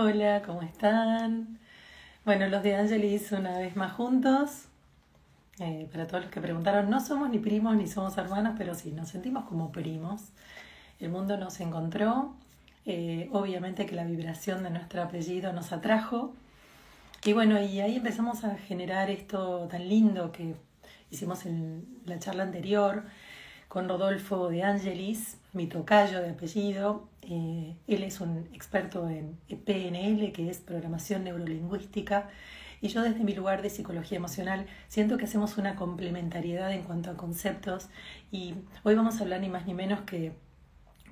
Hola, 0.00 0.42
¿cómo 0.46 0.62
están? 0.62 1.58
Bueno, 2.24 2.46
los 2.46 2.62
de 2.62 2.76
Angelis 2.76 3.32
una 3.32 3.58
vez 3.58 3.74
más 3.74 3.90
juntos. 3.94 4.66
Eh, 5.58 5.88
para 5.90 6.06
todos 6.06 6.22
los 6.22 6.32
que 6.32 6.40
preguntaron, 6.40 6.88
no 6.88 7.00
somos 7.00 7.28
ni 7.30 7.40
primos 7.40 7.74
ni 7.74 7.88
somos 7.88 8.16
hermanos, 8.16 8.54
pero 8.56 8.76
sí, 8.76 8.92
nos 8.92 9.08
sentimos 9.08 9.46
como 9.46 9.72
primos. 9.72 10.22
El 11.00 11.10
mundo 11.10 11.36
nos 11.36 11.58
encontró. 11.58 12.36
eh, 12.86 13.28
obviamente 13.32 13.86
que 13.86 13.96
la 13.96 14.04
vibración 14.04 14.62
de 14.62 14.70
nuestro 14.70 15.02
apellido 15.02 15.52
nos 15.52 15.72
atrajo. 15.72 16.32
Y 17.24 17.32
bueno, 17.32 17.60
y 17.60 17.80
ahí 17.80 17.96
empezamos 17.96 18.44
a 18.44 18.56
generar 18.56 19.10
esto 19.10 19.66
tan 19.68 19.88
lindo 19.88 20.30
que 20.30 20.54
hicimos 21.10 21.44
en 21.44 21.84
la 22.06 22.20
charla 22.20 22.44
anterior 22.44 23.02
con 23.68 23.88
Rodolfo 23.88 24.48
de 24.48 24.62
Angelis, 24.62 25.36
mi 25.52 25.66
tocayo 25.66 26.20
de 26.20 26.30
apellido. 26.30 27.08
Eh, 27.22 27.76
él 27.86 28.02
es 28.02 28.20
un 28.20 28.48
experto 28.52 29.08
en 29.08 29.38
PNL, 29.48 30.32
que 30.32 30.48
es 30.48 30.58
programación 30.58 31.24
neurolingüística, 31.24 32.28
y 32.80 32.88
yo 32.88 33.02
desde 33.02 33.24
mi 33.24 33.34
lugar 33.34 33.60
de 33.60 33.70
psicología 33.70 34.16
emocional 34.16 34.66
siento 34.88 35.18
que 35.18 35.24
hacemos 35.24 35.58
una 35.58 35.74
complementariedad 35.76 36.72
en 36.72 36.82
cuanto 36.82 37.10
a 37.10 37.16
conceptos 37.16 37.88
y 38.30 38.54
hoy 38.84 38.94
vamos 38.94 39.18
a 39.18 39.24
hablar 39.24 39.40
ni 39.40 39.48
más 39.48 39.66
ni 39.66 39.74
menos 39.74 40.02
que 40.02 40.32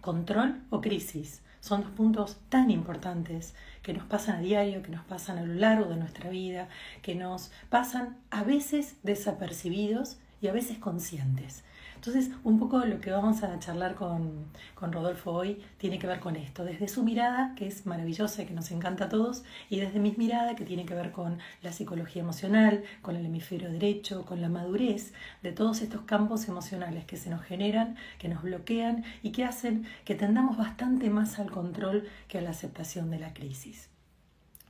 control 0.00 0.62
o 0.70 0.80
crisis. 0.80 1.42
Son 1.60 1.82
dos 1.82 1.90
puntos 1.90 2.36
tan 2.48 2.70
importantes 2.70 3.54
que 3.82 3.92
nos 3.92 4.04
pasan 4.04 4.36
a 4.36 4.40
diario, 4.40 4.82
que 4.82 4.92
nos 4.92 5.04
pasan 5.04 5.38
a 5.38 5.42
lo 5.42 5.54
largo 5.54 5.86
de 5.86 5.96
nuestra 5.96 6.30
vida, 6.30 6.68
que 7.02 7.16
nos 7.16 7.50
pasan 7.68 8.16
a 8.30 8.44
veces 8.44 8.96
desapercibidos 9.02 10.18
y 10.40 10.46
a 10.46 10.52
veces 10.52 10.78
conscientes. 10.78 11.64
Entonces, 12.06 12.32
un 12.44 12.60
poco 12.60 12.78
lo 12.84 13.00
que 13.00 13.10
vamos 13.10 13.42
a 13.42 13.58
charlar 13.58 13.96
con, 13.96 14.44
con, 14.76 14.92
Rodolfo 14.92 15.32
hoy 15.32 15.60
tiene 15.76 15.98
que 15.98 16.06
ver 16.06 16.20
con 16.20 16.36
esto, 16.36 16.64
desde 16.64 16.86
su 16.86 17.02
mirada, 17.02 17.52
que 17.56 17.66
es 17.66 17.84
maravillosa 17.84 18.42
y 18.42 18.46
que 18.46 18.54
nos 18.54 18.70
encanta 18.70 19.06
a 19.06 19.08
todos, 19.08 19.42
y 19.68 19.80
desde 19.80 19.98
mi 19.98 20.14
mirada, 20.16 20.54
que 20.54 20.64
tiene 20.64 20.86
que 20.86 20.94
ver 20.94 21.10
con 21.10 21.40
la 21.62 21.72
psicología 21.72 22.22
emocional, 22.22 22.84
con 23.02 23.16
el 23.16 23.26
hemisferio 23.26 23.72
derecho, 23.72 24.24
con 24.24 24.40
la 24.40 24.48
madurez 24.48 25.14
de 25.42 25.50
todos 25.50 25.82
estos 25.82 26.02
campos 26.02 26.46
emocionales 26.46 27.04
que 27.06 27.16
se 27.16 27.28
nos 27.28 27.42
generan, 27.42 27.96
que 28.20 28.28
nos 28.28 28.44
bloquean 28.44 29.02
y 29.24 29.32
que 29.32 29.44
hacen 29.44 29.84
que 30.04 30.14
tendamos 30.14 30.56
bastante 30.56 31.10
más 31.10 31.40
al 31.40 31.50
control 31.50 32.08
que 32.28 32.38
a 32.38 32.40
la 32.40 32.50
aceptación 32.50 33.10
de 33.10 33.18
la 33.18 33.34
crisis. 33.34 33.90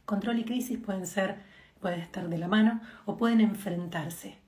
Control 0.06 0.39
y 0.39 0.45
crisis 0.45 0.78
pueden 0.78 1.06
ser, 1.06 1.37
pueden 1.83 2.00
estar 2.00 2.31
de 2.31 2.39
la 2.39 2.48
mano 2.48 2.81
o 3.05 3.19
pueden 3.19 3.43
enfrentarse. 3.43 4.39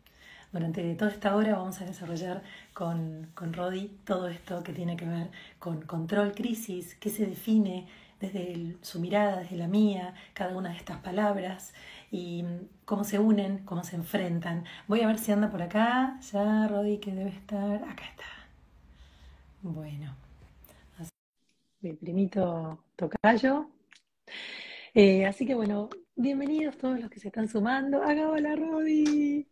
Durante 0.50 0.94
toda 0.94 1.10
esta 1.10 1.36
hora 1.36 1.58
vamos 1.58 1.78
a 1.82 1.84
desarrollar 1.84 2.42
con, 2.78 3.32
Rodi 3.52 3.88
todo 4.04 4.28
esto 4.28 4.62
que 4.62 4.72
tiene 4.72 4.96
que 4.96 5.04
ver 5.04 5.30
con 5.58 5.82
control, 5.82 6.32
crisis, 6.32 6.94
qué 7.00 7.10
se 7.10 7.26
define 7.26 7.88
desde 8.20 8.76
su 8.82 9.00
mirada, 9.00 9.40
desde 9.40 9.56
la 9.56 9.66
mía, 9.66 10.14
cada 10.32 10.56
una 10.56 10.70
de 10.70 10.76
estas 10.76 10.98
palabras 10.98 11.74
y 12.12 12.44
cómo 12.84 13.02
se 13.02 13.18
unen, 13.18 13.64
cómo 13.64 13.82
se 13.82 13.96
enfrentan. 13.96 14.64
Voy 14.86 15.00
a 15.00 15.08
ver 15.08 15.18
si 15.18 15.32
anda 15.32 15.50
por 15.50 15.60
acá. 15.60 16.20
Ya, 16.32 16.68
Rodi, 16.68 16.98
que 16.98 17.12
debe 17.12 17.30
estar. 17.30 17.82
Acá 17.82 18.04
está. 18.04 18.24
Bueno. 19.62 20.14
Así, 20.98 21.10
mi 21.80 21.94
primito 21.94 22.84
Tocayo. 22.94 23.70
Eh, 24.94 25.26
así 25.26 25.46
que 25.46 25.54
bueno, 25.56 25.88
bienvenidos 26.14 26.78
todos 26.78 27.00
los 27.00 27.10
que 27.10 27.18
se 27.18 27.28
están 27.28 27.48
sumando. 27.48 28.02
Acá 28.04 28.30
hola, 28.30 28.54
Rodi. 28.54 29.48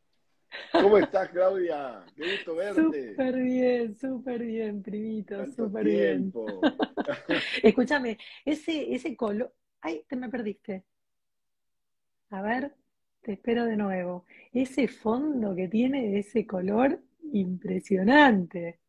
¿Cómo 0.73 0.99
estás, 0.99 1.29
Claudia? 1.31 2.05
Qué 2.15 2.33
gusto 2.33 2.55
verte. 2.55 3.11
Súper 3.11 3.37
bien, 3.37 3.97
súper 3.97 4.43
bien, 4.43 4.83
primito, 4.83 5.47
súper 5.53 5.85
bien. 5.85 6.33
Escúchame, 7.63 8.19
ese, 8.45 8.95
ese 8.95 9.17
color. 9.17 9.53
Ay, 9.81 10.05
te 10.09 10.17
me 10.17 10.29
perdiste. 10.29 10.85
A 12.31 12.43
ver, 12.43 12.75
te 13.23 13.33
espero 13.33 13.65
de 13.65 13.77
nuevo. 13.77 14.25
Ese 14.53 14.89
fondo 14.89 15.55
que 15.55 15.69
tiene 15.69 16.19
ese 16.19 16.47
color 16.47 17.01
impresionante. 17.33 18.81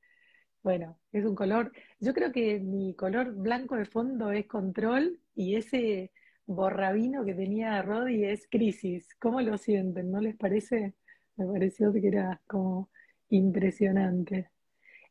Bueno, 0.63 0.99
es 1.11 1.25
un 1.25 1.35
color. 1.35 1.71
Yo 1.99 2.13
creo 2.13 2.31
que 2.31 2.59
mi 2.59 2.95
color 2.95 3.33
blanco 3.33 3.75
de 3.75 3.85
fondo 3.85 4.31
es 4.31 4.47
control 4.47 5.19
y 5.35 5.55
ese 5.55 6.11
borrabino 6.45 7.23
que 7.25 7.33
tenía 7.33 7.81
Rodi 7.81 8.25
es 8.25 8.47
crisis. 8.49 9.15
¿Cómo 9.19 9.41
lo 9.41 9.57
sienten? 9.57 10.11
¿No 10.11 10.19
les 10.19 10.35
parece? 10.35 10.93
Me 11.37 11.45
pareció 11.45 11.93
que 11.93 12.07
era 12.07 12.41
como 12.47 12.89
impresionante. 13.29 14.49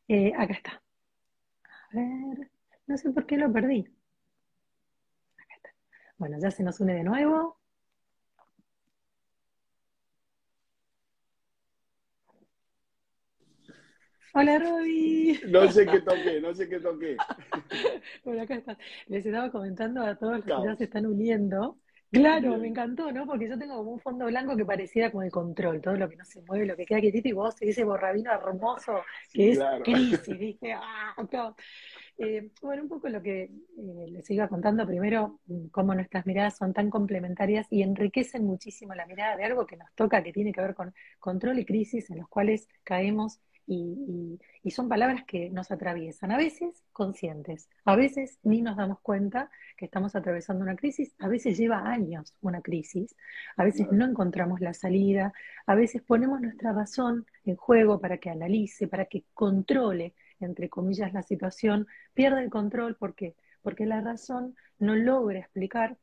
Eh, 0.07 0.33
acá 0.37 0.53
está. 0.53 0.83
A 1.91 1.95
ver, 1.95 2.49
no 2.85 2.97
sé 2.97 3.11
por 3.11 3.25
qué 3.25 3.37
lo 3.37 3.51
perdí. 3.51 3.87
Acá 5.37 5.55
está. 5.55 5.69
Bueno, 6.17 6.37
ya 6.41 6.51
se 6.51 6.63
nos 6.63 6.79
une 6.81 6.95
de 6.95 7.03
nuevo. 7.03 7.57
Hola, 14.33 14.59
Roby. 14.59 15.39
No 15.47 15.71
sé 15.71 15.85
qué 15.85 16.01
toqué, 16.01 16.41
no 16.41 16.53
sé 16.53 16.69
qué 16.69 16.79
toqué. 16.79 17.17
Bueno, 18.23 18.43
acá 18.43 18.55
está. 18.55 18.77
Les 19.07 19.25
estaba 19.25 19.49
comentando 19.49 20.01
a 20.03 20.15
todos 20.15 20.35
los 20.35 20.43
que 20.45 20.51
ya 20.51 20.75
se 20.75 20.83
están 20.83 21.05
uniendo. 21.05 21.79
Claro, 22.11 22.57
me 22.57 22.67
encantó, 22.67 23.11
¿no? 23.11 23.27
Porque 23.27 23.47
yo 23.47 23.59
tengo 23.59 23.75
como 23.77 23.91
un 23.91 23.99
fondo 23.99 24.25
blanco 24.25 24.55
que 24.57 24.65
pareciera 24.65 25.11
como 25.11 25.23
el 25.23 25.31
control, 25.31 25.81
todo 25.81 25.95
lo 25.97 26.09
que 26.09 26.15
no 26.15 26.25
se 26.25 26.41
mueve, 26.41 26.65
lo 26.65 26.75
que 26.75 26.85
queda 26.85 27.01
quietito, 27.01 27.27
y 27.27 27.33
vos 27.33 27.55
ese 27.61 27.83
borrabino 27.83 28.31
hermoso 28.31 29.03
que 29.33 29.43
Sí, 29.43 29.51
es 29.51 29.59
claro. 29.59 29.83
crisis, 29.83 30.25
¿viste? 30.39 30.73
¡Ah! 30.73 31.13
todo. 31.29 31.55
Eh, 32.17 32.51
bueno, 32.61 32.83
un 32.83 32.89
poco 32.89 33.09
lo 33.09 33.21
que 33.21 33.43
eh, 33.43 33.51
les 34.09 34.29
iba 34.31 34.47
contando 34.47 34.85
primero, 34.87 35.39
mm, 35.47 35.67
cómo 35.67 35.93
nuestras 35.95 36.25
miradas 36.25 36.57
son 36.57 36.73
tan 36.73 36.89
complementarias 36.89 37.67
y 37.69 37.83
enriquecen 37.83 38.45
muchísimo 38.45 38.95
la 38.95 39.05
mirada 39.05 39.35
de 39.37 39.45
algo 39.45 39.67
que 39.67 39.77
nos 39.77 39.93
toca, 39.95 40.23
que 40.23 40.33
tiene 40.33 40.51
que 40.53 40.61
ver 40.61 40.73
con 40.75 40.93
control 41.19 41.59
y 41.59 41.65
crisis, 41.65 42.09
en 42.09 42.19
los 42.19 42.27
cuales 42.29 42.67
caemos 42.83 43.39
y, 43.67 43.75
y- 44.07 44.39
y 44.63 44.71
son 44.71 44.89
palabras 44.89 45.23
que 45.25 45.49
nos 45.49 45.71
atraviesan, 45.71 46.31
a 46.31 46.37
veces 46.37 46.83
conscientes, 46.93 47.69
a 47.85 47.95
veces 47.95 48.39
ni 48.43 48.61
nos 48.61 48.77
damos 48.77 48.99
cuenta 49.01 49.49
que 49.77 49.85
estamos 49.85 50.15
atravesando 50.15 50.63
una 50.63 50.75
crisis, 50.75 51.15
a 51.19 51.27
veces 51.27 51.57
lleva 51.57 51.89
años 51.89 52.35
una 52.41 52.61
crisis, 52.61 53.15
a 53.57 53.63
veces 53.63 53.87
no 53.91 54.05
encontramos 54.05 54.61
la 54.61 54.73
salida, 54.73 55.33
a 55.65 55.75
veces 55.75 56.01
ponemos 56.01 56.41
nuestra 56.41 56.73
razón 56.73 57.25
en 57.45 57.55
juego 57.55 57.99
para 57.99 58.17
que 58.17 58.29
analice, 58.29 58.87
para 58.87 59.05
que 59.05 59.25
controle, 59.33 60.13
entre 60.39 60.69
comillas, 60.69 61.13
la 61.13 61.23
situación, 61.23 61.87
pierde 62.13 62.41
el 62.43 62.49
control, 62.49 62.95
¿por 62.95 63.15
qué? 63.15 63.35
Porque 63.61 63.85
la 63.85 64.01
razón 64.01 64.55
no 64.79 64.95
logra 64.95 65.39
explicar, 65.39 65.97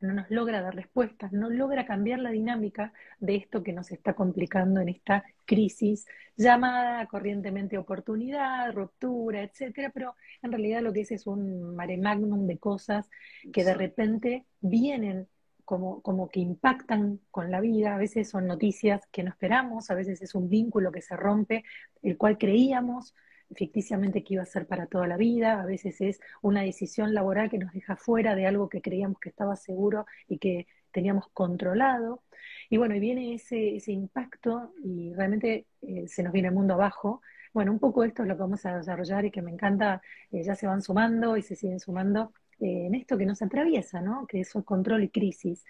no 0.00 0.14
nos 0.14 0.30
logra 0.30 0.62
dar 0.62 0.74
respuestas, 0.74 1.32
no 1.32 1.50
logra 1.50 1.86
cambiar 1.86 2.18
la 2.20 2.30
dinámica 2.30 2.92
de 3.18 3.36
esto 3.36 3.62
que 3.62 3.72
nos 3.72 3.90
está 3.92 4.14
complicando 4.14 4.80
en 4.80 4.88
esta 4.88 5.24
crisis 5.44 6.06
llamada 6.36 7.06
corrientemente 7.06 7.76
oportunidad, 7.78 8.72
ruptura, 8.72 9.42
etcétera, 9.42 9.90
pero 9.92 10.16
en 10.42 10.52
realidad 10.52 10.80
lo 10.82 10.92
que 10.92 11.02
es 11.02 11.12
es 11.12 11.26
un 11.26 11.74
mare 11.76 11.98
magnum 11.98 12.46
de 12.46 12.58
cosas 12.58 13.10
que 13.52 13.64
de 13.64 13.74
repente 13.74 14.46
vienen 14.60 15.28
como, 15.64 16.02
como 16.02 16.28
que 16.28 16.40
impactan 16.40 17.20
con 17.30 17.50
la 17.50 17.60
vida, 17.60 17.94
a 17.94 17.98
veces 17.98 18.28
son 18.28 18.46
noticias 18.46 19.06
que 19.12 19.22
no 19.22 19.30
esperamos, 19.30 19.90
a 19.90 19.94
veces 19.94 20.20
es 20.22 20.34
un 20.34 20.48
vínculo 20.48 20.90
que 20.90 21.02
se 21.02 21.16
rompe, 21.16 21.64
el 22.02 22.16
cual 22.16 22.38
creíamos 22.38 23.14
ficticiamente 23.54 24.22
que 24.22 24.34
iba 24.34 24.42
a 24.42 24.46
ser 24.46 24.66
para 24.66 24.86
toda 24.86 25.06
la 25.06 25.16
vida, 25.16 25.60
a 25.60 25.66
veces 25.66 26.00
es 26.00 26.20
una 26.42 26.62
decisión 26.62 27.14
laboral 27.14 27.50
que 27.50 27.58
nos 27.58 27.72
deja 27.72 27.96
fuera 27.96 28.34
de 28.34 28.46
algo 28.46 28.68
que 28.68 28.82
creíamos 28.82 29.18
que 29.20 29.28
estaba 29.30 29.56
seguro 29.56 30.06
y 30.28 30.38
que 30.38 30.66
teníamos 30.92 31.28
controlado. 31.32 32.22
Y 32.68 32.76
bueno, 32.76 32.94
y 32.94 33.00
viene 33.00 33.34
ese, 33.34 33.76
ese 33.76 33.92
impacto 33.92 34.72
y 34.82 35.12
realmente 35.14 35.66
eh, 35.82 36.06
se 36.08 36.22
nos 36.22 36.32
viene 36.32 36.48
el 36.48 36.54
mundo 36.54 36.74
abajo. 36.74 37.22
Bueno, 37.52 37.72
un 37.72 37.78
poco 37.78 38.04
esto 38.04 38.22
es 38.22 38.28
lo 38.28 38.36
que 38.36 38.42
vamos 38.42 38.64
a 38.66 38.78
desarrollar 38.78 39.24
y 39.24 39.30
que 39.30 39.42
me 39.42 39.50
encanta, 39.50 40.02
eh, 40.30 40.42
ya 40.42 40.54
se 40.54 40.66
van 40.66 40.82
sumando 40.82 41.36
y 41.36 41.42
se 41.42 41.56
siguen 41.56 41.80
sumando 41.80 42.32
eh, 42.60 42.86
en 42.86 42.94
esto 42.94 43.18
que 43.18 43.26
nos 43.26 43.42
atraviesa, 43.42 44.00
¿no? 44.00 44.26
Que 44.26 44.40
es 44.40 44.52
control 44.64 45.04
y 45.04 45.08
crisis. 45.10 45.64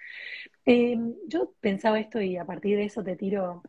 Yo 1.26 1.54
pensaba 1.60 1.98
esto 2.00 2.20
y 2.20 2.36
a 2.36 2.44
partir 2.44 2.76
de 2.76 2.84
eso 2.84 3.02
te 3.02 3.16
tiro 3.16 3.62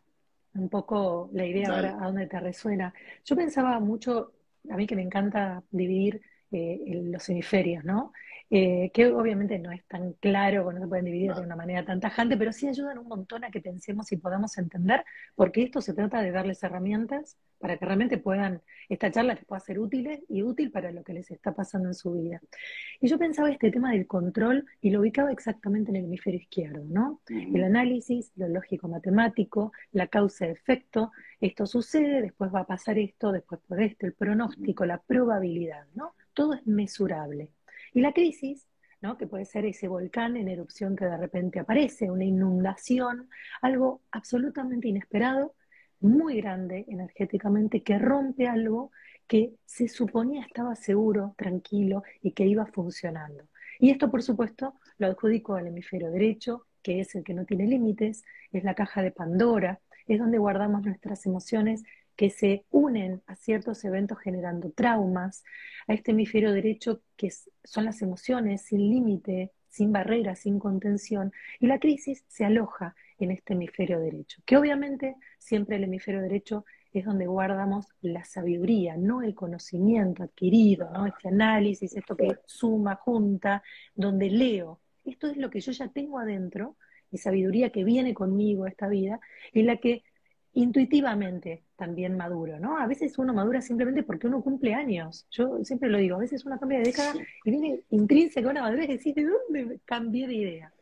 un 0.54 0.68
poco 0.68 1.30
la 1.32 1.46
idea 1.46 1.68
Dale. 1.68 1.72
ahora 1.72 1.96
a 2.00 2.06
dónde 2.06 2.26
te 2.26 2.40
resuena. 2.40 2.92
Yo 3.24 3.36
pensaba 3.36 3.78
mucho, 3.80 4.32
a 4.70 4.76
mí 4.76 4.86
que 4.86 4.96
me 4.96 5.02
encanta 5.02 5.62
dividir 5.70 6.20
eh, 6.50 6.78
los 7.04 7.28
hemisferios, 7.28 7.84
¿no? 7.84 8.12
Eh, 8.54 8.90
que 8.92 9.06
obviamente 9.06 9.58
no 9.58 9.72
es 9.72 9.82
tan 9.86 10.12
claro, 10.12 10.70
no 10.74 10.78
se 10.78 10.86
pueden 10.86 11.06
dividir 11.06 11.32
de 11.32 11.40
una 11.40 11.56
manera 11.56 11.86
tan 11.86 12.00
tajante, 12.00 12.36
pero 12.36 12.52
sí 12.52 12.68
ayudan 12.68 12.98
un 12.98 13.08
montón 13.08 13.44
a 13.44 13.50
que 13.50 13.62
pensemos 13.62 14.12
y 14.12 14.18
podamos 14.18 14.58
entender, 14.58 15.06
porque 15.34 15.62
esto 15.62 15.80
se 15.80 15.94
trata 15.94 16.20
de 16.20 16.32
darles 16.32 16.62
herramientas 16.62 17.38
para 17.58 17.78
que 17.78 17.86
realmente 17.86 18.18
puedan, 18.18 18.60
esta 18.90 19.10
charla 19.10 19.32
les 19.32 19.46
pueda 19.46 19.58
ser 19.60 19.78
útil 19.78 20.22
y 20.28 20.42
útil 20.42 20.70
para 20.70 20.92
lo 20.92 21.02
que 21.02 21.14
les 21.14 21.30
está 21.30 21.54
pasando 21.54 21.88
en 21.88 21.94
su 21.94 22.12
vida. 22.12 22.42
Y 23.00 23.08
yo 23.08 23.18
pensaba 23.18 23.50
este 23.50 23.70
tema 23.70 23.92
del 23.92 24.06
control 24.06 24.66
y 24.82 24.90
lo 24.90 25.00
ubicaba 25.00 25.32
exactamente 25.32 25.88
en 25.88 25.96
el 25.96 26.04
hemisferio 26.04 26.38
izquierdo, 26.38 26.84
¿no? 26.84 27.22
El 27.30 27.64
análisis, 27.64 28.32
lo 28.36 28.48
lógico 28.48 28.86
matemático, 28.86 29.72
la 29.92 30.08
causa-efecto, 30.08 31.10
esto 31.40 31.64
sucede, 31.64 32.20
después 32.20 32.54
va 32.54 32.60
a 32.60 32.66
pasar 32.66 32.98
esto, 32.98 33.32
después 33.32 33.62
por 33.66 33.80
esto, 33.80 34.04
el 34.04 34.12
pronóstico, 34.12 34.84
la 34.84 34.98
probabilidad, 34.98 35.86
¿no? 35.94 36.14
Todo 36.34 36.52
es 36.52 36.66
mesurable. 36.66 37.48
Y 37.92 38.00
la 38.00 38.12
crisis 38.12 38.66
¿no? 39.02 39.18
que 39.18 39.26
puede 39.26 39.44
ser 39.44 39.66
ese 39.66 39.88
volcán 39.88 40.36
en 40.36 40.48
erupción 40.48 40.96
que 40.96 41.04
de 41.04 41.16
repente 41.16 41.58
aparece, 41.58 42.10
una 42.10 42.24
inundación, 42.24 43.28
algo 43.60 44.00
absolutamente 44.12 44.88
inesperado, 44.88 45.54
muy 46.00 46.40
grande 46.40 46.84
energéticamente, 46.88 47.82
que 47.82 47.98
rompe 47.98 48.46
algo 48.46 48.92
que 49.26 49.54
se 49.64 49.88
suponía 49.88 50.44
estaba 50.44 50.74
seguro, 50.74 51.34
tranquilo 51.36 52.02
y 52.22 52.32
que 52.32 52.46
iba 52.46 52.66
funcionando. 52.66 53.48
Y 53.78 53.90
esto, 53.90 54.10
por 54.10 54.22
supuesto, 54.22 54.74
lo 54.98 55.08
adjudico 55.08 55.54
al 55.54 55.66
hemisferio 55.66 56.10
derecho, 56.10 56.66
que 56.82 57.00
es 57.00 57.14
el 57.14 57.24
que 57.24 57.34
no 57.34 57.44
tiene 57.44 57.66
límites, 57.66 58.24
es 58.52 58.64
la 58.64 58.74
caja 58.74 59.02
de 59.02 59.10
Pandora, 59.10 59.80
es 60.06 60.18
donde 60.18 60.38
guardamos 60.38 60.82
nuestras 60.82 61.24
emociones 61.26 61.82
que 62.16 62.30
se 62.30 62.64
unen 62.70 63.22
a 63.26 63.36
ciertos 63.36 63.84
eventos 63.84 64.18
generando 64.18 64.70
traumas, 64.70 65.44
a 65.88 65.94
este 65.94 66.12
hemisferio 66.12 66.52
derecho 66.52 67.02
que 67.16 67.30
son 67.64 67.84
las 67.84 68.02
emociones 68.02 68.62
sin 68.62 68.90
límite, 68.90 69.52
sin 69.68 69.92
barreras, 69.92 70.40
sin 70.40 70.58
contención, 70.58 71.32
y 71.58 71.66
la 71.66 71.78
crisis 71.78 72.24
se 72.28 72.44
aloja 72.44 72.94
en 73.18 73.30
este 73.30 73.54
hemisferio 73.54 73.98
derecho, 74.00 74.42
que 74.44 74.56
obviamente 74.56 75.16
siempre 75.38 75.76
el 75.76 75.84
hemisferio 75.84 76.20
derecho 76.20 76.64
es 76.92 77.06
donde 77.06 77.26
guardamos 77.26 77.86
la 78.02 78.24
sabiduría, 78.24 78.96
no 78.98 79.22
el 79.22 79.34
conocimiento 79.34 80.22
adquirido, 80.22 80.90
¿no? 80.90 81.06
este 81.06 81.28
análisis, 81.28 81.96
esto 81.96 82.16
que 82.16 82.36
suma, 82.44 82.96
junta, 82.96 83.62
donde 83.94 84.28
leo. 84.28 84.80
Esto 85.04 85.28
es 85.28 85.38
lo 85.38 85.48
que 85.48 85.60
yo 85.60 85.72
ya 85.72 85.88
tengo 85.88 86.18
adentro, 86.18 86.76
y 87.10 87.18
sabiduría 87.18 87.70
que 87.70 87.84
viene 87.84 88.14
conmigo 88.14 88.66
esta 88.66 88.88
vida, 88.88 89.20
en 89.52 89.66
la 89.66 89.76
que 89.78 90.02
intuitivamente 90.54 91.64
también 91.76 92.16
maduro, 92.16 92.58
¿no? 92.58 92.78
A 92.78 92.86
veces 92.86 93.18
uno 93.18 93.32
madura 93.32 93.60
simplemente 93.60 94.02
porque 94.02 94.26
uno 94.26 94.42
cumple 94.42 94.74
años. 94.74 95.26
Yo 95.30 95.64
siempre 95.64 95.88
lo 95.88 95.98
digo, 95.98 96.16
a 96.16 96.20
veces 96.20 96.44
uno 96.44 96.58
cambia 96.58 96.78
de 96.78 96.84
década 96.84 97.14
y 97.44 97.50
viene 97.50 97.80
intrínseca 97.90 98.48
una 98.48 98.62
madurez 98.62 98.88
y 98.88 98.92
decís, 98.98 99.14
¿de 99.14 99.24
dónde 99.24 99.80
cambié 99.84 100.26
de 100.26 100.34
idea? 100.34 100.72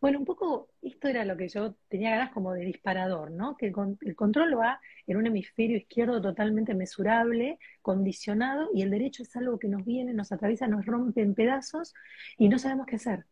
Bueno, 0.00 0.18
un 0.18 0.24
poco 0.26 0.68
esto 0.82 1.08
era 1.08 1.24
lo 1.24 1.36
que 1.36 1.48
yo 1.48 1.74
tenía 1.88 2.10
ganas 2.10 2.32
como 2.32 2.52
de 2.52 2.64
disparador, 2.64 3.30
¿no? 3.30 3.56
Que 3.56 3.66
el, 3.66 4.14
control 4.14 4.58
va 4.58 4.80
en 5.06 5.16
un 5.16 5.26
hemisferio 5.26 5.76
izquierdo 5.78 6.20
totalmente 6.20 6.74
mesurable, 6.74 7.58
condicionado, 7.82 8.68
y 8.74 8.82
el 8.82 8.90
derecho 8.90 9.22
es 9.22 9.34
algo 9.36 9.58
que 9.58 9.68
nos 9.68 9.84
viene, 9.84 10.12
nos 10.12 10.32
atraviesa, 10.32 10.68
nos 10.68 10.84
rompe 10.84 11.22
en 11.22 11.34
pedazos 11.34 11.94
y 12.36 12.48
no 12.48 12.58
sabemos 12.58 12.86
qué 12.86 12.96
hacer. 12.96 13.24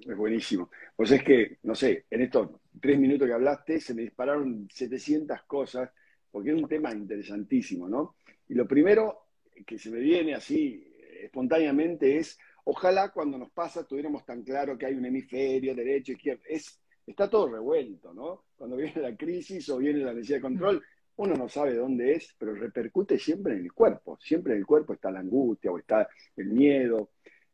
Es 0.00 0.16
buenísimo. 0.16 0.70
Pues 0.94 1.10
es 1.12 1.22
que, 1.22 1.58
no 1.62 1.74
sé, 1.74 2.06
en 2.10 2.22
estos 2.22 2.50
tres 2.80 2.98
minutos 2.98 3.26
que 3.26 3.34
hablaste 3.34 3.80
se 3.80 3.94
me 3.94 4.02
dispararon 4.02 4.68
700 4.70 5.42
cosas, 5.44 5.90
porque 6.30 6.50
es 6.50 6.56
un 6.56 6.68
tema 6.68 6.92
interesantísimo, 6.92 7.88
¿no? 7.88 8.16
Y 8.48 8.54
lo 8.54 8.66
primero 8.66 9.28
que 9.66 9.78
se 9.78 9.90
me 9.90 10.00
viene 10.00 10.34
así 10.34 10.86
espontáneamente 11.22 12.18
es 12.18 12.38
Ojalá 12.68 13.10
cuando 13.12 13.38
nos 13.38 13.52
pasa 13.52 13.86
tuviéramos 13.86 14.24
tan 14.24 14.42
claro 14.42 14.76
que 14.76 14.86
hay 14.86 14.94
un 14.94 15.04
hemisferio, 15.04 15.72
derecho, 15.72 16.12
izquierdo. 16.12 16.42
Es, 16.48 16.80
está 17.06 17.30
todo 17.30 17.48
revuelto, 17.48 18.12
¿no? 18.12 18.46
Cuando 18.56 18.74
viene 18.76 19.00
la 19.00 19.16
crisis 19.16 19.68
o 19.68 19.78
viene 19.78 20.00
la 20.00 20.12
necesidad 20.12 20.38
de 20.38 20.42
control, 20.42 20.82
uno 21.14 21.36
no 21.36 21.48
sabe 21.48 21.74
dónde 21.74 22.14
es, 22.14 22.34
pero 22.36 22.54
repercute 22.56 23.20
siempre 23.20 23.54
en 23.54 23.60
el 23.60 23.72
cuerpo. 23.72 24.18
Siempre 24.20 24.54
en 24.54 24.58
el 24.58 24.66
cuerpo 24.66 24.94
está 24.94 25.12
la 25.12 25.20
angustia 25.20 25.70
o 25.70 25.78
está 25.78 26.08
el 26.36 26.48
miedo. 26.48 27.10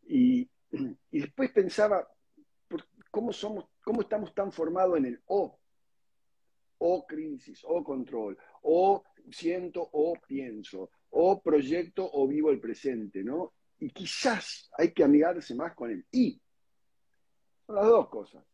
Y, 0.09 0.49
después 1.13 1.51
pensaba, 1.51 2.09
¿cómo, 3.13 3.33
somos, 3.33 3.67
¿cómo 3.85 4.01
estamos 4.01 4.35
tan 4.35 4.51
formados 4.51 4.99
en 4.99 5.07
el 5.07 5.23
O? 5.27 5.57
O 6.79 7.07
crisis, 7.07 7.63
o 7.65 7.85
control, 7.85 8.37
o 8.63 9.05
siento 9.31 9.89
o 9.93 10.15
pienso, 10.27 10.91
o 11.11 11.41
proyecto 11.41 12.11
o 12.13 12.27
vivo 12.27 12.51
el 12.51 12.59
presente, 12.59 13.23
¿no? 13.23 13.53
y 13.83 13.91
quizás 13.91 14.71
hay 14.79 14.93
que 14.93 15.03
amigarse 15.03 15.57
más 15.57 15.75
con 15.75 15.91
el 15.91 16.07
y. 16.13 16.41
Son 17.67 17.75
las 17.75 17.87
dos 17.87 18.09
cosas. 18.09 18.45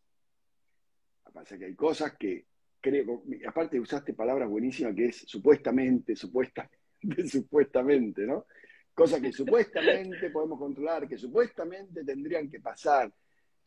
Pasa 1.35 1.59
que 1.59 1.67
hay 1.67 1.75
cosas 1.75 2.17
que 2.17 2.47
creo, 2.81 3.23
aparte 3.47 3.79
usaste 3.79 4.15
palabras 4.15 4.49
buenísimas 4.49 4.95
que 4.95 5.09
es 5.09 5.19
supuestamente, 5.27 6.17
supuestamente, 6.17 6.79
supuestamente, 7.29 8.27
¿no? 8.27 8.47
Cosas 8.95 9.21
que 9.21 9.31
supuestamente 9.31 10.31
podemos 10.31 10.59
controlar, 10.59 11.07
que 11.07 11.19
supuestamente 11.19 12.05
tendrían 12.05 12.51
que 12.51 12.61
pasar. 12.61 13.13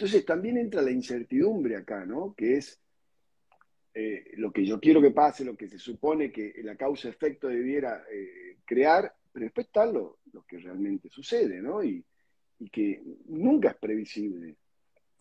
Entonces 0.01 0.25
también 0.25 0.57
entra 0.57 0.81
la 0.81 0.89
incertidumbre 0.89 1.75
acá, 1.75 2.07
¿no? 2.07 2.33
Que 2.33 2.57
es 2.57 2.81
eh, 3.93 4.31
lo 4.37 4.51
que 4.51 4.65
yo 4.65 4.79
quiero 4.79 4.99
que 4.99 5.11
pase, 5.11 5.45
lo 5.45 5.55
que 5.55 5.67
se 5.67 5.77
supone 5.77 6.31
que 6.31 6.55
la 6.63 6.75
causa-efecto 6.75 7.47
debiera 7.47 8.03
eh, 8.11 8.57
crear, 8.65 9.13
pero 9.31 9.43
después 9.43 9.67
está 9.67 9.85
lo, 9.85 10.17
que 10.47 10.57
realmente 10.57 11.07
sucede, 11.07 11.61
¿no? 11.61 11.83
Y, 11.83 12.03
que 12.71 12.99
nunca 13.25 13.69
es 13.69 13.75
previsible. 13.75 14.55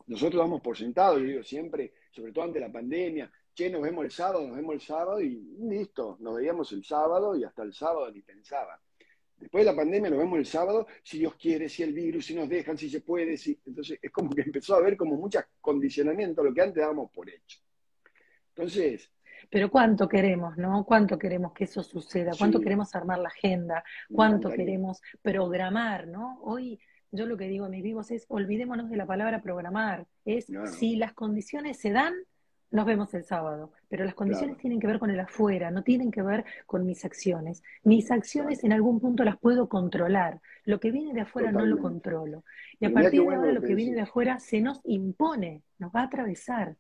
Nosotros 0.07 0.41
damos 0.41 0.63
por 0.63 0.79
sentado, 0.79 1.19
yo 1.19 1.27
digo 1.27 1.43
siempre, 1.43 1.93
sobre 2.11 2.33
todo 2.33 2.45
ante 2.45 2.59
la 2.59 2.73
pandemia, 2.73 3.31
che, 3.53 3.69
nos 3.69 3.83
vemos 3.83 4.07
el 4.07 4.11
sábado, 4.11 4.47
nos 4.47 4.57
vemos 4.57 4.77
el 4.77 4.81
sábado 4.81 5.21
y 5.21 5.59
listo, 5.59 6.17
nos 6.21 6.37
veíamos 6.37 6.73
el 6.73 6.83
sábado 6.85 7.37
y 7.37 7.45
hasta 7.45 7.65
el 7.65 7.75
sábado 7.75 8.11
ni 8.11 8.23
pensaba. 8.23 8.81
Después 9.41 9.65
de 9.65 9.71
la 9.71 9.77
pandemia 9.77 10.11
nos 10.11 10.19
vemos 10.19 10.39
el 10.39 10.47
sábado, 10.47 10.87
si 11.03 11.19
Dios 11.19 11.35
quiere, 11.37 11.69
si 11.69 11.83
el 11.83 11.95
virus, 11.95 12.27
si 12.27 12.35
nos 12.35 12.49
dejan, 12.49 12.77
si 12.77 12.91
se 12.91 13.01
puede, 13.01 13.37
si... 13.37 13.59
Entonces 13.67 13.99
es 14.01 14.11
como 14.11 14.31
que 14.31 14.43
empezó 14.43 14.75
a 14.75 14.79
haber 14.79 14.97
como 14.97 15.17
muchos 15.17 15.43
condicionamientos, 15.61 16.45
lo 16.45 16.53
que 16.53 16.61
antes 16.61 16.83
dábamos 16.83 17.11
por 17.11 17.29
hecho. 17.29 17.59
Entonces, 18.55 19.11
pero 19.49 19.71
cuánto 19.71 20.09
queremos, 20.09 20.59
¿no? 20.59 20.85
Cuánto 20.85 21.19
queremos 21.19 21.53
que 21.53 21.65
eso 21.65 21.83
suceda, 21.83 22.33
cuánto 22.39 22.61
queremos 22.61 22.95
armar 22.95 23.19
la 23.19 23.29
agenda, 23.29 23.83
cuánto 24.13 24.51
queremos 24.51 25.01
programar, 25.23 26.07
¿no? 26.07 26.39
Hoy 26.43 26.79
yo 27.11 27.27
lo 27.27 27.37
que 27.37 27.49
digo 27.49 27.65
a 27.65 27.69
mis 27.69 27.83
vivos 27.83 28.11
es 28.11 28.27
olvidémonos 28.29 28.91
de 28.91 28.97
la 28.97 29.07
palabra 29.07 29.43
programar, 29.43 30.07
es 30.25 30.47
si 30.79 30.97
las 30.97 31.15
condiciones 31.15 31.79
se 31.79 31.91
dan, 31.91 32.15
nos 32.71 32.87
vemos 32.87 33.13
el 33.15 33.25
sábado, 33.25 33.73
pero 33.89 34.05
las 34.05 34.15
condiciones 34.15 34.57
tienen 34.59 34.79
que 34.79 34.87
ver 34.87 34.99
con 34.99 35.11
el 35.11 35.19
afuera, 35.19 35.71
no 35.71 35.83
tienen 35.83 36.11
que 36.11 36.23
ver 36.23 36.45
con 36.67 36.87
mis 36.87 37.05
acciones. 37.05 37.63
Mis 37.83 38.11
acciones 38.11 38.63
en 38.63 38.73
algún 38.73 39.01
punto 39.01 39.25
las 39.25 39.39
puedo 39.39 39.69
controlar, 39.69 40.41
lo 40.65 40.79
que 40.79 40.91
viene 40.91 41.13
de 41.13 41.23
afuera 41.23 41.51
no 41.51 41.67
lo 41.67 41.79
controlo. 41.79 42.45
Y 42.79 42.87
a 42.87 42.93
partir 42.93 43.23
de 43.23 43.35
ahora 43.35 43.53
lo 43.53 43.63
que 43.63 43.75
viene 43.75 43.95
de 43.95 44.03
afuera 44.03 44.39
se 44.39 44.61
nos 44.61 44.81
impone, 44.85 45.63
nos 45.79 45.91
va 45.93 46.03
a 46.03 46.05
atravesar. 46.05 46.77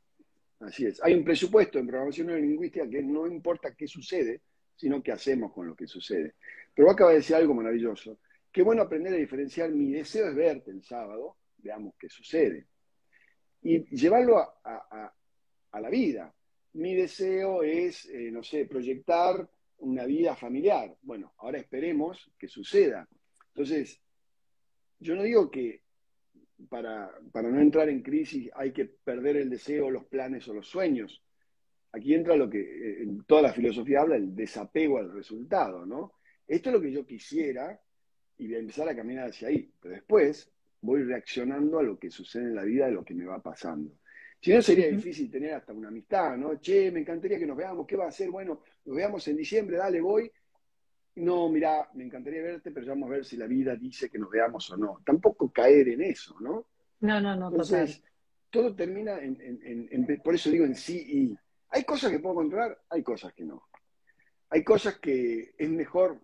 Así 0.61 0.87
es. 0.87 1.03
Hay 1.03 1.15
un 1.15 1.25
presupuesto 1.25 1.79
en 1.79 1.87
programación 1.87 2.29
neurolingüística 2.29 2.89
que 2.89 3.03
no 3.03 3.27
importa 3.27 3.75
qué 3.75 3.89
sucede, 3.89 4.43
sino 4.77 5.03
qué 5.03 5.13
hacemos 5.13 5.53
con 5.53 5.67
lo 5.67 5.75
que 5.75 5.87
sucede. 5.87 6.35
Pero 6.75 6.91
acaba 6.91 7.11
de 7.11 7.17
decir 7.17 7.35
algo 7.35 7.55
maravilloso. 7.55 8.19
Qué 8.53 8.63
bueno 8.63 8.83
aprender 8.83 9.15
a 9.15 9.17
diferenciar 9.17 9.71
mi 9.71 9.93
deseo 9.93 10.29
es 10.29 10.35
verte 10.35 10.71
el 10.71 10.83
sábado, 10.83 11.37
veamos 11.59 11.95
qué 11.99 12.09
sucede, 12.09 12.67
y 13.63 13.85
llevarlo 13.95 14.39
a, 14.39 15.13
la 15.79 15.91
vida. 15.91 16.35
Mi 16.73 16.95
deseo 16.95 17.63
es, 17.63 18.07
eh, 18.07 18.31
no 18.33 18.43
sé, 18.43 18.65
proyectar 18.65 19.47
una 19.79 20.05
vida 20.05 20.35
familiar. 20.35 20.97
Bueno, 21.03 21.35
ahora 21.39 21.59
esperemos 21.59 22.33
que 22.39 22.49
suceda. 22.49 23.07
Entonces, 23.49 24.01
yo 24.99 25.15
no 25.15 25.23
digo 25.23 25.51
que 25.51 25.83
para, 26.69 27.11
no 27.35 27.61
entrar 27.61 27.89
en 27.89 28.03
crisis 28.03 28.51
hay 28.55 28.73
que 28.73 28.85
perder 28.85 29.37
el 29.37 29.51
deseo, 29.51 29.91
los 29.91 30.05
planes 30.07 30.47
o 30.49 30.55
los 30.55 30.69
sueños. 30.69 31.23
Aquí 31.93 32.15
entra 32.15 32.37
lo 32.37 32.49
que 32.49 32.61
eh, 32.61 33.03
en 33.03 33.25
toda 33.25 33.43
la 33.43 33.53
filosofía 33.53 34.01
habla, 34.01 34.17
el 34.17 34.35
desapego 34.35 34.99
al 34.99 35.13
resultado, 35.13 35.85
¿no? 35.85 36.15
Esto 36.47 36.71
es 36.71 36.75
lo 36.75 36.81
que 36.81 36.93
yo 36.93 37.07
quisiera 37.07 37.81
y 38.39 38.47
voy 38.47 38.57
a 38.57 38.61
empezar 38.61 38.89
a 38.89 38.97
caminar 38.97 39.29
hacia 39.29 39.49
ahí, 39.49 39.73
pero 39.81 39.95
después 39.95 40.51
voy 40.83 41.03
reaccionando 41.03 41.79
a 41.79 41.83
lo 41.83 41.99
que 41.99 42.11
sucede 42.11 42.45
en 42.45 42.55
la 42.55 42.65
vida, 42.65 42.87
a 42.87 42.91
lo 42.91 43.05
que 43.05 43.15
me 43.15 43.25
va 43.25 43.43
pasando. 43.43 44.00
Si 44.41 44.53
no, 44.53 44.63
sería 44.63 44.89
difícil 44.89 45.31
tener 45.31 45.55
hasta 45.55 45.73
una 45.73 45.89
amistad, 45.89 46.37
¿no? 46.37 46.59
Che, 46.59 46.91
me 46.91 47.01
encantaría 47.01 47.39
que 47.39 47.47
nos 47.47 47.57
veamos, 47.57 47.87
¿qué 47.87 47.97
va 47.97 48.07
a 48.07 48.09
hacer? 48.09 48.31
Bueno, 48.31 48.63
nos 48.85 48.97
veamos 48.97 49.27
en 49.29 49.37
diciembre, 49.37 49.77
dale, 49.77 50.01
voy, 50.01 50.31
no, 51.17 51.49
mira, 51.49 51.89
me 51.95 52.05
encantaría 52.05 52.43
verte, 52.43 52.71
pero 52.71 52.87
vamos 52.87 53.09
a 53.09 53.13
ver 53.13 53.25
si 53.25 53.37
la 53.37 53.47
vida 53.47 53.77
dice 53.77 54.09
que 54.09 54.19
nos 54.19 54.31
veamos 54.31 54.71
o 54.71 54.77
no. 54.77 55.03
Tampoco 55.05 55.51
caer 55.51 55.89
en 55.89 56.03
eso, 56.03 56.37
¿no? 56.41 56.67
No, 57.01 57.21
no, 57.21 57.37
no, 57.37 57.49
Entonces, 57.49 58.03
todo 58.51 58.75
termina 58.75 59.19
en, 59.19 60.21
por 60.23 60.35
eso 60.35 60.51
digo 60.51 60.65
en 60.65 60.75
sí 60.75 60.99
y. 60.99 61.39
Hay 61.73 61.85
cosas 61.85 62.11
que 62.11 62.19
puedo 62.19 62.35
controlar, 62.35 62.83
hay 62.89 63.03
cosas 63.03 63.33
que 63.33 63.45
no. 63.45 63.69
Hay 64.49 64.65
cosas 64.65 64.99
que 64.99 65.55
es 65.57 65.71
mejor 65.71 66.21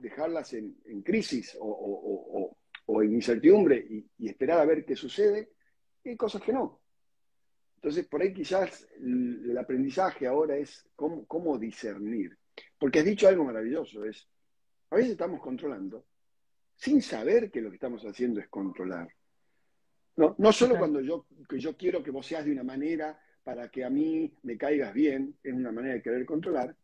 dejarlas 0.00 0.54
en, 0.54 1.02
crisis 1.04 1.58
o, 1.60 2.56
en 3.02 3.12
incertidumbre 3.12 3.86
y, 4.16 4.28
esperar 4.28 4.60
a 4.60 4.64
ver 4.64 4.86
qué 4.86 4.96
sucede, 4.96 5.50
y 6.02 6.10
hay 6.10 6.16
cosas 6.16 6.40
que 6.40 6.54
no. 6.54 6.80
Entonces, 7.78 8.08
por 8.08 8.20
ahí 8.20 8.32
quizás 8.32 8.88
el, 9.00 9.56
aprendizaje 9.56 10.26
ahora 10.26 10.56
es 10.56 10.84
cómo 10.96 11.58
discernir. 11.58 12.36
Porque 12.76 12.98
has 12.98 13.04
dicho 13.04 13.28
algo 13.28 13.44
maravilloso, 13.44 14.04
es, 14.04 14.28
a 14.90 14.96
veces 14.96 15.12
estamos 15.12 15.40
controlando 15.40 16.04
sin 16.74 17.00
saber 17.02 17.50
que 17.50 17.60
lo 17.60 17.70
que 17.70 17.76
estamos 17.76 18.02
haciendo 18.04 18.40
es 18.40 18.48
controlar. 18.48 19.08
No, 20.16 20.34
no 20.38 20.52
solo 20.52 20.76
cuando 20.76 21.00
yo, 21.00 21.26
que 21.48 21.60
yo 21.60 21.76
quiero 21.76 22.02
que 22.02 22.10
vos 22.10 22.26
seas 22.26 22.44
de 22.44 22.52
una 22.52 22.64
manera 22.64 23.16
para 23.44 23.68
que 23.68 23.84
a 23.84 23.90
mí 23.90 24.32
me 24.42 24.58
caigas 24.58 24.92
bien, 24.92 25.36
es 25.42 25.52
una 25.54 25.70
manera 25.70 25.94
de 25.94 26.02
querer 26.02 26.26
controlar, 26.26 26.74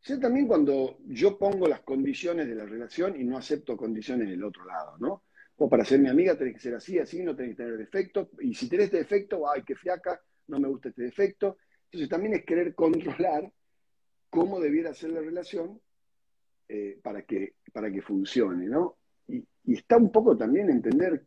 sino 0.00 0.18
también 0.18 0.48
cuando 0.48 0.98
yo 1.06 1.38
pongo 1.38 1.68
las 1.68 1.80
condiciones 1.80 2.48
de 2.48 2.56
la 2.56 2.64
relación 2.64 3.20
y 3.20 3.24
no 3.24 3.38
acepto 3.38 3.76
condiciones 3.76 4.28
del 4.28 4.42
otro 4.42 4.64
lado, 4.64 4.96
¿no? 4.98 5.22
O 5.60 5.68
para 5.68 5.84
ser 5.84 5.98
mi 5.98 6.08
amiga 6.08 6.36
tenés 6.36 6.54
que 6.54 6.60
ser 6.60 6.74
así, 6.74 6.98
así, 6.98 7.22
no 7.22 7.34
tenés 7.34 7.52
que 7.52 7.64
tener 7.64 7.76
defectos, 7.76 8.28
y 8.40 8.54
si 8.54 8.68
tenés 8.68 8.86
este 8.86 8.98
defecto, 8.98 9.50
ay, 9.50 9.62
qué 9.64 9.74
fiaca, 9.74 10.20
no 10.46 10.60
me 10.60 10.68
gusta 10.68 10.88
este 10.88 11.02
defecto. 11.02 11.58
Entonces 11.86 12.08
también 12.08 12.34
es 12.34 12.44
querer 12.44 12.74
controlar 12.74 13.50
cómo 14.30 14.60
debiera 14.60 14.94
ser 14.94 15.10
la 15.10 15.20
relación 15.20 15.80
eh, 16.68 16.98
para, 17.02 17.22
que, 17.22 17.54
para 17.72 17.90
que 17.90 18.02
funcione, 18.02 18.66
¿no? 18.66 18.98
Y, 19.26 19.44
y, 19.64 19.74
está 19.74 19.96
un 19.96 20.12
poco 20.12 20.36
también 20.36 20.70
entender 20.70 21.24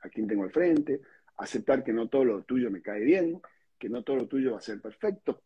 a 0.00 0.08
quién 0.08 0.26
tengo 0.26 0.42
al 0.42 0.50
frente, 0.50 1.00
aceptar 1.36 1.82
que 1.82 1.92
no 1.92 2.08
todo 2.08 2.24
lo 2.24 2.42
tuyo 2.42 2.70
me 2.70 2.82
cae 2.82 3.00
bien, 3.00 3.40
que 3.78 3.88
no 3.88 4.02
todo 4.02 4.16
lo 4.16 4.28
tuyo 4.28 4.52
va 4.52 4.58
a 4.58 4.62
ser 4.62 4.80
perfecto, 4.80 5.40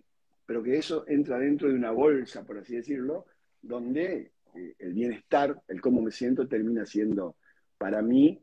pero 0.45 0.63
que 0.63 0.77
eso 0.77 1.05
entra 1.07 1.39
dentro 1.39 1.69
de 1.69 1.75
una 1.75 1.93
bolsa, 1.93 2.45
por 2.45 2.59
así 2.59 2.75
decirlo, 2.75 3.27
donde 3.63 4.33
eh, 4.55 4.75
el 4.79 4.95
bienestar, 4.95 5.63
el 5.69 5.81
cómo 5.81 6.03
me 6.03 6.11
siento, 6.11 6.49
termina 6.49 6.87
siendo 6.87 7.37
para 7.79 8.03
mí, 8.03 8.43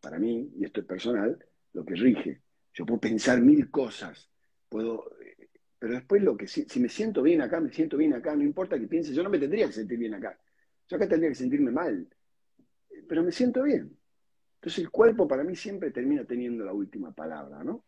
para 0.00 0.18
mí, 0.18 0.52
y 0.56 0.64
esto 0.64 0.80
es 0.80 0.86
personal, 0.86 1.38
lo 1.72 1.84
que 1.84 1.94
rige. 1.94 2.42
Yo 2.72 2.84
puedo 2.84 3.00
pensar 3.00 3.40
mil 3.40 3.70
cosas, 3.70 4.30
puedo, 4.68 5.10
eh, 5.20 5.48
pero 5.78 5.94
después 5.94 6.22
lo 6.22 6.36
que 6.36 6.46
si, 6.48 6.66
me 6.80 6.88
siento 6.88 7.22
bien 7.22 7.40
acá, 7.40 7.60
me 7.60 7.72
siento 7.72 7.96
bien 7.96 8.14
acá, 8.14 8.34
no 8.34 8.42
importa 8.42 8.78
que 8.78 8.88
piense, 8.88 9.14
yo 9.14 9.22
no 9.22 9.30
me 9.30 9.38
tendría 9.38 9.66
que 9.66 9.72
sentir 9.72 9.98
bien 9.98 10.14
acá. 10.14 10.38
Yo 10.88 10.96
acá 10.96 11.08
tendría 11.08 11.30
que 11.30 11.36
sentirme 11.36 11.70
mal, 11.70 12.08
pero 13.08 13.22
me 13.22 13.32
siento 13.32 13.62
bien. 13.62 13.96
Entonces 14.56 14.84
el 14.84 14.90
cuerpo 14.90 15.28
para 15.28 15.44
mí 15.44 15.54
siempre 15.56 15.90
termina 15.90 16.24
teniendo 16.24 16.64
la 16.64 16.72
última 16.72 17.12
palabra, 17.12 17.62
¿no? 17.62 17.84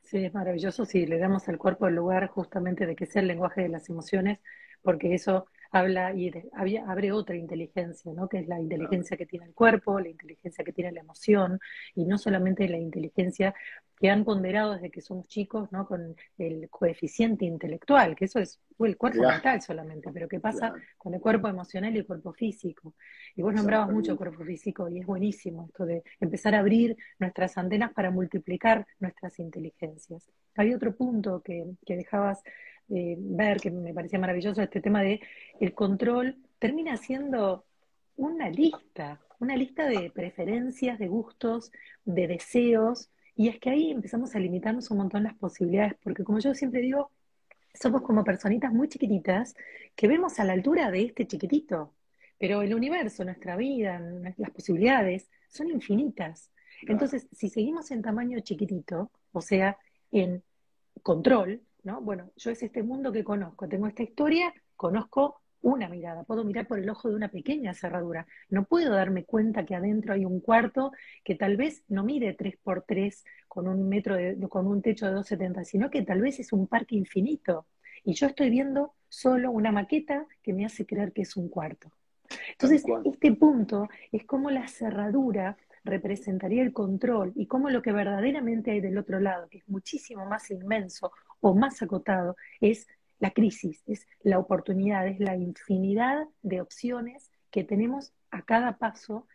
Sí, 0.00 0.24
es 0.24 0.34
maravilloso 0.34 0.84
si 0.84 1.06
le 1.06 1.18
damos 1.18 1.48
al 1.48 1.58
cuerpo 1.58 1.86
el 1.86 1.94
lugar 1.94 2.28
justamente 2.28 2.86
de 2.86 2.94
que 2.94 3.06
sea 3.06 3.22
el 3.22 3.28
lenguaje 3.28 3.62
de 3.62 3.68
las 3.68 3.88
emociones, 3.88 4.40
porque 4.82 5.14
eso 5.14 5.46
habla 5.72 6.14
y 6.14 6.30
abre 6.86 7.12
otra 7.12 7.34
inteligencia, 7.34 8.12
¿no? 8.12 8.28
Que 8.28 8.40
es 8.40 8.48
la 8.48 8.60
inteligencia 8.60 9.16
que 9.16 9.26
tiene 9.26 9.46
el 9.46 9.54
cuerpo, 9.54 9.98
la 9.98 10.10
inteligencia 10.10 10.64
que 10.64 10.72
tiene 10.72 10.92
la 10.92 11.00
emoción, 11.00 11.58
y 11.94 12.04
no 12.04 12.18
solamente 12.18 12.68
la 12.68 12.78
inteligencia 12.78 13.54
que 13.98 14.10
han 14.10 14.24
ponderado 14.24 14.72
desde 14.74 14.90
que 14.90 15.00
somos 15.00 15.28
chicos, 15.28 15.70
¿no? 15.72 15.86
Con 15.86 16.14
el 16.36 16.68
coeficiente 16.68 17.46
intelectual, 17.46 18.14
que 18.16 18.26
eso 18.26 18.38
es 18.38 18.60
el 18.80 18.96
cuerpo 18.96 19.22
mental 19.22 19.62
solamente, 19.62 20.10
pero 20.12 20.28
¿qué 20.28 20.40
pasa 20.40 20.74
con 20.98 21.14
el 21.14 21.20
cuerpo 21.20 21.48
emocional 21.48 21.94
y 21.94 21.98
el 21.98 22.06
cuerpo 22.06 22.32
físico? 22.32 22.94
Y 23.36 23.42
vos 23.42 23.54
nombrabas 23.54 23.90
mucho 23.90 24.16
cuerpo 24.16 24.44
físico 24.44 24.88
y 24.88 24.98
es 24.98 25.06
buenísimo 25.06 25.66
esto 25.66 25.86
de 25.86 26.02
empezar 26.20 26.54
a 26.54 26.58
abrir 26.58 26.96
nuestras 27.18 27.56
antenas 27.56 27.92
para 27.92 28.10
multiplicar 28.10 28.86
nuestras 28.98 29.38
inteligencias. 29.38 30.28
Hay 30.56 30.74
otro 30.74 30.94
punto 30.94 31.40
que, 31.40 31.64
que 31.86 31.96
dejabas 31.96 32.42
eh, 32.90 33.16
ver, 33.18 33.60
que 33.60 33.70
me 33.70 33.94
parecía 33.94 34.18
maravilloso, 34.18 34.62
este 34.62 34.80
tema 34.80 35.02
de 35.02 35.20
el 35.60 35.74
control 35.74 36.36
termina 36.58 36.96
siendo 36.96 37.64
una 38.16 38.48
lista, 38.50 39.20
una 39.38 39.56
lista 39.56 39.86
de 39.86 40.10
preferencias, 40.10 40.98
de 40.98 41.08
gustos, 41.08 41.72
de 42.04 42.26
deseos, 42.26 43.10
y 43.34 43.48
es 43.48 43.58
que 43.58 43.70
ahí 43.70 43.90
empezamos 43.90 44.34
a 44.34 44.38
limitarnos 44.38 44.90
un 44.90 44.98
montón 44.98 45.24
las 45.24 45.34
posibilidades, 45.34 45.94
porque 46.02 46.24
como 46.24 46.38
yo 46.38 46.54
siempre 46.54 46.80
digo, 46.80 47.10
somos 47.74 48.02
como 48.02 48.24
personitas 48.24 48.72
muy 48.72 48.88
chiquititas 48.88 49.54
que 49.96 50.08
vemos 50.08 50.38
a 50.38 50.44
la 50.44 50.52
altura 50.52 50.90
de 50.90 51.02
este 51.02 51.26
chiquitito, 51.26 51.94
pero 52.38 52.62
el 52.62 52.74
universo, 52.74 53.24
nuestra 53.24 53.56
vida, 53.56 53.98
las 54.36 54.50
posibilidades 54.50 55.30
son 55.48 55.70
infinitas. 55.70 56.50
Entonces, 56.82 57.28
si 57.32 57.48
seguimos 57.48 57.90
en 57.90 58.02
tamaño 58.02 58.40
chiquitito, 58.40 59.10
o 59.32 59.40
sea, 59.40 59.78
en 60.10 60.42
control, 61.02 61.62
¿no? 61.82 62.00
Bueno, 62.00 62.30
yo 62.36 62.50
es 62.50 62.62
este 62.62 62.82
mundo 62.82 63.12
que 63.12 63.24
conozco, 63.24 63.68
tengo 63.68 63.86
esta 63.86 64.02
historia, 64.02 64.52
conozco 64.76 65.40
una 65.62 65.88
mirada, 65.88 66.24
puedo 66.24 66.44
mirar 66.44 66.66
por 66.66 66.78
el 66.78 66.90
ojo 66.90 67.08
de 67.08 67.14
una 67.14 67.28
pequeña 67.28 67.72
cerradura, 67.72 68.26
no 68.50 68.64
puedo 68.64 68.92
darme 68.94 69.24
cuenta 69.24 69.64
que 69.64 69.74
adentro 69.74 70.12
hay 70.12 70.24
un 70.24 70.40
cuarto 70.40 70.92
que 71.24 71.36
tal 71.36 71.56
vez 71.56 71.84
no 71.88 72.02
mide 72.02 72.34
3 72.34 72.56
por 72.62 72.82
3 72.82 73.24
con 73.46 73.68
un 73.68 73.88
metro 73.88 74.16
de, 74.16 74.36
con 74.48 74.66
un 74.66 74.82
techo 74.82 75.06
de 75.06 75.12
2,70, 75.12 75.64
sino 75.64 75.90
que 75.90 76.02
tal 76.02 76.20
vez 76.20 76.40
es 76.40 76.52
un 76.52 76.66
parque 76.66 76.96
infinito 76.96 77.66
y 78.04 78.14
yo 78.14 78.26
estoy 78.26 78.50
viendo 78.50 78.94
solo 79.08 79.52
una 79.52 79.70
maqueta 79.70 80.26
que 80.42 80.52
me 80.52 80.64
hace 80.64 80.84
creer 80.84 81.12
que 81.12 81.22
es 81.22 81.36
un 81.36 81.48
cuarto. 81.48 81.92
Entonces, 82.50 82.82
este 83.04 83.32
punto 83.32 83.88
es 84.10 84.24
como 84.24 84.50
la 84.50 84.66
cerradura 84.66 85.56
representaría 85.84 86.62
el 86.62 86.72
control 86.72 87.32
y 87.34 87.46
cómo 87.46 87.68
lo 87.68 87.82
que 87.82 87.92
verdaderamente 87.92 88.70
hay 88.70 88.80
del 88.80 88.98
otro 88.98 89.20
lado, 89.20 89.48
que 89.48 89.58
es 89.58 89.68
muchísimo 89.68 90.24
más 90.26 90.50
inmenso 90.50 91.12
o 91.42 91.54
más 91.54 91.82
acotado, 91.82 92.36
es 92.62 92.86
la 93.18 93.32
crisis, 93.32 93.82
es 93.86 94.06
la 94.22 94.38
oportunidad, 94.38 95.06
es 95.06 95.20
la 95.20 95.36
infinidad 95.36 96.26
de 96.40 96.62
opciones 96.62 97.30
que 97.50 97.64
tenemos 97.64 98.14
a 98.30 98.40
cada 98.42 98.78
paso 98.78 99.28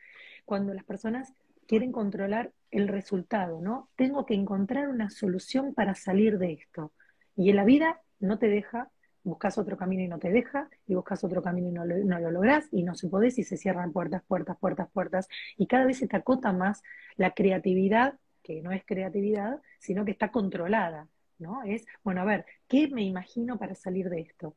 cuando 0.45 0.73
las 0.73 0.83
personas 0.83 1.31
quieren 1.67 1.91
controlar 1.91 2.51
el 2.71 2.87
resultado, 2.87 3.61
¿no? 3.61 3.89
Tengo 3.95 4.25
que 4.25 4.33
encontrar 4.33 4.89
una 4.89 5.11
solución 5.11 5.75
para 5.75 5.93
salir 5.93 6.39
de 6.39 6.53
esto. 6.53 6.91
Y 7.35 7.51
en 7.51 7.57
la 7.57 7.63
vida 7.63 8.01
no 8.19 8.39
te 8.39 8.47
deja 8.47 8.89
buscas 9.27 9.57
otro 9.57 9.77
camino 9.77 10.01
y 10.01 10.07
no 10.07 10.19
te 10.19 10.31
deja, 10.31 10.69
y 10.87 10.95
buscas 10.95 11.23
otro 11.23 11.41
camino 11.41 11.67
y 11.67 11.71
no 11.71 11.85
lo, 11.85 11.97
no 11.97 12.19
lo 12.19 12.41
y 12.71 12.83
no 12.83 12.95
se 12.95 13.09
podés 13.09 13.37
y 13.37 13.43
se 13.43 13.57
cierran 13.57 13.91
puertas, 13.91 14.23
puertas, 14.25 14.57
puertas, 14.57 14.89
puertas, 14.89 15.27
y 15.57 15.67
cada 15.67 15.85
vez 15.85 15.97
se 15.97 16.07
te 16.07 16.15
acota 16.15 16.53
más 16.53 16.81
la 17.17 17.31
creatividad, 17.31 18.17
que 18.41 18.61
no 18.61 18.71
es 18.71 18.83
creatividad, 18.85 19.61
sino 19.79 20.05
que 20.05 20.11
está 20.11 20.31
controlada, 20.31 21.09
¿no? 21.39 21.63
Es, 21.63 21.86
bueno, 22.03 22.22
a 22.22 22.25
ver, 22.25 22.46
¿qué 22.67 22.88
me 22.88 23.03
imagino 23.03 23.58
para 23.58 23.75
salir 23.75 24.10
de 24.10 24.22
esto? 24.22 24.56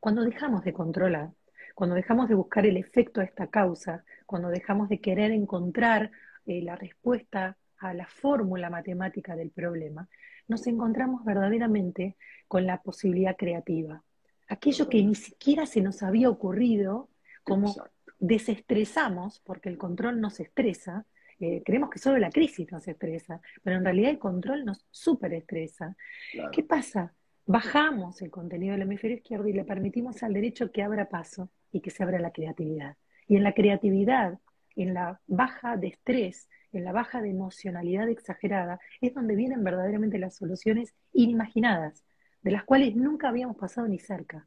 Cuando 0.00 0.22
dejamos 0.22 0.64
de 0.64 0.72
controlar, 0.72 1.30
cuando 1.74 1.94
dejamos 1.94 2.28
de 2.28 2.34
buscar 2.34 2.66
el 2.66 2.76
efecto 2.76 3.20
a 3.20 3.24
esta 3.24 3.48
causa, 3.48 4.04
cuando 4.26 4.48
dejamos 4.48 4.88
de 4.88 5.00
querer 5.00 5.32
encontrar 5.32 6.10
eh, 6.46 6.62
la 6.62 6.76
respuesta 6.76 7.56
a 7.78 7.94
la 7.94 8.06
fórmula 8.06 8.70
matemática 8.70 9.36
del 9.36 9.50
problema, 9.50 10.08
nos 10.48 10.66
encontramos 10.66 11.24
verdaderamente 11.24 12.16
con 12.48 12.66
la 12.66 12.82
posibilidad 12.82 13.36
creativa. 13.36 14.02
Aquello 14.48 14.88
que 14.88 15.02
ni 15.02 15.14
siquiera 15.14 15.64
se 15.64 15.80
nos 15.80 16.02
había 16.02 16.28
ocurrido, 16.28 17.08
como 17.44 17.74
desestresamos, 18.18 19.40
porque 19.40 19.68
el 19.68 19.78
control 19.78 20.20
nos 20.20 20.40
estresa, 20.40 21.06
eh, 21.40 21.62
creemos 21.64 21.88
que 21.88 21.98
solo 21.98 22.18
la 22.18 22.30
crisis 22.30 22.70
nos 22.70 22.86
estresa, 22.86 23.40
pero 23.62 23.76
en 23.76 23.84
realidad 23.84 24.10
el 24.10 24.18
control 24.18 24.64
nos 24.64 24.86
superestresa. 24.90 25.96
estresa. 26.32 26.50
¿Qué 26.52 26.62
pasa? 26.62 27.14
Bajamos 27.46 28.20
el 28.20 28.30
contenido 28.30 28.72
del 28.72 28.82
hemisferio 28.82 29.16
izquierdo 29.16 29.48
y 29.48 29.54
le 29.54 29.64
permitimos 29.64 30.22
al 30.22 30.34
derecho 30.34 30.70
que 30.70 30.82
abra 30.82 31.08
paso 31.08 31.50
y 31.72 31.80
que 31.80 31.90
se 31.90 32.02
abra 32.02 32.20
la 32.20 32.30
creatividad. 32.30 32.96
Y 33.26 33.36
en 33.36 33.42
la 33.42 33.54
creatividad, 33.54 34.38
en 34.76 34.92
la 34.92 35.20
baja 35.26 35.78
de 35.78 35.88
estrés, 35.88 36.48
en 36.72 36.84
la 36.84 36.92
baja 36.92 37.22
de 37.22 37.30
emocionalidad 37.30 38.08
exagerada, 38.08 38.78
es 39.00 39.14
donde 39.14 39.34
vienen 39.34 39.64
verdaderamente 39.64 40.18
las 40.18 40.36
soluciones 40.36 40.94
inimaginadas, 41.12 42.04
de 42.42 42.50
las 42.50 42.64
cuales 42.64 42.94
nunca 42.94 43.30
habíamos 43.30 43.56
pasado 43.56 43.88
ni 43.88 43.98
cerca. 43.98 44.46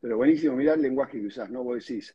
Pero 0.00 0.16
buenísimo, 0.16 0.56
mirá 0.56 0.74
el 0.74 0.82
lenguaje 0.82 1.20
que 1.20 1.26
usás, 1.26 1.50
¿no? 1.50 1.64
Vos 1.64 1.86
decís, 1.86 2.14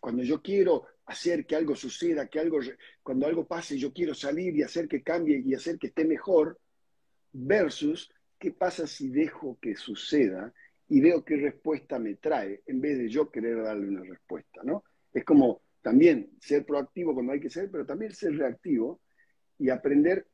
cuando 0.00 0.22
yo 0.22 0.42
quiero 0.42 0.86
hacer 1.10 1.44
que 1.44 1.56
algo 1.56 1.74
suceda, 1.74 2.28
que 2.28 2.38
algo, 2.38 2.60
cuando 3.02 3.26
algo 3.26 3.44
pase, 3.44 3.76
yo 3.76 3.92
quiero 3.92 4.14
salir 4.14 4.54
y 4.56 4.62
hacer 4.62 4.86
que 4.86 5.02
cambie 5.02 5.42
y 5.44 5.54
hacer 5.54 5.76
que 5.76 5.88
esté 5.88 6.04
mejor, 6.04 6.58
versus 7.32 8.12
qué 8.38 8.52
pasa 8.52 8.86
si 8.86 9.08
dejo 9.08 9.58
que 9.60 9.74
suceda 9.74 10.52
y 10.88 11.00
veo 11.00 11.24
qué 11.24 11.36
respuesta 11.36 11.98
me 11.98 12.14
trae, 12.14 12.62
en 12.66 12.80
vez 12.80 12.98
de 12.98 13.08
yo 13.08 13.28
querer 13.28 13.60
darle 13.62 13.88
una 13.88 14.02
respuesta, 14.02 14.62
¿no? 14.62 14.84
Es 15.12 15.24
como 15.24 15.62
también 15.82 16.30
ser 16.40 16.64
proactivo 16.64 17.12
cuando 17.12 17.32
hay 17.32 17.40
que 17.40 17.50
ser, 17.50 17.70
pero 17.70 17.84
también 17.84 18.12
ser 18.12 18.36
reactivo 18.36 19.00
y 19.58 19.68
aprender. 19.68 20.26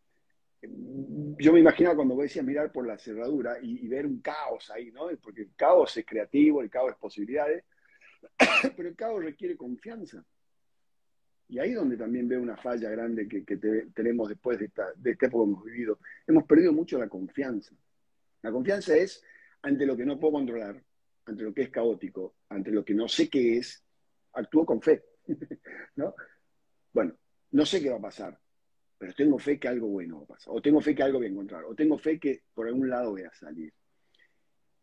Yo 0.61 1.53
me 1.53 1.61
imaginaba 1.61 1.97
cuando 1.97 2.15
vos 2.15 2.25
decías 2.25 2.45
mirar 2.45 2.71
por 2.71 2.87
la 2.87 2.99
cerradura 2.99 3.59
y, 3.63 3.87
ver 3.89 4.07
un 4.07 4.21
caos 4.21 4.71
ahí, 4.71 4.91
¿no? 4.93 5.09
Porque 5.23 5.43
el 5.43 5.55
caos 5.57 5.97
es 5.97 6.05
creativo, 6.05 6.61
el 6.61 6.69
caos 6.69 6.93
es 6.93 6.99
posibilidades, 6.99 7.65
pero 8.77 8.89
el 8.89 8.97
caos 8.97 9.25
requiere 9.25 9.57
confianza. 9.57 10.25
Y 11.49 11.59
ahí 11.59 11.73
donde 11.73 11.97
también 11.97 12.29
veo 12.29 12.41
una 12.41 12.57
falla 12.57 12.91
grande 12.91 13.29
que, 13.29 13.43
tenemos 13.95 14.29
después 14.29 14.59
de 14.59 14.67
esta, 14.67 14.93
de 14.97 15.13
esta 15.13 15.27
época 15.27 15.45
que 15.45 15.51
hemos 15.51 15.65
vivido. 15.65 15.99
Hemos 16.27 16.45
perdido 16.45 16.73
mucho 16.73 16.99
la 16.99 17.09
confianza. 17.09 17.75
La 18.43 18.51
confianza 18.51 18.97
es 18.97 19.23
ante 19.63 19.87
lo 19.87 19.97
que 19.97 20.05
no 20.05 20.19
puedo 20.19 20.35
controlar, 20.35 20.83
ante 21.25 21.43
lo 21.43 21.55
que 21.55 21.63
es 21.63 21.71
caótico, 21.71 22.37
ante 22.49 22.71
lo 22.71 22.85
que 22.85 22.95
no 22.95 23.09
sé 23.09 23.29
qué 23.29 23.59
es, 23.59 23.85
actúo 24.33 24.67
con 24.67 24.81
fe. 24.81 25.05
¿no? 25.97 26.15
Bueno, 26.93 27.17
no 27.53 27.67
sé 27.67 27.83
qué 27.83 27.91
va 27.91 27.97
a 27.97 28.01
pasar, 28.01 28.39
pero 28.99 29.13
tengo 29.15 29.39
fe 29.39 29.59
que 29.59 29.69
algo 29.69 29.89
bueno 29.89 30.19
va 30.19 30.25
a 30.25 30.27
pasar, 30.29 30.55
o 30.55 30.61
tengo 30.61 30.81
fe 30.81 30.95
que 30.95 31.03
algo 31.03 31.19
voy 31.19 31.27
a 31.27 31.31
encontrar, 31.31 31.65
o 31.65 31.75
tengo 31.75 31.99
fe 31.99 32.19
que 32.19 32.43
por 32.55 32.67
algún 32.67 32.89
lado 32.89 33.11
voy 33.11 33.23
a 33.23 33.33
salir. 33.33 33.73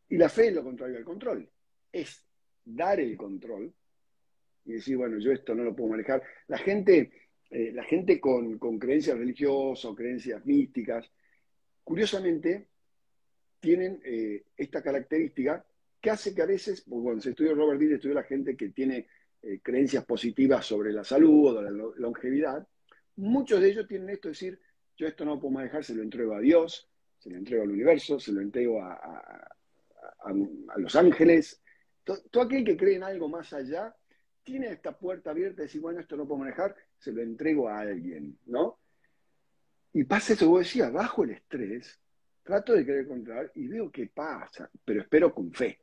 Y 0.10 0.18
la 0.18 0.30
fe 0.30 0.48
es 0.48 0.54
lo 0.54 0.64
contrario 0.64 0.98
al 0.98 1.04
control, 1.04 1.50
es 1.92 2.26
dar 2.64 3.00
el 3.00 3.18
control 3.18 3.74
y 4.66 4.74
decir, 4.74 4.98
bueno, 4.98 5.18
yo 5.20 5.32
esto 5.32 5.54
no 5.56 5.64
lo 5.64 5.76
puedo 5.76 5.90
manejar. 5.90 6.24
La 6.48 6.58
gente, 6.58 7.12
eh, 7.50 7.72
la 7.74 7.84
gente 7.84 8.20
con, 8.20 8.58
creencias 8.80 9.18
religiosas 9.18 9.86
o 9.86 9.96
creencias 9.96 10.46
místicas, 10.46 11.10
curiosamente, 11.84 12.68
tienen 13.60 14.02
eh, 14.04 14.44
esta 14.58 14.82
característica 14.82 15.66
que 16.02 16.10
hace 16.10 16.36
que 16.36 16.42
a 16.42 16.46
veces, 16.46 16.84
pues, 16.88 17.02
bueno, 17.02 17.22
se 17.22 17.30
estudia 17.30 17.54
Robert 17.54 17.80
Dill, 17.80 17.94
estudia 17.94 18.16
la 18.16 18.24
gente 18.24 18.58
que 18.58 18.70
tiene 18.70 19.08
eh, 19.42 19.60
creencias 19.62 20.06
positivas 20.06 20.66
sobre 20.66 20.92
la 20.92 21.04
salud 21.04 21.58
o 21.58 21.62
la 21.62 21.72
longevidad, 21.98 22.68
muchos 23.16 23.62
de 23.62 23.70
ellos 23.70 23.88
tienen 23.88 24.10
esto 24.10 24.28
de 24.28 24.34
decir, 24.34 24.60
yo 24.98 25.08
esto 25.08 25.26
no 25.26 25.36
lo 25.36 25.40
puedo 25.40 25.54
manejar, 25.54 25.84
se 25.84 25.96
lo 25.96 26.04
entrego 26.04 26.34
a 26.34 26.40
Dios, 26.40 26.90
se 27.20 27.30
lo 27.30 27.38
entrego 27.38 27.64
al 27.64 27.72
universo, 27.72 28.20
se 28.20 28.32
lo 28.32 28.42
entrego 28.42 28.82
a, 28.82 29.50
los 30.78 30.96
ángeles. 30.96 31.62
Todo, 32.04 32.42
aquel 32.42 32.64
que 32.66 32.78
cree 32.78 32.96
en 32.96 33.04
algo 33.04 33.30
más 33.30 33.54
allá 33.54 33.96
tiene 34.44 34.68
esta 34.68 34.98
puerta 34.98 35.32
abierta 35.32 35.58
de 35.58 35.64
decir, 35.64 35.82
bueno, 35.82 36.00
esto 36.00 36.16
no 36.16 36.28
puedo 36.28 36.40
manejar, 36.40 36.76
se 36.98 37.12
lo 37.12 37.22
entrego 37.22 37.70
a 37.70 37.80
alguien, 37.80 38.38
¿no? 38.46 38.80
Y 39.94 40.04
pasa 40.04 40.34
eso, 40.34 40.50
vos 40.50 40.60
decías, 40.60 40.92
bajo 40.92 41.24
el 41.24 41.32
estrés, 41.32 42.00
trato 42.44 42.74
de 42.74 42.86
querer 42.86 43.08
controlar 43.08 43.52
y 43.56 43.68
veo 43.68 43.92
qué 43.92 44.08
pasa, 44.08 44.70
pero 44.84 45.02
espero 45.02 45.34
con 45.34 45.52
fe. 45.54 45.80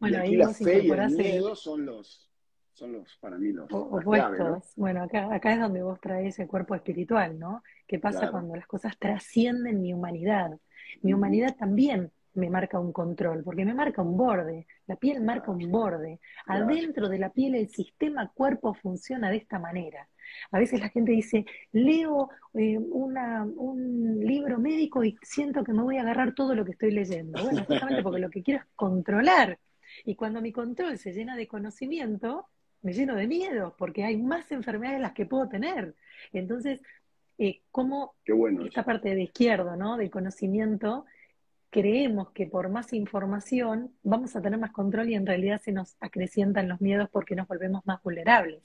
Bueno, 0.00 0.16
y 0.18 0.20
aquí 0.20 0.36
la 0.36 0.54
fe 0.54 0.82
y 0.82 0.90
el 0.90 1.10
miedo 1.10 1.54
son 1.54 1.84
los, 1.84 2.30
son 2.72 2.92
los, 2.92 3.16
para 3.18 3.36
mí, 3.36 3.52
los 3.52 3.70
opuestos. 3.70 4.72
Bueno, 4.76 5.02
acá, 5.02 5.32
acá 5.34 5.52
es 5.52 5.60
donde 5.60 5.82
vos 5.82 6.00
traes 6.00 6.38
el 6.38 6.46
cuerpo 6.46 6.74
espiritual, 6.74 7.38
¿no? 7.38 7.62
¿Qué 7.86 7.98
pasa 7.98 8.30
cuando 8.30 8.56
las 8.56 8.66
cosas 8.66 8.96
trascienden 8.98 9.80
mi 9.80 9.92
humanidad? 9.92 10.58
Mi 11.02 11.12
humanidad 11.12 11.56
también 11.56 12.10
me 12.38 12.50
marca 12.50 12.78
un 12.78 12.92
control, 12.92 13.42
porque 13.44 13.64
me 13.64 13.74
marca 13.74 14.02
un 14.02 14.16
borde, 14.16 14.66
la 14.86 14.96
piel 14.96 15.22
marca 15.22 15.50
un 15.50 15.70
borde. 15.70 16.20
Adentro 16.46 17.08
de 17.08 17.18
la 17.18 17.30
piel 17.30 17.54
el 17.54 17.68
sistema 17.68 18.30
cuerpo 18.32 18.74
funciona 18.74 19.30
de 19.30 19.36
esta 19.36 19.58
manera. 19.58 20.08
A 20.50 20.58
veces 20.58 20.80
la 20.80 20.88
gente 20.88 21.12
dice, 21.12 21.44
leo 21.72 22.30
eh, 22.54 22.78
un 22.78 24.20
libro 24.20 24.58
médico 24.58 25.04
y 25.04 25.16
siento 25.22 25.64
que 25.64 25.72
me 25.72 25.82
voy 25.82 25.96
a 25.98 26.02
agarrar 26.02 26.34
todo 26.34 26.54
lo 26.54 26.64
que 26.64 26.72
estoy 26.72 26.90
leyendo. 26.90 27.42
Bueno, 27.42 27.64
justamente 27.64 28.02
porque 28.02 28.20
lo 28.20 28.30
que 28.30 28.42
quiero 28.42 28.60
es 28.60 28.66
controlar. 28.76 29.58
Y 30.04 30.14
cuando 30.14 30.40
mi 30.40 30.52
control 30.52 30.98
se 30.98 31.12
llena 31.12 31.36
de 31.36 31.48
conocimiento, 31.48 32.46
me 32.82 32.92
lleno 32.92 33.16
de 33.16 33.26
miedo, 33.26 33.74
porque 33.78 34.04
hay 34.04 34.16
más 34.16 34.50
enfermedades 34.52 35.00
las 35.00 35.12
que 35.12 35.26
puedo 35.26 35.48
tener. 35.48 35.94
Entonces, 36.32 36.80
eh, 37.38 37.62
¿cómo 37.70 38.14
esta 38.64 38.84
parte 38.84 39.14
de 39.14 39.22
izquierdo, 39.22 39.76
¿no? 39.76 39.96
Del 39.96 40.10
conocimiento, 40.10 41.06
creemos 41.70 42.30
que 42.30 42.46
por 42.46 42.68
más 42.68 42.92
información 42.92 43.92
vamos 44.02 44.34
a 44.36 44.42
tener 44.42 44.58
más 44.58 44.72
control 44.72 45.10
y 45.10 45.14
en 45.14 45.26
realidad 45.26 45.60
se 45.60 45.72
nos 45.72 45.96
acrecientan 46.00 46.68
los 46.68 46.80
miedos 46.80 47.08
porque 47.10 47.34
nos 47.34 47.46
volvemos 47.46 47.84
más 47.86 48.02
vulnerables. 48.02 48.62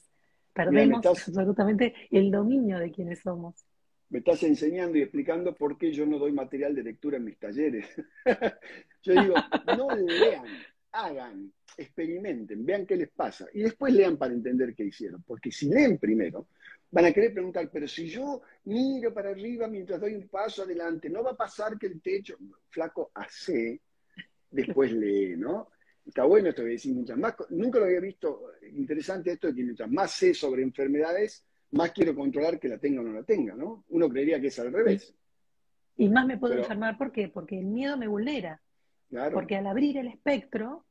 Perdemos 0.53 1.05
absolutamente 1.05 1.93
el 2.11 2.31
dominio 2.31 2.77
de 2.77 2.91
quienes 2.91 3.21
somos. 3.21 3.65
Me 4.09 4.19
estás 4.19 4.43
enseñando 4.43 4.97
y 4.97 5.01
explicando 5.01 5.55
por 5.55 5.77
qué 5.77 5.91
yo 5.91 6.05
no 6.05 6.19
doy 6.19 6.31
material 6.31 6.75
de 6.75 6.83
lectura 6.83 7.17
en 7.17 7.25
mis 7.25 7.39
talleres. 7.39 7.87
yo 9.01 9.13
digo, 9.13 9.33
no 9.75 9.89
lean, 9.95 10.45
hagan, 10.93 11.51
experimenten, 11.77 12.65
vean 12.65 12.85
qué 12.85 12.95
les 12.95 13.09
pasa 13.09 13.47
y 13.53 13.63
después 13.63 13.93
lean 13.93 14.17
para 14.17 14.33
entender 14.33 14.73
qué 14.73 14.85
hicieron. 14.85 15.23
Porque 15.23 15.51
si 15.51 15.67
leen 15.67 15.97
primero, 15.97 16.47
van 16.91 17.05
a 17.05 17.11
querer 17.11 17.33
preguntar, 17.33 17.69
pero 17.71 17.87
si 17.87 18.07
yo 18.07 18.41
miro 18.65 19.13
para 19.13 19.31
arriba 19.31 19.67
mientras 19.67 19.99
doy 19.99 20.13
un 20.13 20.27
paso 20.27 20.63
adelante, 20.63 21.09
no 21.09 21.23
va 21.23 21.31
a 21.31 21.37
pasar 21.37 21.77
que 21.77 21.87
el 21.87 22.01
techo, 22.01 22.37
flaco, 22.69 23.11
hace, 23.15 23.81
después 24.49 24.93
lee, 24.93 25.35
¿no? 25.35 25.69
Está 26.05 26.25
bueno 26.25 26.49
esto 26.49 26.63
de 26.63 26.71
decir 26.71 26.93
muchas 26.93 27.17
más, 27.17 27.33
nunca 27.49 27.79
lo 27.79 27.85
había 27.85 27.99
visto, 27.99 28.51
interesante 28.71 29.31
esto 29.31 29.47
de 29.47 29.55
que 29.55 29.63
mientras 29.63 29.89
más 29.89 30.11
sé 30.11 30.33
sobre 30.33 30.61
enfermedades, 30.61 31.45
más 31.71 31.91
quiero 31.91 32.13
controlar 32.13 32.59
que 32.59 32.69
la 32.69 32.77
tenga 32.77 33.01
o 33.01 33.03
no 33.03 33.13
la 33.13 33.23
tenga, 33.23 33.55
¿no? 33.55 33.85
Uno 33.89 34.07
creería 34.09 34.39
que 34.39 34.47
es 34.47 34.59
al 34.59 34.71
revés. 34.71 35.15
Y 35.97 36.09
más 36.09 36.25
me 36.25 36.37
puedo 36.37 36.55
enfermar, 36.55 36.97
¿por 36.97 37.11
qué? 37.11 37.29
Porque 37.29 37.59
el 37.59 37.65
miedo 37.65 37.97
me 37.97 38.07
vulnera. 38.07 38.61
Porque 39.33 39.55
al 39.55 39.67
abrir 39.67 39.97
el 39.97 40.07
espectro, 40.07 40.85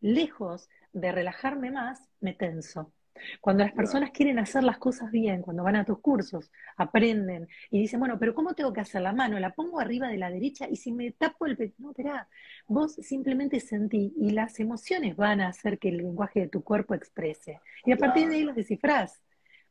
lejos 0.00 0.68
de 0.92 1.12
relajarme 1.12 1.70
más, 1.70 2.08
me 2.20 2.32
tenso. 2.32 2.92
Cuando 3.40 3.64
las 3.64 3.72
personas 3.72 4.10
quieren 4.10 4.38
hacer 4.38 4.64
las 4.64 4.78
cosas 4.78 5.10
bien, 5.10 5.42
cuando 5.42 5.62
van 5.62 5.76
a 5.76 5.84
tus 5.84 6.00
cursos, 6.00 6.50
aprenden 6.76 7.48
y 7.70 7.80
dicen, 7.80 8.00
bueno, 8.00 8.18
pero 8.18 8.34
¿cómo 8.34 8.54
tengo 8.54 8.72
que 8.72 8.80
hacer 8.80 9.02
la 9.02 9.12
mano? 9.12 9.38
La 9.38 9.54
pongo 9.54 9.80
arriba 9.80 10.08
de 10.08 10.18
la 10.18 10.30
derecha 10.30 10.66
y 10.68 10.76
si 10.76 10.92
me 10.92 11.12
tapo 11.12 11.46
el 11.46 11.56
pecho, 11.56 11.74
no, 11.78 11.90
espera, 11.90 12.28
vos 12.66 12.94
simplemente 12.94 13.60
sentí 13.60 14.12
y 14.16 14.30
las 14.30 14.58
emociones 14.58 15.16
van 15.16 15.40
a 15.40 15.48
hacer 15.48 15.78
que 15.78 15.90
el 15.90 15.98
lenguaje 15.98 16.40
de 16.40 16.48
tu 16.48 16.64
cuerpo 16.64 16.94
exprese. 16.94 17.60
Y 17.84 17.92
a 17.92 17.96
partir 17.96 18.28
de 18.28 18.36
ahí 18.36 18.42
los 18.42 18.56
descifrás. 18.56 19.20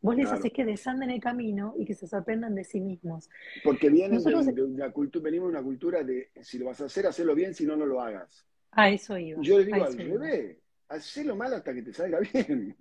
Vos 0.04 0.18
les 0.18 0.30
haces 0.30 0.52
que 0.52 0.66
desanden 0.66 1.10
el 1.12 1.22
camino 1.22 1.76
y 1.78 1.86
que 1.86 1.94
se 1.94 2.08
sorprendan 2.08 2.54
de 2.56 2.66
sí 2.66 2.82
mismos. 2.82 3.30
Porque 3.64 3.90
vienen 3.90 4.22
de, 4.22 4.62
una 4.62 4.92
cultura, 4.92 5.24
venimos 5.24 5.48
de 5.48 5.58
una 5.58 5.64
cultura 5.64 6.04
de 6.04 6.30
si 6.42 6.60
lo 6.60 6.66
vas 6.66 6.82
a 6.82 6.86
hacer, 6.86 7.08
hacelo 7.08 7.34
bien, 7.34 7.54
si 7.54 7.66
no, 7.66 7.78
no 7.78 7.86
lo 7.86 8.02
hagas. 8.02 8.46
A 8.72 8.90
eso 8.90 9.18
iba. 9.18 9.42
Yo 9.42 9.60
les 9.60 9.68
digo 9.68 9.82
al 9.82 9.98
revés, 9.98 10.58
hacelo 10.90 11.38
mal 11.38 11.54
hasta 11.54 11.74
que 11.74 11.84
te 11.84 11.94
salga 11.94 12.20
bien. 12.34 12.76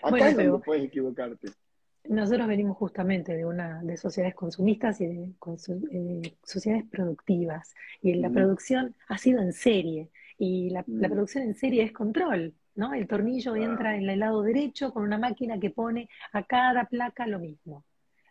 Acá 0.00 0.28
es 0.28 0.36
donde 0.36 0.64
puedes 0.64 0.84
equivocarte. 0.84 1.48
Nosotros 2.04 2.46
venimos 2.46 2.76
justamente 2.76 3.36
de 3.36 3.44
una 3.44 3.82
de 3.82 3.96
sociedades 3.96 4.36
consumistas 4.36 5.00
y 5.00 5.06
de 5.08 5.32
eh, 5.90 6.36
sociedades 6.44 6.84
productivas. 6.88 7.74
Y 8.00 8.14
la 8.14 8.30
producción 8.30 8.94
ha 9.08 9.18
sido 9.18 9.42
en 9.42 9.52
serie. 9.52 10.08
Y 10.38 10.70
la, 10.70 10.84
la, 10.86 11.08
producción 11.08 11.42
en 11.42 11.56
serie 11.56 11.82
es 11.82 11.90
control. 11.90 12.54
¿No? 12.80 12.94
El 12.94 13.06
tornillo 13.06 13.54
entra 13.56 13.94
en 13.94 14.08
el 14.08 14.18
lado 14.18 14.42
derecho 14.42 14.94
con 14.94 15.02
una 15.02 15.18
máquina 15.18 15.60
que 15.60 15.68
pone 15.68 16.08
a 16.32 16.44
cada 16.44 16.86
placa 16.86 17.26
lo 17.26 17.38
mismo. 17.38 17.84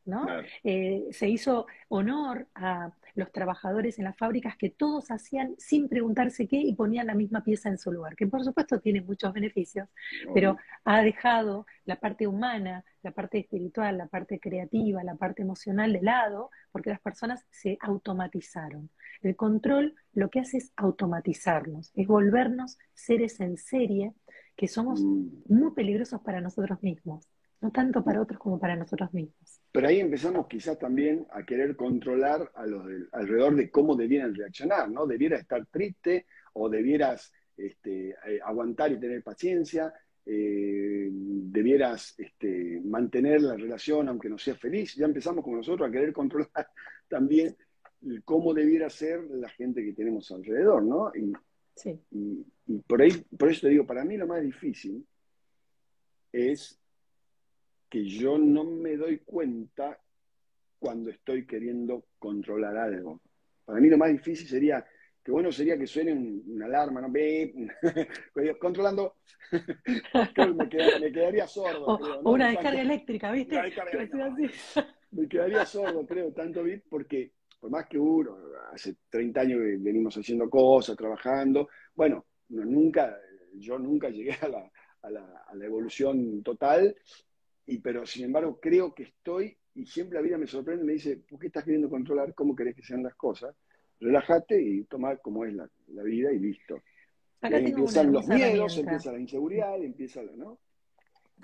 ¿no? 0.05 0.25
Eh, 0.63 1.05
se 1.11 1.29
hizo 1.29 1.67
honor 1.87 2.47
a 2.55 2.91
los 3.13 3.31
trabajadores 3.31 3.99
en 3.99 4.05
las 4.05 4.17
fábricas 4.17 4.57
que 4.57 4.71
todos 4.71 5.11
hacían 5.11 5.53
sin 5.59 5.87
preguntarse 5.87 6.47
qué 6.47 6.57
y 6.57 6.73
ponían 6.73 7.05
la 7.05 7.13
misma 7.13 7.43
pieza 7.43 7.69
en 7.69 7.77
su 7.77 7.91
lugar, 7.91 8.15
que 8.15 8.25
por 8.25 8.43
supuesto 8.43 8.79
tiene 8.79 9.01
muchos 9.01 9.33
beneficios, 9.33 9.87
pero 10.33 10.57
ha 10.83 11.03
dejado 11.03 11.67
la 11.85 11.97
parte 11.97 12.25
humana, 12.25 12.83
la 13.03 13.11
parte 13.11 13.37
espiritual, 13.37 13.97
la 13.97 14.07
parte 14.07 14.39
creativa, 14.39 15.03
la 15.03 15.15
parte 15.15 15.43
emocional 15.43 15.93
de 15.93 16.01
lado, 16.01 16.49
porque 16.71 16.89
las 16.89 17.01
personas 17.01 17.45
se 17.51 17.77
automatizaron. 17.81 18.89
El 19.21 19.35
control 19.35 19.95
lo 20.13 20.29
que 20.29 20.39
hace 20.39 20.57
es 20.57 20.71
automatizarnos, 20.75 21.91
es 21.93 22.07
volvernos 22.07 22.77
seres 22.93 23.39
en 23.41 23.57
serie 23.57 24.13
que 24.59 24.67
somos 24.67 25.01
mm. 25.01 25.43
muy 25.47 25.71
peligrosos 25.71 26.19
para 26.19 26.41
nosotros 26.41 26.83
mismos, 26.83 27.25
no 27.61 27.71
tanto 27.71 28.03
para 28.03 28.21
otros 28.21 28.37
como 28.37 28.59
para 28.59 28.75
nosotros 28.75 29.13
mismos. 29.13 29.61
Pero 29.71 29.87
ahí 29.87 30.01
empezamos 30.01 30.47
quizás 30.47 30.77
también 30.77 31.25
a 31.31 31.45
querer 31.45 31.77
controlar 31.77 32.51
a 32.55 32.65
los 32.65 32.85
alrededor 33.13 33.55
de 33.55 33.71
cómo 33.71 33.95
debieran 33.95 34.35
reaccionar, 34.35 34.91
¿no? 34.91 35.07
Debieras 35.07 35.39
estar 35.39 35.65
triste 35.67 36.25
o 36.51 36.67
debieras 36.67 37.31
este, 37.55 38.09
eh, 38.09 38.41
aguantar 38.43 38.91
y 38.91 38.99
tener 38.99 39.23
paciencia, 39.23 39.93
eh, 40.25 41.07
debieras 41.09 42.15
este, 42.17 42.81
mantener 42.83 43.41
la 43.41 43.55
relación 43.55 44.09
aunque 44.09 44.27
no 44.27 44.37
seas 44.37 44.59
feliz. 44.59 44.93
Ya 44.95 45.05
empezamos 45.05 45.41
como 45.41 45.55
nosotros 45.55 45.87
a 45.87 45.91
querer 45.91 46.11
controlar 46.11 46.67
también 47.07 47.55
cómo 48.25 48.53
debiera 48.53 48.89
ser 48.89 49.23
la 49.31 49.47
gente 49.47 49.85
que 49.85 49.93
tenemos 49.93 50.29
alrededor, 50.31 50.83
¿no? 50.83 51.13
Y, 51.15 51.31
y, 51.85 52.45
por, 52.87 53.01
ahí, 53.01 53.11
por 53.37 53.49
eso 53.49 53.61
te 53.61 53.69
digo, 53.69 53.85
para 53.85 54.03
mí 54.03 54.17
lo 54.17 54.27
más 54.27 54.41
difícil 54.41 55.05
es 56.31 56.79
que 57.89 58.05
yo 58.05 58.37
no 58.37 58.63
me 58.63 58.95
doy 58.95 59.19
cuenta 59.19 59.99
cuando 60.77 61.09
estoy 61.09 61.45
queriendo 61.45 62.05
controlar 62.19 62.77
algo. 62.77 63.21
Para 63.65 63.79
mí 63.79 63.89
lo 63.89 63.97
más 63.97 64.11
difícil 64.11 64.47
sería, 64.47 64.85
que 65.23 65.31
bueno 65.31 65.51
sería 65.51 65.77
que 65.77 65.87
suene 65.87 66.13
una 66.13 66.65
alarma, 66.65 67.01
¿no? 67.01 67.11
controlando, 68.59 69.15
me, 70.55 70.69
quedaría, 71.11 71.47
sordo. 71.47 71.85
O, 71.85 72.31
una 72.31 72.49
descarga 72.49 72.81
eléctrica, 72.81 73.31
¿viste? 73.31 73.59
me 75.11 75.27
quedaría 75.27 75.65
sordo, 75.65 76.05
creo, 76.05 76.31
tanto 76.31 76.63
bit, 76.63 76.83
porque 76.89 77.33
por 77.59 77.69
más 77.69 77.87
que 77.87 77.99
uno, 77.99 78.37
hace 78.71 78.95
30 79.09 79.41
años 79.41 79.59
que 79.59 79.77
venimos 79.77 80.15
haciendo 80.15 80.49
cosas, 80.49 80.95
trabajando, 80.95 81.69
bueno, 81.93 82.25
nunca, 82.49 83.17
yo 83.53 83.77
nunca 83.77 84.09
llegué 84.09 84.33
a 84.41 84.47
la, 84.47 84.71
a 85.01 85.09
la, 85.09 85.43
a 85.47 85.55
la 85.55 85.65
evolución 85.65 86.41
total, 86.43 86.95
y, 87.65 87.79
pero 87.79 88.05
sin 88.05 88.25
embargo 88.25 88.59
creo 88.59 88.93
que 88.93 89.03
estoy, 89.03 89.57
y 89.75 89.85
siempre 89.85 90.17
la 90.17 90.23
vida 90.23 90.37
me 90.37 90.47
sorprende, 90.47 90.83
me 90.83 90.93
dice, 90.93 91.17
¿por 91.17 91.39
qué 91.39 91.47
estás 91.47 91.63
queriendo 91.63 91.89
controlar 91.89 92.33
cómo 92.33 92.55
querés 92.55 92.75
que 92.75 92.83
sean 92.83 93.03
las 93.03 93.15
cosas? 93.15 93.55
Relájate 93.99 94.61
y 94.61 94.83
toma 94.85 95.17
como 95.17 95.45
es 95.45 95.53
la, 95.53 95.69
la 95.87 96.03
vida 96.03 96.31
y 96.31 96.39
listo. 96.39 96.81
Acá 97.41 97.57
empiezan 97.57 98.11
los 98.11 98.27
miedos, 98.27 98.77
empieza 98.77 99.11
la 99.11 99.19
inseguridad, 99.19 99.81
empieza 99.81 100.23
la, 100.23 100.31
¿no? 100.35 100.59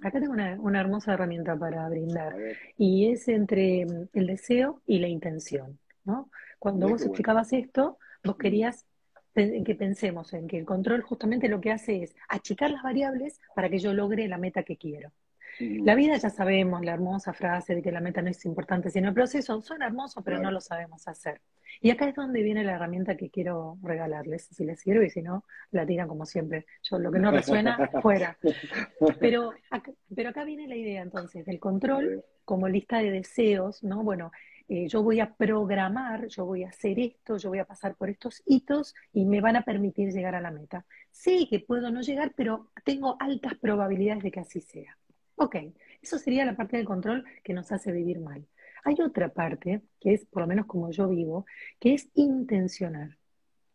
Acá 0.01 0.19
tengo 0.19 0.33
una, 0.33 0.59
una, 0.59 0.81
hermosa 0.81 1.13
herramienta 1.13 1.57
para 1.57 1.87
brindar 1.87 2.35
y 2.77 3.09
es 3.11 3.29
entre 3.29 3.83
el 4.11 4.27
deseo 4.27 4.81
y 4.85 4.99
la 4.99 5.07
intención. 5.07 5.79
¿No? 6.05 6.29
Cuando 6.59 6.87
vos 6.87 7.01
explicabas 7.01 7.51
esto, 7.53 7.97
vos 8.23 8.37
querías 8.37 8.85
que 9.35 9.75
pensemos 9.75 10.33
en 10.33 10.47
que 10.47 10.57
el 10.57 10.65
control 10.65 11.01
justamente 11.01 11.49
lo 11.49 11.59
que 11.59 11.71
hace 11.71 12.03
es 12.03 12.15
achicar 12.29 12.71
las 12.71 12.83
variables 12.83 13.41
para 13.53 13.69
que 13.69 13.79
yo 13.79 13.93
logre 13.93 14.27
la 14.29 14.37
meta 14.37 14.63
que 14.63 14.77
quiero. 14.77 15.11
La 15.59 15.95
vida 15.95 16.17
ya 16.17 16.29
sabemos, 16.29 16.83
la 16.83 16.93
hermosa 16.93 17.33
frase 17.33 17.75
de 17.75 17.81
que 17.81 17.91
la 17.91 18.01
meta 18.01 18.21
no 18.21 18.29
es 18.29 18.43
importante, 18.45 18.89
sino 18.89 19.09
el 19.09 19.13
proceso, 19.13 19.61
son 19.61 19.81
hermosos, 19.81 20.21
pero 20.23 20.39
no 20.39 20.51
lo 20.51 20.59
sabemos 20.59 21.07
hacer. 21.07 21.41
Y 21.81 21.91
acá 21.91 22.07
es 22.07 22.15
donde 22.15 22.41
viene 22.41 22.63
la 22.63 22.73
herramienta 22.73 23.15
que 23.15 23.29
quiero 23.29 23.77
regalarles, 23.81 24.47
si 24.51 24.65
les 24.65 24.79
sirve, 24.79 25.07
y 25.07 25.09
si 25.09 25.21
no, 25.21 25.45
la 25.71 25.85
tiran 25.85 26.07
como 26.07 26.25
siempre. 26.25 26.65
Yo 26.83 26.99
lo 26.99 27.11
que 27.11 27.19
no 27.19 27.31
resuena, 27.31 27.77
fuera. 28.01 28.37
Pero 29.19 29.53
acá, 29.69 29.91
pero 30.13 30.29
acá 30.29 30.43
viene 30.43 30.67
la 30.67 30.75
idea 30.75 31.01
entonces 31.01 31.45
del 31.45 31.59
control 31.59 32.23
como 32.43 32.67
lista 32.67 32.99
de 32.99 33.11
deseos, 33.11 33.83
¿no? 33.83 34.03
Bueno, 34.03 34.31
eh, 34.67 34.87
yo 34.87 35.03
voy 35.03 35.19
a 35.19 35.33
programar, 35.35 36.27
yo 36.27 36.45
voy 36.45 36.63
a 36.63 36.69
hacer 36.69 36.97
esto, 36.99 37.37
yo 37.37 37.49
voy 37.49 37.59
a 37.59 37.65
pasar 37.65 37.95
por 37.95 38.09
estos 38.09 38.41
hitos 38.45 38.95
y 39.13 39.25
me 39.25 39.39
van 39.41 39.55
a 39.55 39.63
permitir 39.63 40.11
llegar 40.11 40.33
a 40.33 40.41
la 40.41 40.51
meta. 40.51 40.85
Sé 41.11 41.47
que 41.47 41.59
puedo 41.59 41.91
no 41.91 42.01
llegar, 42.01 42.33
pero 42.35 42.71
tengo 42.83 43.15
altas 43.19 43.53
probabilidades 43.55 44.23
de 44.23 44.31
que 44.31 44.39
así 44.39 44.61
sea. 44.61 44.97
Ok, 45.35 45.57
eso 46.01 46.17
sería 46.17 46.45
la 46.45 46.55
parte 46.55 46.77
del 46.77 46.85
control 46.85 47.25
que 47.43 47.53
nos 47.53 47.71
hace 47.71 47.91
vivir 47.91 48.19
mal. 48.19 48.47
Hay 48.83 48.95
otra 49.01 49.29
parte, 49.29 49.81
que 49.99 50.13
es 50.13 50.25
por 50.25 50.41
lo 50.41 50.47
menos 50.47 50.65
como 50.65 50.89
yo 50.91 51.07
vivo, 51.09 51.45
que 51.79 51.93
es 51.93 52.09
intencionar. 52.15 53.17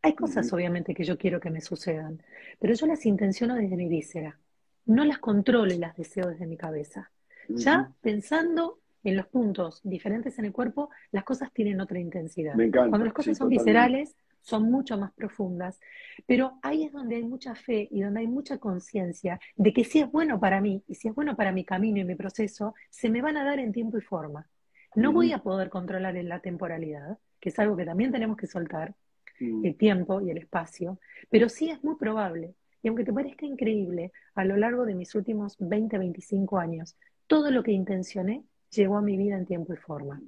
Hay 0.03 0.15
cosas 0.15 0.51
obviamente 0.53 0.95
que 0.95 1.05
yo 1.05 1.19
quiero 1.19 1.41
que 1.41 1.51
me 1.51 1.61
sucedan, 1.61 2.23
pero 2.59 2.75
yo 2.75 2.87
las 2.87 3.05
intenciono 3.05 3.55
desde 3.55 3.77
mi 3.77 3.89
víscera. 3.89 4.39
No 4.87 5.05
las 5.05 5.19
controlo 5.19 5.73
y 5.73 5.79
las 5.79 5.97
deseo 5.97 6.27
desde 6.29 6.47
mi 6.47 6.57
cabeza. 6.57 7.11
Ya 7.49 7.93
pensando 8.01 8.79
en 9.03 9.17
los 9.17 9.27
puntos 9.27 9.81
diferentes 9.83 10.39
en 10.39 10.47
el 10.47 10.53
cuerpo, 10.53 10.91
las 11.11 11.25
cosas 11.25 11.53
tienen 11.53 11.81
otra 11.81 11.99
intensidad. 11.99 12.55
Cuando 12.55 13.05
las 13.05 13.15
cosas 13.15 13.39
son 13.39 13.49
viscerales, 13.49 14.17
son 14.43 14.71
mucho 14.71 14.97
más 14.99 15.13
profundas. 15.13 15.81
Pero 16.27 16.59
ahí 16.63 16.85
es 16.85 16.93
donde 16.93 17.17
hay 17.17 17.25
mucha 17.25 17.55
fe 17.55 17.89
y 17.91 18.01
donde 18.01 18.21
hay 18.21 18.27
mucha 18.27 18.59
conciencia 18.59 19.41
de 19.57 19.73
que 19.73 19.85
si 19.85 20.01
es 20.01 20.11
bueno 20.11 20.41
para 20.41 20.61
mí 20.61 20.83
y 20.87 20.95
si 20.95 21.09
es 21.09 21.15
bueno 21.15 21.37
para 21.37 21.53
mi 21.53 21.65
camino 21.65 22.01
y 22.01 22.05
mi 22.05 22.15
proceso, 22.15 22.75
se 22.91 23.11
me 23.11 23.23
van 23.23 23.37
a 23.37 23.45
dar 23.45 23.59
en 23.59 23.73
tiempo 23.73 23.99
y 23.99 24.03
forma. 24.03 24.49
No 24.95 25.13
voy 25.13 25.33
a 25.33 25.39
poder 25.39 25.69
controlar 25.71 26.17
en 26.17 26.29
la 26.29 26.41
temporalidad, 26.41 27.19
que 27.39 27.51
es 27.51 27.59
algo 27.59 27.77
que 27.77 27.85
también 27.85 28.11
tenemos 28.11 28.37
que 28.37 28.47
soltar, 28.47 28.95
el 29.41 29.75
tiempo 29.77 30.21
y 30.21 30.31
el 30.31 30.37
espacio, 30.37 31.01
pero 31.31 31.49
sí 31.49 31.71
es 31.71 31.83
muy 31.83 31.97
probable. 31.97 32.55
Y 32.83 32.89
aunque 32.89 33.05
te 33.05 33.13
parezca 33.13 33.47
increíble, 33.47 34.13
a 34.35 34.45
lo 34.45 34.57
largo 34.57 34.85
de 34.85 34.95
mis 34.95 35.15
últimos 35.15 35.57
20, 35.59 35.97
25 35.97 36.59
años, 36.59 36.97
todo 37.27 37.51
lo 37.51 37.63
que 37.63 37.73
intencioné 37.73 38.45
llegó 38.71 38.99
a 38.99 39.03
mi 39.03 39.17
vida 39.17 39.37
en 39.37 39.47
tiempo 39.47 39.73
y 39.75 39.77
forma. 39.77 40.21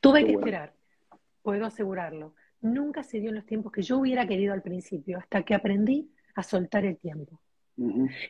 Tuve 0.00 0.24
que 0.24 0.32
esperar, 0.32 0.74
puedo 1.42 1.66
asegurarlo. 1.66 2.34
Nunca 2.60 3.02
se 3.02 3.20
dio 3.20 3.30
en 3.30 3.36
los 3.36 3.46
tiempos 3.46 3.72
que 3.72 3.82
yo 3.82 3.98
hubiera 3.98 4.26
querido 4.26 4.52
al 4.52 4.62
principio, 4.62 5.18
hasta 5.18 5.42
que 5.42 5.54
aprendí 5.54 6.10
a 6.34 6.42
soltar 6.42 6.84
el 6.84 6.96
tiempo. 6.98 7.40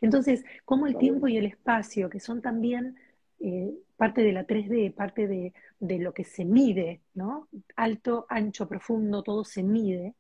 Entonces, 0.01 0.45
como 0.65 0.87
el 0.87 0.97
tiempo 0.99 1.27
y 1.27 1.39
el 1.39 1.47
espacio, 1.47 2.11
que 2.11 2.21
son 2.21 2.43
también 2.43 2.97
eh, 3.41 3.73
parte 3.97 4.23
de 4.23 4.33
la 4.33 4.47
3D, 4.47 4.95
parte 4.95 5.27
de, 5.27 5.55
de, 5.81 5.99
lo 5.99 6.13
que 6.13 6.25
se 6.25 6.45
mide, 6.45 7.01
¿no? 7.15 7.49
Alto, 7.77 8.27
ancho, 8.29 8.69
profundo, 8.69 9.23
todo 9.23 9.45
se 9.45 9.63
mide, 9.63 10.15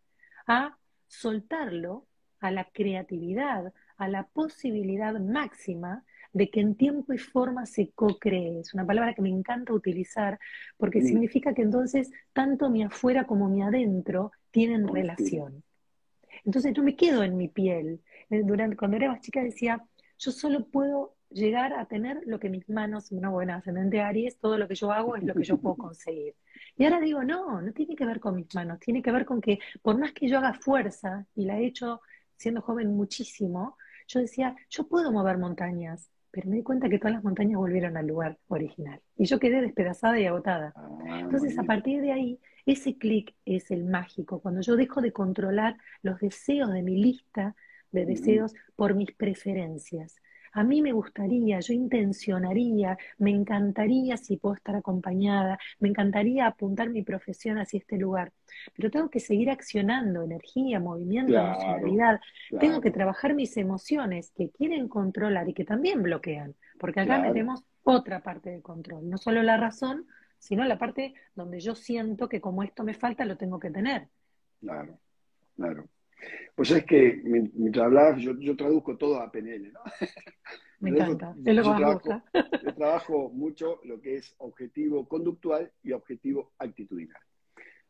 a 0.46 0.78
soltarlo 1.06 2.06
a 2.40 2.50
la 2.50 2.64
creatividad, 2.64 3.72
a 3.98 4.08
la 4.08 4.26
posibilidad 4.28 5.18
máxima 5.20 6.04
de 6.32 6.50
que 6.50 6.60
en 6.60 6.74
tiempo 6.74 7.12
y 7.12 7.18
forma 7.18 7.66
se 7.66 7.90
co-cree. 7.90 8.60
Es 8.60 8.74
una 8.74 8.86
palabra 8.86 9.14
que 9.14 9.22
me 9.22 9.30
encanta 9.30 9.72
utilizar 9.72 10.38
porque 10.76 11.02
significa 11.02 11.54
que 11.54 11.62
entonces 11.62 12.10
tanto 12.32 12.70
mi 12.70 12.82
afuera 12.82 13.26
como 13.26 13.48
mi 13.48 13.62
adentro 13.62 14.32
tienen 14.50 14.86
relación. 14.88 15.62
Entonces 16.44 16.76
no 16.76 16.82
me 16.82 16.96
quedo 16.96 17.22
en 17.22 17.36
mi 17.36 17.48
piel. 17.48 18.00
Eh, 18.30 18.42
durante, 18.44 18.76
cuando 18.76 18.96
era 18.96 19.10
más 19.10 19.20
chica 19.20 19.42
decía, 19.42 19.84
yo 20.18 20.30
solo 20.30 20.66
puedo 20.66 21.16
llegar 21.30 21.74
a 21.74 21.86
tener 21.86 22.20
lo 22.26 22.38
que 22.38 22.48
mis 22.48 22.68
manos, 22.68 23.12
una 23.12 23.28
buena 23.28 23.56
ascendente 23.56 24.00
Aries, 24.00 24.38
todo 24.38 24.56
lo 24.56 24.66
que 24.66 24.74
yo 24.74 24.90
hago 24.92 25.16
es 25.16 25.24
lo 25.24 25.34
que 25.34 25.44
yo 25.44 25.58
puedo 25.58 25.76
conseguir. 25.76 26.34
Y 26.76 26.84
ahora 26.84 27.00
digo, 27.00 27.22
no, 27.22 27.60
no 27.60 27.72
tiene 27.72 27.94
que 27.94 28.06
ver 28.06 28.20
con 28.20 28.36
mis 28.36 28.54
manos, 28.54 28.78
tiene 28.80 29.02
que 29.02 29.12
ver 29.12 29.24
con 29.24 29.40
que 29.40 29.58
por 29.82 29.98
más 29.98 30.12
que 30.12 30.28
yo 30.28 30.38
haga 30.38 30.54
fuerza, 30.54 31.26
y 31.34 31.44
la 31.44 31.58
he 31.58 31.66
hecho 31.66 32.00
siendo 32.36 32.62
joven 32.62 32.94
muchísimo, 32.94 33.76
yo 34.06 34.20
decía, 34.20 34.56
yo 34.70 34.88
puedo 34.88 35.12
mover 35.12 35.38
montañas, 35.38 36.10
pero 36.38 36.50
me 36.50 36.56
di 36.58 36.62
cuenta 36.62 36.88
que 36.88 37.00
todas 37.00 37.14
las 37.14 37.24
montañas 37.24 37.56
volvieron 37.56 37.96
al 37.96 38.06
lugar 38.06 38.38
original. 38.46 39.00
Y 39.16 39.24
yo 39.24 39.40
quedé 39.40 39.60
despedazada 39.60 40.20
y 40.20 40.26
agotada. 40.26 40.72
Ah, 40.76 41.18
Entonces, 41.20 41.58
a 41.58 41.64
partir 41.64 42.00
de 42.00 42.12
ahí, 42.12 42.38
ese 42.64 42.96
clic 42.96 43.34
es 43.44 43.72
el 43.72 43.84
mágico, 43.84 44.40
cuando 44.40 44.60
yo 44.60 44.76
dejo 44.76 45.00
de 45.00 45.12
controlar 45.12 45.76
los 46.00 46.20
deseos 46.20 46.72
de 46.72 46.82
mi 46.82 46.96
lista 47.02 47.56
de 47.90 48.06
deseos 48.06 48.54
por 48.76 48.94
mis 48.94 49.10
preferencias. 49.10 50.14
A 50.52 50.64
mí 50.64 50.82
me 50.82 50.92
gustaría, 50.92 51.60
yo 51.60 51.72
intencionaría, 51.72 52.98
me 53.18 53.30
encantaría 53.30 54.16
si 54.16 54.36
puedo 54.36 54.54
estar 54.54 54.76
acompañada, 54.76 55.58
me 55.78 55.88
encantaría 55.88 56.46
apuntar 56.46 56.90
mi 56.90 57.02
profesión 57.02 57.58
hacia 57.58 57.78
este 57.78 57.98
lugar, 57.98 58.32
pero 58.74 58.90
tengo 58.90 59.10
que 59.10 59.20
seguir 59.20 59.50
accionando 59.50 60.22
energía, 60.22 60.80
movimiento, 60.80 61.36
emocionalidad, 61.36 62.20
tengo 62.60 62.80
que 62.80 62.90
trabajar 62.90 63.34
mis 63.34 63.56
emociones 63.56 64.32
que 64.36 64.50
quieren 64.50 64.88
controlar 64.88 65.48
y 65.48 65.54
que 65.54 65.64
también 65.64 66.02
bloquean, 66.02 66.54
porque 66.78 67.00
acá 67.00 67.18
metemos 67.18 67.64
otra 67.84 68.20
parte 68.20 68.50
del 68.50 68.62
control, 68.62 69.08
no 69.08 69.18
solo 69.18 69.42
la 69.42 69.56
razón, 69.56 70.06
sino 70.38 70.64
la 70.64 70.78
parte 70.78 71.14
donde 71.34 71.60
yo 71.60 71.74
siento 71.74 72.28
que 72.28 72.40
como 72.40 72.62
esto 72.62 72.84
me 72.84 72.94
falta, 72.94 73.24
lo 73.24 73.36
tengo 73.36 73.58
que 73.58 73.70
tener. 73.70 74.08
Claro, 74.60 74.98
claro. 75.56 75.88
Pues 76.54 76.70
es 76.70 76.84
que 76.84 77.20
mientras 77.24 77.86
hablabas, 77.86 78.20
yo, 78.20 78.38
yo 78.38 78.56
traduzco 78.56 78.96
todo 78.96 79.20
a 79.20 79.30
PNL, 79.30 79.72
¿no? 79.72 79.80
Me 80.80 80.90
encanta, 80.90 81.34
es 81.44 81.54
lo 81.54 81.62
que 81.62 81.68
trabajo, 81.74 82.22
Yo 82.62 82.74
trabajo 82.74 83.30
mucho 83.30 83.80
lo 83.84 84.00
que 84.00 84.16
es 84.16 84.34
objetivo 84.38 85.08
conductual 85.08 85.72
y 85.82 85.92
objetivo 85.92 86.52
actitudinal. 86.58 87.20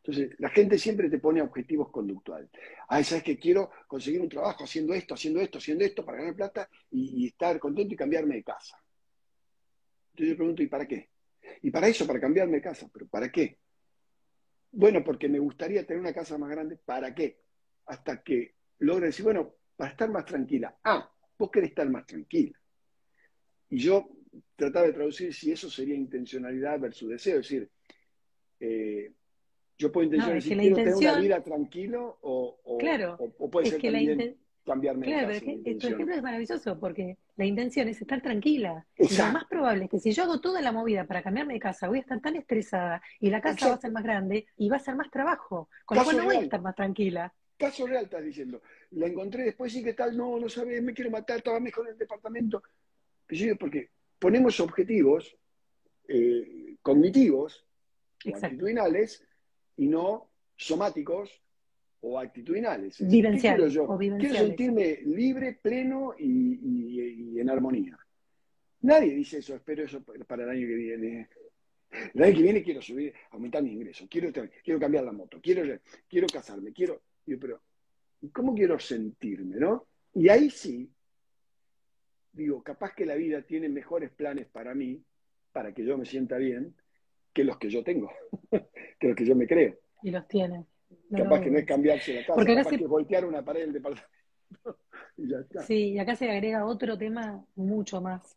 Entonces, 0.03 0.35
la 0.39 0.49
gente 0.49 0.79
siempre 0.79 1.11
te 1.11 1.19
pone 1.19 1.43
objetivos 1.43 1.91
conductuales. 1.91 2.49
Ah, 2.89 3.03
¿sabes 3.05 3.25
que 3.25 3.39
Quiero 3.39 3.71
conseguir 3.87 4.23
un 4.23 4.29
trabajo 4.29 4.65
haciendo 4.65 4.95
esto, 4.95 5.15
haciendo 5.15 5.41
esto, 5.41 5.59
haciendo 5.59 5.85
esto 5.85 6.05
para 6.05 6.19
ganar 6.19 6.35
plata 6.35 6.69
y, 6.91 7.25
y 7.25 7.27
estar 7.27 7.59
contento 7.59 7.93
y 7.93 7.97
cambiarme 7.97 8.37
de 8.37 8.45
casa. 8.45 8.83
Entonces 10.13 10.31
yo 10.31 10.37
pregunto, 10.37 10.63
¿y 10.63 10.67
para 10.67 10.87
qué? 10.87 11.11
Y 11.63 11.71
para 11.71 11.89
eso, 11.89 12.07
para 12.07 12.21
cambiarme 12.21 12.57
de 12.57 12.63
casa, 12.63 12.89
pero 12.93 13.07
¿para 13.07 13.31
qué? 13.31 13.59
Bueno, 14.73 15.03
porque 15.05 15.29
me 15.29 15.39
gustaría 15.39 15.87
tener 15.87 16.01
una 16.01 16.13
casa 16.13 16.39
más 16.39 16.51
grande. 16.51 16.79
¿Para 16.85 17.15
qué? 17.15 17.39
Hasta 17.89 18.23
que 18.23 18.55
logra 18.81 19.07
decir, 19.07 19.25
bueno, 19.25 19.55
para 19.77 19.91
estar 19.91 20.11
más 20.11 20.25
tranquila. 20.25 20.77
Ah, 20.85 21.11
vos 21.39 21.51
querés 21.51 21.71
estar 21.71 21.89
más 21.89 22.07
tranquila. 22.07 22.59
Y 23.71 23.79
yo 23.79 24.09
trataba 24.57 24.87
de 24.87 24.93
traducir 24.93 25.33
si 25.35 25.53
eso 25.53 25.71
sería 25.71 25.95
intencionalidad 25.95 26.81
versus 26.81 27.09
deseo. 27.09 27.41
Es 27.41 27.49
decir, 27.49 27.71
eh, 28.61 29.13
yo 29.77 29.93
puedo 29.93 30.07
intencionar 30.07 30.35
decir, 30.35 30.59
quiero 30.59 30.77
tener 30.77 30.95
una 30.95 31.21
vida 31.21 31.43
tranquilo 31.43 32.19
o, 32.23 32.59
o, 32.65 33.51
puede 33.51 33.71
ser 33.71 33.81
también 33.81 34.37
cambiarme 34.65 35.07
claro, 35.07 35.29
de 35.29 35.35
casa. 35.35 35.45
Claro, 35.45 35.79
tu 35.79 35.87
ejemplo 35.87 36.15
es 36.15 36.23
maravilloso 36.23 36.79
porque 36.79 37.17
la 37.37 37.45
intención 37.47 37.89
es 37.89 38.01
estar 38.01 38.21
tranquila. 38.21 38.85
Y 38.97 39.17
lo 39.17 39.27
más 39.27 39.45
probable 39.45 39.85
es 39.85 39.91
que 39.91 40.01
si 40.01 40.13
yo 40.13 40.25
hago 40.25 40.41
toda 40.41 40.61
la 40.61 40.73
movida 40.73 41.05
para 41.05 41.23
cambiarme 41.23 41.55
de 41.55 41.61
casa, 41.61 41.89
voy 41.89 41.99
a 41.99 42.01
estar 42.01 42.21
tan 42.21 42.37
estresada 42.37 43.01
y 43.21 43.31
la 43.31 43.41
casa 43.41 43.69
va 43.69 43.75
a 43.75 43.81
ser 43.81 43.93
más 43.93 44.03
grande 44.03 44.47
y 44.57 44.69
va 44.69 44.77
a 44.77 44.81
ser 44.81 44.97
más 44.97 45.11
trabajo. 45.11 45.69
Con 45.87 45.99
lo 45.99 46.05
cual 46.05 46.17
no 46.17 46.25
voy 46.25 46.37
a 46.37 46.41
estar 46.41 46.61
más 46.61 46.75
tranquila. 46.75 47.33
Caso 47.59 47.87
real 47.87 48.05
estás 48.05 48.25
diciendo. 48.25 48.63
La 48.93 49.09
encontré 49.09 49.43
después 49.43 49.75
y 49.75 49.83
qué 49.83 49.93
tal, 49.93 50.17
no, 50.17 50.39
no 50.39 50.49
sabes, 50.49 50.81
me 50.81 50.95
quiero 50.95 51.11
matar, 51.11 51.39
estaba 51.39 51.59
mejor 51.59 51.87
en 51.87 51.93
el 51.93 51.99
departamento. 51.99 52.63
Pero 53.27 53.45
yo 53.47 53.57
porque 53.57 53.91
ponemos 54.19 54.61
objetivos 54.61 55.37
eh, 56.07 56.77
cognitivos 56.81 57.67
o 58.25 58.37
actitudinales 58.37 59.25
y 59.77 59.89
no 59.89 60.31
somáticos 60.57 61.43
o 62.01 62.19
actitudinales. 62.19 62.97
Vivenciales. 63.07 63.73
Quiero, 63.73 64.35
sentirme 64.35 65.01
libre, 65.05 65.59
pleno 65.61 66.15
y, 66.17 67.39
en 67.41 67.51
armonía. 67.51 67.99
Nadie 68.83 69.15
dice 69.15 69.39
eso, 69.39 69.57
espero 69.57 69.85
eso 69.85 70.03
para 70.27 70.45
el 70.45 70.51
año 70.51 70.67
que 70.67 70.75
viene. 70.75 71.29
El 72.15 72.23
año 72.23 72.37
que 72.37 72.43
viene 72.43 72.63
quiero 72.63 72.83
subir, 72.83 73.13
aumentar 73.31 73.63
mi 73.63 73.73
ingreso, 73.73 74.07
quiero, 74.09 74.31
quiero 74.63 74.79
cambiar 74.79 75.05
la 75.05 75.13
moto, 75.13 75.41
quiero, 75.43 75.81
quiero 76.07 76.27
casarme, 76.27 76.73
quiero 76.73 77.01
pero, 77.37 77.61
¿cómo 78.33 78.55
quiero 78.55 78.79
sentirme, 78.79 79.57
no? 79.57 79.87
Y 80.15 80.29
ahí 80.29 80.51
sí, 80.51 80.91
digo, 82.33 82.63
capaz 82.63 82.95
que 82.95 83.05
la 83.05 83.15
vida 83.15 83.43
tiene 83.43 83.69
mejores 83.69 84.11
planes 84.11 84.47
para 84.47 84.75
mí, 84.75 85.03
para 85.53 85.73
que 85.73 85.85
yo 85.85 85.99
me 85.99 86.07
sienta 86.07 86.37
bien, 86.39 86.75
que 87.33 87.45
los 87.45 87.59
que 87.59 87.71
yo 87.71 87.85
tengo, 87.85 88.11
que 88.99 89.09
los 89.09 89.17
que 89.17 89.25
yo 89.25 89.37
me 89.37 89.47
creo. 89.47 89.77
Y 90.03 90.11
los 90.11 90.27
tiene. 90.29 90.67
capaz 91.15 91.41
que 91.41 91.51
no 91.51 91.59
es 91.59 91.67
cambiarse 91.67 92.15
la 92.15 92.21
casa, 92.21 92.35
Porque 92.35 92.55
capaz 92.55 92.71
que 92.71 92.77
es 92.77 92.89
voltear 92.89 93.25
una 93.25 93.45
pared 93.45 93.63
del 93.63 93.73
departamento. 93.73 94.09
y 95.17 95.29
ya 95.29 95.39
está. 95.39 95.63
Sí, 95.63 95.93
y 95.93 95.99
acá 95.99 96.17
se 96.17 96.31
agrega 96.31 96.65
otro 96.67 96.97
tema 96.97 97.45
mucho 97.57 98.01
más 98.01 98.37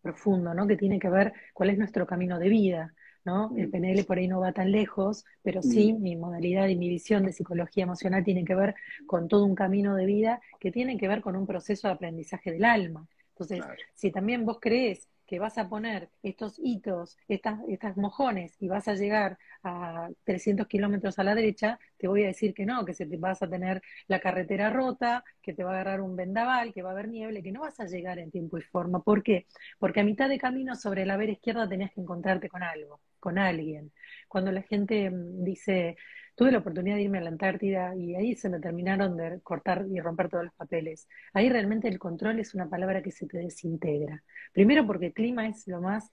profundo, 0.00 0.54
¿no? 0.54 0.66
Que 0.66 0.76
tiene 0.76 0.98
que 0.98 1.10
ver 1.10 1.32
cuál 1.52 1.70
es 1.70 1.78
nuestro 1.78 2.06
camino 2.06 2.38
de 2.38 2.48
vida. 2.48 2.94
¿No? 3.26 3.52
El 3.56 3.68
PNL 3.68 4.04
por 4.04 4.18
ahí 4.18 4.28
no 4.28 4.40
va 4.40 4.52
tan 4.52 4.70
lejos, 4.70 5.24
pero 5.42 5.60
sí 5.60 5.92
mi 5.92 6.14
modalidad 6.16 6.68
y 6.68 6.76
mi 6.76 6.88
visión 6.88 7.24
de 7.24 7.32
psicología 7.32 7.82
emocional 7.82 8.24
tiene 8.24 8.44
que 8.44 8.54
ver 8.54 8.76
con 9.04 9.26
todo 9.28 9.44
un 9.44 9.56
camino 9.56 9.96
de 9.96 10.06
vida 10.06 10.40
que 10.60 10.70
tiene 10.70 10.96
que 10.96 11.08
ver 11.08 11.20
con 11.20 11.34
un 11.34 11.46
proceso 11.46 11.88
de 11.88 11.94
aprendizaje 11.94 12.52
del 12.52 12.64
alma. 12.64 13.06
Entonces, 13.30 13.64
si 13.94 14.12
también 14.12 14.46
vos 14.46 14.58
crees 14.60 15.08
que 15.26 15.38
vas 15.40 15.58
a 15.58 15.68
poner 15.68 16.08
estos 16.22 16.58
hitos, 16.62 17.18
estas, 17.28 17.58
estas 17.68 17.96
mojones 17.96 18.54
y 18.60 18.68
vas 18.68 18.86
a 18.88 18.94
llegar 18.94 19.38
a 19.62 20.08
300 20.24 20.66
kilómetros 20.68 21.18
a 21.18 21.24
la 21.24 21.34
derecha, 21.34 21.80
te 21.98 22.06
voy 22.06 22.22
a 22.22 22.28
decir 22.28 22.54
que 22.54 22.64
no, 22.64 22.84
que 22.84 22.94
se 22.94 23.06
te 23.06 23.16
vas 23.16 23.42
a 23.42 23.48
tener 23.48 23.82
la 24.06 24.20
carretera 24.20 24.70
rota, 24.70 25.24
que 25.42 25.52
te 25.52 25.64
va 25.64 25.70
a 25.70 25.74
agarrar 25.74 26.00
un 26.00 26.14
vendaval, 26.16 26.72
que 26.72 26.82
va 26.82 26.90
a 26.90 26.92
haber 26.92 27.08
nieve, 27.08 27.42
que 27.42 27.52
no 27.52 27.62
vas 27.62 27.80
a 27.80 27.86
llegar 27.86 28.18
en 28.18 28.30
tiempo 28.30 28.56
y 28.56 28.62
forma. 28.62 29.02
¿Por 29.02 29.22
qué? 29.22 29.46
Porque 29.78 30.00
a 30.00 30.04
mitad 30.04 30.28
de 30.28 30.38
camino 30.38 30.76
sobre 30.76 31.04
la 31.04 31.16
vera 31.16 31.32
izquierda 31.32 31.68
tenías 31.68 31.92
que 31.92 32.00
encontrarte 32.00 32.48
con 32.48 32.62
algo, 32.62 33.00
con 33.26 33.38
alguien. 33.38 33.90
Cuando 34.28 34.52
la 34.52 34.62
gente 34.62 35.10
mm, 35.10 35.42
dice, 35.42 35.96
tuve 36.36 36.52
la 36.52 36.58
oportunidad 36.58 36.94
de 36.94 37.02
irme 37.02 37.18
a 37.18 37.22
la 37.22 37.30
Antártida 37.30 37.96
y 37.96 38.14
ahí 38.14 38.36
se 38.36 38.48
me 38.48 38.60
terminaron 38.60 39.16
de 39.16 39.40
cortar 39.42 39.84
y 39.90 39.98
romper 39.98 40.28
todos 40.28 40.44
los 40.44 40.54
papeles. 40.54 41.08
Ahí 41.32 41.48
realmente 41.48 41.88
el 41.88 41.98
control 41.98 42.38
es 42.38 42.54
una 42.54 42.68
palabra 42.70 43.02
que 43.02 43.10
se 43.10 43.26
te 43.26 43.38
desintegra. 43.38 44.22
Primero 44.52 44.86
porque 44.86 45.06
el 45.06 45.12
clima 45.12 45.48
es 45.48 45.66
lo 45.66 45.80
más 45.80 46.12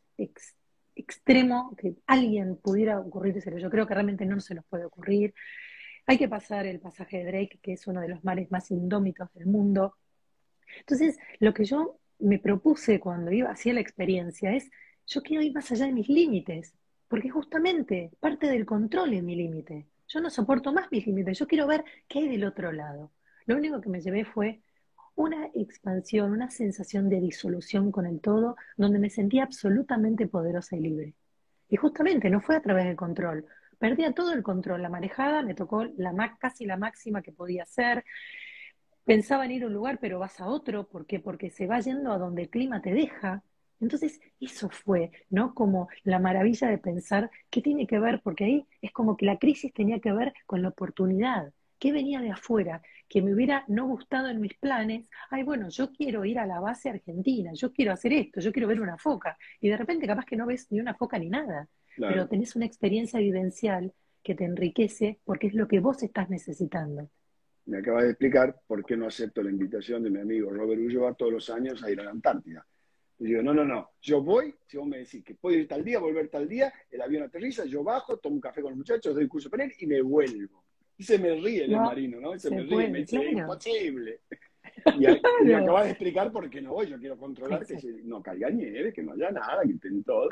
extremo 0.96 1.76
que 1.78 1.98
alguien 2.08 2.56
pudiera 2.56 3.00
ocurrirse. 3.00 3.62
Yo 3.62 3.70
creo 3.70 3.86
que 3.86 3.94
realmente 3.94 4.26
no 4.26 4.40
se 4.40 4.56
nos 4.56 4.66
puede 4.66 4.86
ocurrir. 4.86 5.36
Hay 6.08 6.18
que 6.18 6.28
pasar 6.28 6.66
el 6.66 6.80
pasaje 6.80 7.20
de 7.20 7.26
Drake, 7.26 7.60
que 7.62 7.74
es 7.74 7.86
uno 7.86 8.02
de 8.02 8.10
los 8.10 8.24
mares 8.24 8.50
más 8.50 8.72
indómitos 8.72 9.32
del 9.36 9.46
mundo. 9.46 9.98
Entonces, 10.80 11.20
lo 11.40 11.54
que 11.54 11.66
yo 11.66 12.00
me 12.18 12.40
propuse 12.40 13.00
cuando 13.00 13.32
iba 13.32 13.52
hacia 13.52 13.74
la 13.74 13.82
experiencia 13.82 14.52
es, 14.56 14.72
yo 15.06 15.22
quiero 15.22 15.44
ir 15.44 15.54
más 15.54 15.72
allá 15.72 15.86
de 15.86 15.92
mis 15.92 16.10
límites, 16.10 16.74
porque 17.14 17.30
justamente 17.30 18.10
parte 18.20 18.48
del 18.48 18.66
control 18.66 19.14
es 19.14 19.22
mi 19.22 19.36
límite. 19.36 19.86
Yo 20.08 20.20
no 20.20 20.32
soporto 20.32 20.74
más 20.74 20.92
mis 20.92 21.06
límites, 21.06 21.38
yo 21.38 21.46
quiero 21.46 21.68
ver 21.68 21.86
qué 22.08 22.18
hay 22.18 22.28
del 22.28 22.44
otro 22.44 22.72
lado. 22.72 23.12
Lo 23.46 23.56
único 23.56 23.80
que 23.80 23.90
me 23.90 24.02
llevé 24.02 24.26
fue 24.26 24.64
una 25.14 25.46
expansión, 25.54 26.32
una 26.32 26.50
sensación 26.50 27.10
de 27.10 27.22
disolución 27.22 27.92
con 27.92 28.08
el 28.08 28.20
todo, 28.20 28.56
donde 28.78 28.98
me 28.98 29.12
sentía 29.12 29.44
absolutamente 29.44 30.26
poderosa 30.26 30.76
y 30.76 30.80
libre. 30.80 31.14
Y 31.70 31.76
justamente 31.76 32.32
no 32.32 32.42
fue 32.42 32.56
a 32.56 32.64
través 32.64 32.86
del 32.86 32.96
control. 32.96 33.46
Perdía 33.78 34.14
todo 34.14 34.34
el 34.34 34.42
control, 34.42 34.82
la 34.82 34.90
marejada, 34.90 35.44
me 35.44 35.54
tocó 35.54 35.86
la, 35.86 36.36
casi 36.40 36.66
la 36.66 36.78
máxima 36.78 37.22
que 37.22 37.32
podía 37.32 37.62
hacer. 37.62 38.06
Pensaba 39.04 39.46
en 39.46 39.52
ir 39.52 39.64
a 39.66 39.68
un 39.68 39.74
lugar, 39.74 40.00
pero 40.02 40.18
vas 40.18 40.42
a 40.42 40.48
otro. 40.48 40.88
¿Por 40.88 41.06
qué? 41.06 41.20
Porque 41.20 41.52
se 41.52 41.68
va 41.68 41.80
yendo 41.80 42.12
a 42.12 42.18
donde 42.18 42.42
el 42.42 42.50
clima 42.50 42.82
te 42.82 42.92
deja. 42.92 43.44
Entonces, 43.84 44.22
eso 44.40 44.70
fue, 44.70 45.12
¿no? 45.30 45.54
Como 45.54 45.90
la 46.04 46.18
maravilla 46.18 46.70
de 46.70 46.78
pensar 46.78 47.30
qué 47.50 47.62
tiene 47.62 47.86
que 47.86 48.00
ver, 48.00 48.22
porque 48.24 48.46
ahí 48.46 48.66
es 48.82 48.92
como 48.92 49.18
que 49.18 49.26
la 49.26 49.38
crisis 49.38 49.74
tenía 49.74 50.00
que 50.00 50.14
ver 50.14 50.34
con 50.46 50.62
la 50.62 50.70
oportunidad. 50.70 51.52
¿Qué 51.80 51.92
venía 51.92 52.22
de 52.22 52.32
afuera? 52.32 52.82
Que 53.10 53.22
me 53.22 53.34
hubiera 53.34 53.66
no 53.68 53.86
gustado 53.86 54.30
en 54.30 54.40
mis 54.40 54.54
planes. 54.56 55.10
Ay, 55.30 55.44
bueno, 55.44 55.68
yo 55.68 55.92
quiero 55.92 56.24
ir 56.24 56.40
a 56.40 56.48
la 56.48 56.62
base 56.62 56.90
argentina, 56.90 57.52
yo 57.54 57.74
quiero 57.74 57.92
hacer 57.92 58.14
esto, 58.14 58.40
yo 58.40 58.54
quiero 58.54 58.70
ver 58.70 58.80
una 58.80 58.98
foca. 58.98 59.38
Y 59.60 59.68
de 59.68 59.76
repente 59.76 60.08
capaz 60.08 60.26
que 60.26 60.38
no 60.38 60.46
ves 60.46 60.72
ni 60.72 60.80
una 60.80 60.94
foca 60.94 61.20
ni 61.20 61.30
nada. 61.30 61.68
Pero 61.98 62.28
tenés 62.28 62.56
una 62.56 62.66
experiencia 62.66 63.20
vivencial 63.20 63.94
que 64.24 64.34
te 64.34 64.46
enriquece 64.46 65.20
porque 65.26 65.48
es 65.48 65.54
lo 65.54 65.68
que 65.68 65.82
vos 65.82 66.02
estás 66.02 66.30
necesitando. 66.30 67.10
Me 67.66 67.80
acabas 67.80 68.04
de 68.04 68.12
explicar 68.12 68.62
por 68.66 68.86
qué 68.86 68.96
no 68.96 69.08
acepto 69.08 69.44
la 69.44 69.50
invitación 69.50 70.04
de 70.04 70.10
mi 70.10 70.20
amigo 70.20 70.50
Robert 70.50 70.82
Ulloa 70.82 71.14
todos 71.14 71.34
los 71.34 71.50
años 71.50 71.84
a 71.84 71.92
ir 71.92 72.00
a 72.00 72.06
la 72.06 72.12
Antártida. 72.12 72.66
Y 73.20 73.26
digo, 73.26 73.42
no, 73.42 73.54
no, 73.54 73.64
no, 73.64 73.92
yo 74.02 74.22
voy, 74.22 74.54
si 74.66 74.78
vos 74.78 74.88
me 74.88 75.00
decís 75.00 75.24
que 75.24 75.36
puedo 75.36 75.58
ir 75.58 75.68
tal 75.68 75.84
día, 75.84 76.00
volver 76.00 76.30
tal 76.30 76.48
día, 76.48 76.74
el 76.90 77.02
avión 77.02 77.24
aterriza, 77.24 77.66
yo 77.66 77.84
bajo, 77.84 78.18
tomo 78.18 78.36
un 78.36 78.42
café 78.42 78.62
con 78.62 78.72
los 78.72 78.78
muchachos, 78.78 79.14
doy 79.14 79.24
un 79.24 79.30
curso 79.30 79.50
para 79.50 79.64
él 79.64 79.74
y 79.80 79.86
me 79.86 80.02
vuelvo. 80.02 80.64
Y 80.98 81.04
se 81.04 81.18
me 81.18 81.34
ríe 81.36 81.66
el 81.66 81.72
marino, 81.72 82.20
¿no? 82.20 82.38
Se, 82.38 82.50
me 82.50 82.62
ríe, 82.64 82.90
me 82.90 83.00
dice, 83.00 83.18
es 83.18 83.32
imposible. 83.34 84.22
Y, 84.86 85.46
me 85.46 85.56
acabas 85.56 85.86
de 85.86 85.92
explicar 85.92 86.32
por 86.32 86.50
qué 86.50 86.62
no 86.62 86.74
voy, 86.74 86.88
yo 86.88 87.00
quiero 87.00 87.18
controlar 87.18 87.66
que 87.66 87.78
no 88.04 88.22
caiga 88.22 88.50
nieve, 88.50 88.92
que 88.92 89.04
no 89.04 89.14
haya 89.14 89.32
nada, 89.32 89.62
que 89.64 89.74
estén 89.74 90.04
todo. 90.04 90.30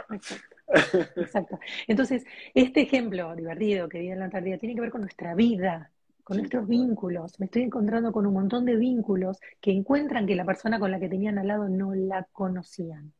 Exacto. 0.67 1.59
Entonces, 1.87 2.25
este 2.53 2.81
ejemplo 2.81 3.35
divertido 3.35 3.87
que 3.87 3.99
viene 3.99 4.13
en 4.13 4.19
la 4.19 4.25
Antártida 4.25 4.57
tiene 4.57 4.75
que 4.75 4.81
ver 4.81 4.89
con 4.89 5.01
nuestra 5.01 5.35
vida, 5.35 5.91
con 6.23 6.37
nuestros 6.37 6.67
vínculos. 6.67 7.39
Me 7.39 7.45
estoy 7.45 7.63
encontrando 7.63 8.11
con 8.11 8.25
un 8.25 8.33
montón 8.33 8.65
de 8.65 8.75
vínculos 8.75 9.39
que 9.59 9.71
encuentran 9.71 10.25
que 10.25 10.35
la 10.35 10.45
persona 10.45 10.79
con 10.79 10.91
la 10.91 10.99
que 10.99 11.09
tenían 11.09 11.37
al 11.37 11.47
lado 11.47 11.69
no 11.69 11.93
la 11.93 12.27
conocían. 12.31 13.13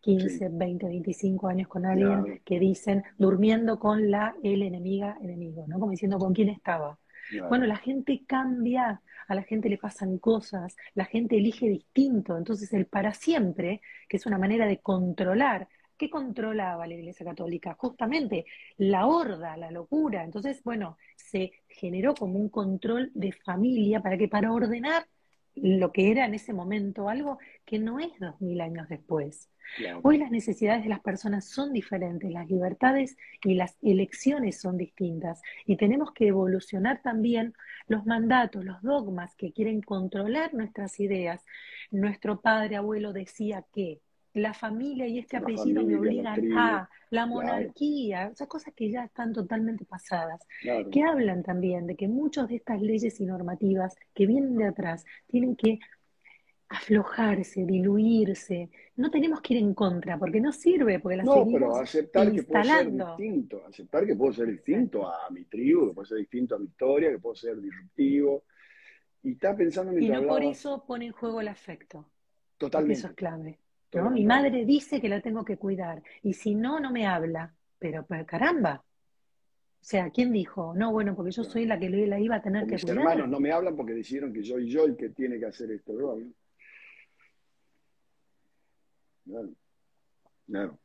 15, 0.00 0.48
20, 0.52 0.86
25 0.86 1.48
años 1.48 1.68
con 1.68 1.84
alguien 1.84 2.40
que 2.44 2.58
dicen 2.58 3.04
durmiendo 3.18 3.78
con 3.78 4.10
la 4.10 4.34
el 4.42 4.62
enemiga 4.62 5.18
enemigo, 5.22 5.66
¿no? 5.66 5.78
Como 5.78 5.90
diciendo 5.90 6.18
con 6.18 6.32
quién 6.32 6.48
estaba. 6.48 6.98
Bueno, 7.48 7.66
la 7.66 7.76
gente 7.76 8.24
cambia, 8.26 9.02
a 9.28 9.34
la 9.34 9.42
gente 9.42 9.68
le 9.68 9.78
pasan 9.78 10.18
cosas, 10.18 10.76
la 10.94 11.04
gente 11.04 11.36
elige 11.36 11.68
distinto, 11.68 12.36
entonces 12.36 12.72
el 12.72 12.86
para 12.86 13.14
siempre, 13.14 13.82
que 14.08 14.16
es 14.16 14.26
una 14.26 14.38
manera 14.38 14.66
de 14.66 14.78
controlar 14.78 15.68
¿Qué 16.00 16.08
controlaba 16.08 16.86
la 16.86 16.94
Iglesia 16.94 17.26
Católica? 17.26 17.74
Justamente 17.74 18.46
la 18.78 19.06
horda, 19.06 19.54
la 19.58 19.70
locura. 19.70 20.24
Entonces, 20.24 20.64
bueno, 20.64 20.96
se 21.14 21.52
generó 21.68 22.14
como 22.14 22.38
un 22.38 22.48
control 22.48 23.10
de 23.12 23.32
familia 23.32 24.00
para 24.00 24.16
que 24.16 24.26
para 24.26 24.50
ordenar 24.50 25.06
lo 25.56 25.92
que 25.92 26.10
era 26.10 26.24
en 26.24 26.32
ese 26.32 26.54
momento 26.54 27.10
algo 27.10 27.38
que 27.66 27.78
no 27.78 27.98
es 27.98 28.18
dos 28.18 28.40
mil 28.40 28.62
años 28.62 28.88
después. 28.88 29.50
Hoy 30.02 30.16
las 30.16 30.30
necesidades 30.30 30.84
de 30.84 30.88
las 30.88 31.00
personas 31.00 31.44
son 31.44 31.74
diferentes, 31.74 32.32
las 32.32 32.48
libertades 32.48 33.18
y 33.44 33.54
las 33.54 33.76
elecciones 33.82 34.58
son 34.58 34.78
distintas 34.78 35.42
y 35.66 35.76
tenemos 35.76 36.12
que 36.12 36.28
evolucionar 36.28 37.02
también 37.02 37.52
los 37.88 38.06
mandatos, 38.06 38.64
los 38.64 38.80
dogmas 38.80 39.34
que 39.36 39.52
quieren 39.52 39.82
controlar 39.82 40.54
nuestras 40.54 40.98
ideas. 40.98 41.44
Nuestro 41.90 42.40
padre 42.40 42.76
abuelo 42.76 43.12
decía 43.12 43.66
que, 43.74 44.00
la 44.34 44.54
familia 44.54 45.06
y 45.06 45.18
este 45.18 45.36
apellido 45.36 45.84
me 45.84 45.96
obligan 45.96 46.52
a 46.56 46.88
la 47.10 47.26
monarquía, 47.26 48.28
esas 48.28 48.46
cosas 48.46 48.72
que 48.74 48.90
ya 48.90 49.04
están 49.04 49.32
totalmente 49.32 49.84
pasadas, 49.84 50.46
que 50.90 51.02
hablan 51.02 51.42
también 51.42 51.86
de 51.86 51.96
que 51.96 52.08
muchas 52.08 52.48
de 52.48 52.56
estas 52.56 52.80
leyes 52.80 53.20
y 53.20 53.26
normativas 53.26 53.96
que 54.14 54.26
vienen 54.26 54.56
de 54.56 54.66
atrás 54.66 55.04
tienen 55.26 55.56
que 55.56 55.80
aflojarse, 56.68 57.64
diluirse. 57.64 58.70
No 58.94 59.10
tenemos 59.10 59.40
que 59.40 59.54
ir 59.54 59.60
en 59.60 59.74
contra, 59.74 60.16
porque 60.16 60.40
no 60.40 60.52
sirve, 60.52 61.00
porque 61.00 61.16
las 61.16 61.26
no, 61.26 61.44
pero 61.50 61.74
aceptar 61.76 62.30
que 62.30 62.44
puedo 62.44 62.64
ser 62.64 62.92
distinto, 62.92 63.66
aceptar 63.66 64.06
que 64.06 64.14
puedo 64.14 64.32
ser 64.32 64.46
distinto 64.46 65.08
a 65.08 65.28
mi 65.30 65.44
tribu, 65.46 65.88
que 65.88 65.94
puedo 65.94 66.06
ser 66.06 66.18
distinto 66.18 66.54
a 66.54 66.58
mi 66.60 66.66
historia, 66.66 67.10
que 67.10 67.18
puedo 67.18 67.34
ser 67.34 67.60
disruptivo. 67.60 68.44
Y 69.24 69.32
está 69.32 69.56
pensando 69.56 69.92
en 69.92 70.02
Y 70.02 70.08
no 70.08 70.26
por 70.26 70.44
eso 70.44 70.84
pone 70.86 71.06
en 71.06 71.12
juego 71.12 71.40
el 71.40 71.48
afecto. 71.48 72.08
Totalmente. 72.56 72.98
Eso 73.00 73.08
es 73.08 73.14
clave. 73.14 73.58
Mi 73.92 74.24
madre 74.24 74.64
dice 74.64 75.00
que 75.00 75.08
la 75.08 75.20
tengo 75.20 75.44
que 75.44 75.56
cuidar 75.56 76.02
y 76.22 76.32
si 76.34 76.54
no, 76.54 76.78
no 76.78 76.90
me 76.92 77.06
habla. 77.06 77.52
Pero 77.78 78.04
pues, 78.04 78.24
caramba. 78.26 78.84
O 79.80 79.84
sea, 79.84 80.10
¿quién 80.10 80.32
dijo? 80.32 80.74
No, 80.76 80.92
bueno, 80.92 81.16
porque 81.16 81.32
yo 81.32 81.42
soy 81.42 81.64
la 81.64 81.78
que 81.78 81.88
la 81.88 82.20
iba 82.20 82.36
a 82.36 82.42
tener 82.42 82.66
que 82.66 82.76
cuidar. 82.78 82.96
Mis 82.96 83.04
hermanos 83.04 83.28
no 83.28 83.40
me 83.40 83.50
hablan 83.50 83.74
porque 83.74 83.94
decidieron 83.94 84.32
que 84.32 84.44
soy 84.44 84.68
yo 84.68 84.84
el 84.84 84.96
que 84.96 85.08
tiene 85.08 85.38
que 85.38 85.46
hacer 85.46 85.70
esto. 85.70 85.94
Claro. 89.24 89.48
Claro. 90.46 90.78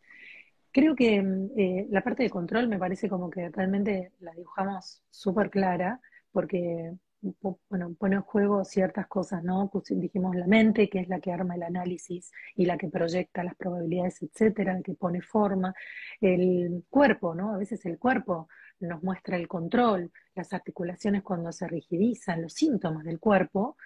Creo 0.72 0.96
que 0.96 1.18
eh, 1.58 1.88
la 1.89 2.04
parte 2.04 2.24
de 2.24 2.30
control 2.30 2.68
me 2.68 2.80
parece 2.80 3.10
como 3.10 3.30
que 3.30 3.50
realmente 3.50 4.12
la 4.20 4.32
dibujamos 4.34 5.04
súper 5.10 5.50
clara, 5.50 6.00
porque 6.32 6.94
bueno, 7.70 7.96
pone 7.98 8.16
en 8.16 8.22
juego 8.22 8.64
ciertas 8.64 9.08
cosas, 9.08 9.44
¿no? 9.44 9.70
Pues 9.72 9.86
dijimos 9.90 10.36
la 10.36 10.48
mente, 10.48 10.90
que 10.90 11.00
es 11.00 11.10
la 11.10 11.20
que 11.20 11.32
arma 11.32 11.56
el 11.56 11.64
análisis 11.64 12.32
y 12.56 12.66
la 12.66 12.78
que 12.78 12.90
proyecta 12.90 13.44
las 13.44 13.56
probabilidades, 13.56 14.22
etcétera, 14.22 14.82
que 14.84 14.94
pone 14.94 15.22
forma. 15.22 15.74
El 16.22 16.86
cuerpo, 16.90 17.36
¿no? 17.36 17.54
A 17.54 17.58
veces 17.58 17.86
el 17.86 17.98
cuerpo 17.98 18.48
nos 18.80 19.02
muestra 19.04 19.38
el 19.38 19.48
control, 19.48 20.12
las 20.36 20.54
articulaciones 20.54 21.24
cuando 21.24 21.52
se 21.52 21.68
rigidizan, 21.68 22.42
los 22.42 22.54
síntomas 22.54 23.04
del 23.06 23.20
cuerpo 23.20 23.78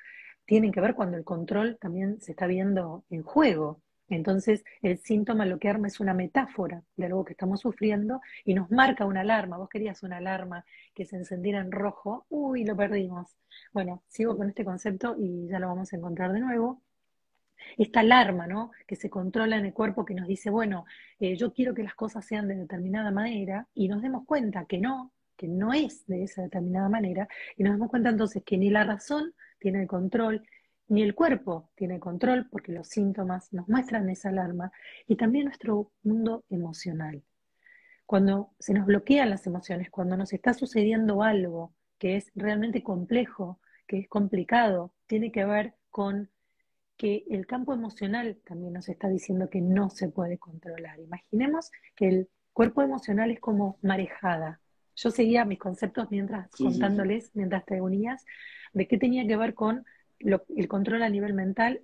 tienen 0.45 0.71
que 0.71 0.81
ver 0.81 0.95
cuando 0.95 1.15
el 1.15 1.23
control 1.23 1.77
también 1.79 2.19
se 2.21 2.31
está 2.31 2.47
viendo 2.47 3.05
en 3.09 3.21
juego. 3.21 3.81
Entonces, 4.09 4.63
el 4.81 4.97
síntoma 4.97 5.45
lo 5.45 5.59
que 5.59 5.69
arma 5.69 5.87
es 5.87 5.99
una 5.99 6.13
metáfora 6.13 6.83
de 6.97 7.05
algo 7.05 7.23
que 7.23 7.33
estamos 7.33 7.61
sufriendo 7.61 8.21
y 8.43 8.53
nos 8.53 8.71
marca 8.71 9.05
una 9.05 9.21
alarma. 9.21 9.57
Vos 9.57 9.69
querías 9.69 10.03
una 10.03 10.17
alarma 10.17 10.65
que 10.93 11.05
se 11.05 11.15
encendiera 11.15 11.59
en 11.59 11.71
rojo. 11.71 12.25
Uy, 12.29 12.65
lo 12.65 12.75
perdimos. 12.75 13.37
Bueno, 13.71 14.03
sigo 14.07 14.35
con 14.35 14.49
este 14.49 14.65
concepto 14.65 15.15
y 15.17 15.47
ya 15.47 15.59
lo 15.59 15.67
vamos 15.67 15.93
a 15.93 15.97
encontrar 15.97 16.31
de 16.33 16.39
nuevo. 16.39 16.81
Esta 17.77 17.99
alarma, 17.99 18.47
¿no? 18.47 18.71
Que 18.87 18.95
se 18.95 19.09
controla 19.09 19.57
en 19.57 19.65
el 19.65 19.73
cuerpo 19.73 20.05
que 20.05 20.15
nos 20.15 20.27
dice, 20.27 20.49
bueno, 20.49 20.85
eh, 21.19 21.35
yo 21.35 21.53
quiero 21.53 21.73
que 21.73 21.83
las 21.83 21.93
cosas 21.93 22.25
sean 22.25 22.47
de 22.47 22.55
determinada 22.55 23.11
manera 23.11 23.67
y 23.75 23.87
nos 23.89 24.01
demos 24.01 24.25
cuenta 24.25 24.65
que 24.65 24.79
no, 24.79 25.11
que 25.35 25.47
no 25.47 25.73
es 25.73 26.05
de 26.07 26.23
esa 26.23 26.41
determinada 26.41 26.89
manera 26.89 27.27
y 27.57 27.63
nos 27.63 27.73
damos 27.73 27.89
cuenta 27.89 28.09
entonces 28.09 28.43
que 28.43 28.57
ni 28.57 28.69
la 28.69 28.85
razón 28.85 29.33
tiene 29.59 29.81
el 29.81 29.87
control 29.87 30.43
ni 30.89 31.03
el 31.03 31.15
cuerpo 31.15 31.69
tiene 31.75 31.99
control 31.99 32.47
porque 32.49 32.71
los 32.71 32.87
síntomas 32.87 33.53
nos 33.53 33.67
muestran 33.69 34.09
esa 34.09 34.29
alarma 34.29 34.71
y 35.07 35.15
también 35.15 35.45
nuestro 35.45 35.91
mundo 36.03 36.43
emocional. 36.49 37.23
Cuando 38.05 38.51
se 38.59 38.73
nos 38.73 38.87
bloquean 38.87 39.29
las 39.29 39.45
emociones, 39.45 39.91
cuando 39.91 40.17
nos 40.17 40.33
está 40.33 40.53
sucediendo 40.53 41.21
algo 41.21 41.73
que 41.99 42.17
es 42.17 42.31
realmente 42.33 42.81
complejo, 42.81 43.59
que 43.87 43.99
es 43.99 44.07
complicado, 44.09 44.93
tiene 45.05 45.31
que 45.31 45.45
ver 45.45 45.75
con 45.91 46.29
que 46.97 47.23
el 47.29 47.45
campo 47.45 47.73
emocional 47.73 48.39
también 48.43 48.73
nos 48.73 48.89
está 48.89 49.07
diciendo 49.07 49.49
que 49.49 49.61
no 49.61 49.89
se 49.89 50.09
puede 50.09 50.37
controlar. 50.39 50.99
Imaginemos 50.99 51.71
que 51.95 52.09
el 52.09 52.29
cuerpo 52.51 52.81
emocional 52.81 53.29
es 53.31 53.39
como 53.39 53.77
marejada. 53.81 54.59
Yo 54.95 55.11
seguía 55.11 55.45
mis 55.45 55.59
conceptos 55.59 56.09
mientras 56.09 56.49
contándoles, 56.51 57.31
mientras 57.35 57.63
te 57.65 57.79
unías, 57.79 58.25
de 58.73 58.87
qué 58.87 58.97
tenía 58.97 59.25
que 59.25 59.37
ver 59.37 59.53
con 59.53 59.85
el 60.19 60.67
control 60.67 61.03
a 61.03 61.09
nivel 61.09 61.33
mental, 61.33 61.81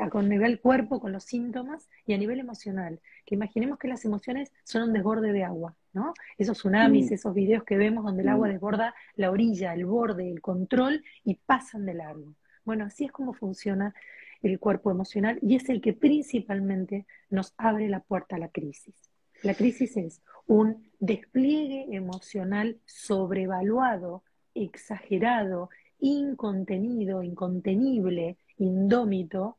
a 0.00 0.10
con 0.10 0.28
nivel 0.28 0.60
cuerpo, 0.60 1.00
con 1.00 1.12
los 1.12 1.24
síntomas, 1.24 1.88
y 2.06 2.14
a 2.14 2.18
nivel 2.18 2.40
emocional. 2.40 3.00
Que 3.24 3.34
imaginemos 3.34 3.78
que 3.78 3.88
las 3.88 4.04
emociones 4.04 4.52
son 4.64 4.82
un 4.82 4.92
desborde 4.92 5.32
de 5.32 5.44
agua, 5.44 5.76
¿no? 5.92 6.14
Esos 6.36 6.58
tsunamis, 6.58 7.10
mm. 7.10 7.14
esos 7.14 7.34
videos 7.34 7.64
que 7.64 7.76
vemos 7.76 8.04
donde 8.04 8.22
el 8.22 8.28
agua 8.28 8.48
mm. 8.48 8.52
desborda 8.52 8.94
la 9.14 9.30
orilla, 9.30 9.74
el 9.74 9.84
borde, 9.84 10.30
el 10.30 10.40
control, 10.40 11.04
y 11.24 11.34
pasan 11.34 11.86
de 11.86 11.94
largo. 11.94 12.34
Bueno, 12.64 12.84
así 12.84 13.04
es 13.04 13.12
como 13.12 13.32
funciona 13.32 13.94
el 14.42 14.58
cuerpo 14.58 14.90
emocional 14.90 15.38
y 15.42 15.56
es 15.56 15.68
el 15.68 15.80
que 15.80 15.92
principalmente 15.92 17.06
nos 17.30 17.54
abre 17.56 17.88
la 17.88 18.00
puerta 18.00 18.36
a 18.36 18.38
la 18.38 18.48
crisis. 18.48 18.94
La 19.42 19.54
crisis 19.54 19.96
es 19.96 20.22
un 20.46 20.90
despliegue 20.98 21.86
emocional 21.94 22.78
sobrevaluado, 22.84 24.24
exagerado, 24.54 25.70
incontenido, 26.00 27.22
incontenible, 27.22 28.36
indómito, 28.58 29.58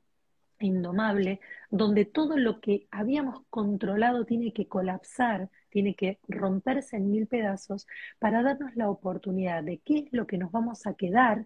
indomable, 0.60 1.40
donde 1.70 2.06
todo 2.06 2.38
lo 2.38 2.60
que 2.60 2.88
habíamos 2.92 3.44
controlado 3.50 4.26
tiene 4.26 4.52
que 4.54 4.68
colapsar, 4.68 5.50
tiene 5.70 5.96
que 5.96 6.20
romperse 6.28 6.98
en 6.98 7.12
mil 7.12 7.28
pedazos 7.28 7.88
para 8.20 8.44
darnos 8.44 8.76
la 8.76 8.90
oportunidad 8.90 9.64
de 9.64 9.80
qué 9.80 10.00
es 10.00 10.14
lo 10.14 10.28
que 10.28 10.38
nos 10.38 10.52
vamos 10.52 10.86
a 10.88 10.94
quedar 10.94 11.46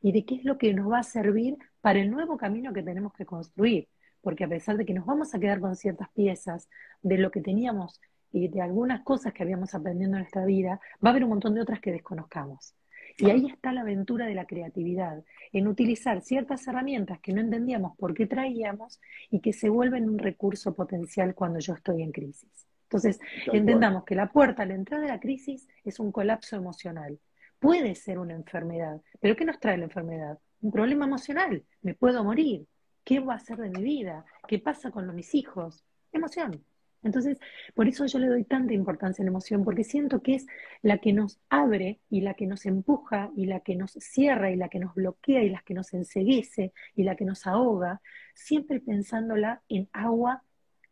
y 0.00 0.12
de 0.12 0.24
qué 0.24 0.36
es 0.36 0.44
lo 0.44 0.58
que 0.58 0.72
nos 0.72 0.90
va 0.90 1.00
a 1.00 1.02
servir 1.02 1.56
para 1.80 1.98
el 1.98 2.10
nuevo 2.10 2.36
camino 2.36 2.72
que 2.72 2.82
tenemos 2.82 3.12
que 3.12 3.26
construir. 3.26 3.88
Porque 4.20 4.44
a 4.44 4.48
pesar 4.48 4.76
de 4.76 4.84
que 4.84 4.94
nos 4.94 5.06
vamos 5.06 5.34
a 5.34 5.38
quedar 5.38 5.60
con 5.60 5.76
ciertas 5.76 6.08
piezas 6.10 6.68
de 7.02 7.18
lo 7.18 7.30
que 7.30 7.40
teníamos 7.40 8.00
y 8.32 8.48
de 8.48 8.60
algunas 8.60 9.02
cosas 9.02 9.32
que 9.32 9.42
habíamos 9.42 9.74
aprendido 9.74 10.10
en 10.10 10.18
nuestra 10.18 10.44
vida, 10.44 10.80
va 11.04 11.08
a 11.08 11.10
haber 11.10 11.24
un 11.24 11.30
montón 11.30 11.54
de 11.54 11.60
otras 11.60 11.80
que 11.80 11.92
desconozcamos. 11.92 12.74
Y 13.18 13.30
ahí 13.30 13.46
está 13.46 13.72
la 13.72 13.80
aventura 13.80 14.26
de 14.26 14.34
la 14.34 14.46
creatividad, 14.46 15.24
en 15.52 15.68
utilizar 15.68 16.20
ciertas 16.20 16.66
herramientas 16.68 17.18
que 17.20 17.32
no 17.32 17.40
entendíamos 17.40 17.96
por 17.96 18.12
qué 18.14 18.26
traíamos 18.26 19.00
y 19.30 19.40
que 19.40 19.52
se 19.52 19.70
vuelven 19.70 20.08
un 20.08 20.18
recurso 20.18 20.74
potencial 20.74 21.34
cuando 21.34 21.58
yo 21.58 21.74
estoy 21.74 22.02
en 22.02 22.12
crisis. 22.12 22.66
Entonces, 22.84 23.18
entendamos 23.52 24.04
que 24.04 24.14
la 24.14 24.28
puerta 24.28 24.62
a 24.62 24.66
la 24.66 24.74
entrada 24.74 25.02
de 25.02 25.08
la 25.08 25.20
crisis 25.20 25.66
es 25.84 25.98
un 25.98 26.12
colapso 26.12 26.56
emocional 26.56 27.18
puede 27.58 27.94
ser 27.94 28.18
una 28.18 28.34
enfermedad. 28.34 29.00
¿Pero 29.20 29.36
qué 29.36 29.44
nos 29.44 29.58
trae 29.58 29.78
la 29.78 29.84
enfermedad? 29.84 30.38
Un 30.60 30.70
problema 30.70 31.06
emocional. 31.06 31.64
Me 31.82 31.94
puedo 31.94 32.22
morir. 32.24 32.66
¿Qué 33.04 33.20
va 33.20 33.34
a 33.34 33.36
hacer 33.36 33.58
de 33.58 33.70
mi 33.70 33.82
vida? 33.82 34.24
¿Qué 34.48 34.58
pasa 34.58 34.90
con 34.90 35.12
mis 35.14 35.34
hijos? 35.34 35.84
Emoción. 36.12 36.64
Entonces, 37.06 37.38
por 37.74 37.88
eso 37.88 38.06
yo 38.06 38.18
le 38.18 38.28
doy 38.28 38.44
tanta 38.44 38.74
importancia 38.74 39.22
a 39.22 39.24
la 39.24 39.30
emoción, 39.30 39.64
porque 39.64 39.84
siento 39.84 40.20
que 40.22 40.34
es 40.34 40.46
la 40.82 40.98
que 40.98 41.12
nos 41.12 41.40
abre 41.48 42.00
y 42.10 42.20
la 42.20 42.34
que 42.34 42.46
nos 42.46 42.66
empuja 42.66 43.30
y 43.36 43.46
la 43.46 43.60
que 43.60 43.76
nos 43.76 43.92
cierra 43.92 44.50
y 44.50 44.56
la 44.56 44.68
que 44.68 44.78
nos 44.78 44.94
bloquea 44.94 45.42
y 45.42 45.50
la 45.50 45.62
que 45.64 45.74
nos 45.74 45.94
enseguece 45.94 46.72
y 46.94 47.04
la 47.04 47.16
que 47.16 47.24
nos 47.24 47.46
ahoga, 47.46 48.00
siempre 48.34 48.80
pensándola 48.80 49.62
en 49.68 49.88
agua 49.92 50.42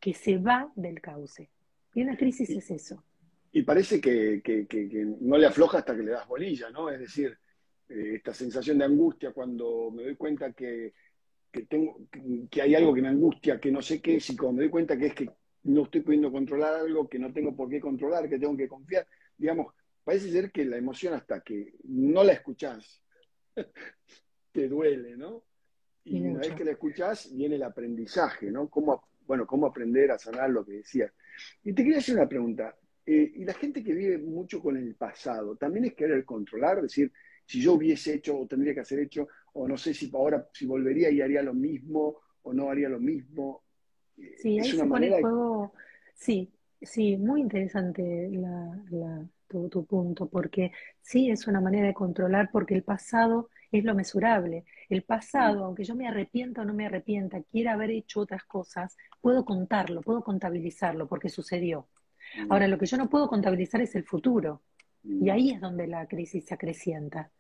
que 0.01 0.15
se 0.15 0.39
va 0.39 0.73
del 0.75 1.01
cauce. 1.01 1.51
Y 1.95 2.03
una 2.03 2.17
crisis 2.17 2.51
es 2.51 2.71
eso 2.71 3.05
y 3.55 3.63
parece 3.63 4.01
que, 4.01 4.43
no 5.21 5.39
le 5.39 5.47
afloja 5.47 5.79
hasta 5.79 5.95
que 5.95 6.03
le 6.03 6.11
das 6.11 6.27
bolilla, 6.27 6.71
¿no? 6.71 6.91
Es 6.91 6.99
decir, 6.99 7.39
eh, 7.89 8.15
esta 8.17 8.35
sensación 8.35 8.79
de 8.79 8.85
angustia 8.85 9.31
cuando 9.31 9.93
me 9.93 10.03
doy 10.03 10.17
cuenta 10.17 10.53
que, 10.53 10.93
tengo, 11.69 12.01
que 12.51 12.63
hay 12.63 12.75
algo 12.75 12.93
que 12.93 13.01
me 13.01 13.09
angustia, 13.09 13.61
que 13.61 13.71
no 13.71 13.81
sé 13.81 14.03
qué 14.03 14.17
es, 14.17 14.29
y 14.29 14.37
cuando 14.37 14.55
me 14.57 14.63
doy 14.65 14.71
cuenta 14.71 14.99
que 14.99 15.07
es 15.07 15.15
que 15.15 15.31
no 15.65 15.85
estoy 15.85 16.03
pudiendo 16.03 16.31
controlar 16.31 16.75
algo 16.75 17.09
que 17.09 17.19
no 17.19 17.33
tengo 17.33 17.55
por 17.55 17.69
qué 17.69 17.81
controlar, 17.81 18.29
que 18.29 18.39
tengo 18.39 18.57
que 18.57 18.69
confiar, 18.69 19.07
digamos, 19.37 19.75
parece 20.03 20.31
ser 20.31 20.53
que 20.53 20.65
la 20.65 20.77
emoción 20.77 21.15
hasta 21.15 21.41
que 21.41 21.75
no 21.85 22.23
la 22.23 22.33
escuchás, 22.35 23.03
te 24.53 24.69
duele, 24.69 25.17
¿no? 25.17 25.45
Y 26.05 26.21
una 26.21 26.41
vez 26.41 26.55
que 26.55 26.65
la 26.65 26.73
escuchás, 26.73 27.35
viene 27.35 27.57
el 27.57 27.63
aprendizaje, 27.63 28.51
¿no? 28.51 28.69
Cómo, 28.69 29.09
bueno, 29.27 29.47
cómo 29.47 29.67
aprender 29.67 30.11
a 30.11 30.19
sanar 30.19 30.51
lo 30.51 30.65
que 30.65 30.73
decías. 30.73 31.11
Y 31.63 31.73
te 31.73 31.83
quería 31.83 31.99
hacer 31.99 32.17
una 32.17 32.29
pregunta. 32.29 32.77
Eh, 33.07 33.33
y 33.37 33.45
la 33.45 33.55
gente 33.55 33.83
que 33.83 33.95
vive 33.95 34.19
mucho 34.19 34.61
con 34.61 34.77
el 34.77 34.95
pasado, 34.97 35.57
también 35.57 35.87
es 35.87 35.95
querer 35.95 36.25
controlar, 36.25 36.83
decir, 36.83 37.11
si 37.47 37.61
yo 37.61 37.75
hubiese 37.75 38.15
hecho 38.15 38.39
o 38.39 38.47
tendría 38.47 38.75
que 38.75 38.81
hacer 38.81 38.99
hecho, 39.01 39.29
o 39.55 39.67
no 39.67 39.79
sé 39.79 39.95
si 39.95 40.11
ahora 40.13 40.47
si 40.53 40.67
volvería 40.67 41.11
y 41.11 41.21
haría 41.23 41.43
lo 41.43 41.55
mismo 41.55 42.21
o 42.43 42.53
no 42.53 42.71
haría 42.71 42.89
lo 42.89 43.01
mismo. 43.01 43.64
Sí, 44.39 44.59
ahí 44.61 44.71
se 44.71 44.85
pone 44.85 45.21
juego, 45.21 45.73
sí, 46.15 46.51
sí, 46.81 47.17
muy 47.17 47.41
interesante 47.41 48.31
la, 48.31 49.27
tu, 49.49 49.69
tu, 49.69 49.85
punto, 49.85 50.29
porque 50.29 50.73
sí 51.01 51.31
es 51.31 51.47
una 51.47 51.61
manera 51.61 51.87
de 51.87 51.95
controlar, 51.95 52.51
porque 52.53 52.75
el 52.75 52.83
pasado 52.83 53.51
es 53.73 53.85
lo 53.85 53.95
mesurable. 53.95 54.65
El 54.89 55.03
pasado, 55.03 55.65
aunque 55.65 55.85
yo 55.85 55.95
me 55.95 56.09
arrepienta 56.09 56.63
o 56.63 56.65
no 56.65 56.75
me 56.75 56.87
arrepienta, 56.87 57.43
quiera 57.43 57.73
haber 57.73 57.91
hecho 57.91 58.21
otras 58.21 58.45
cosas, 58.45 58.97
puedo 59.21 59.45
contarlo, 59.45 60.01
puedo 60.01 60.23
contabilizarlo, 60.23 61.09
porque 61.09 61.29
sucedió. 61.29 61.89
Ahora, 62.49 62.69
lo 62.69 62.79
que 62.79 62.87
yo 62.87 62.97
no 62.97 63.09
puedo 63.09 63.29
contabilizar 63.29 63.81
es 63.81 63.95
el 63.95 64.05
futuro. 64.05 64.63
Y 65.03 65.29
ahí 65.29 65.51
es 65.51 65.61
donde 65.61 65.87
la 65.87 66.07
crisis 66.07 66.47
se 66.47 66.55
acrecienta. 66.55 67.31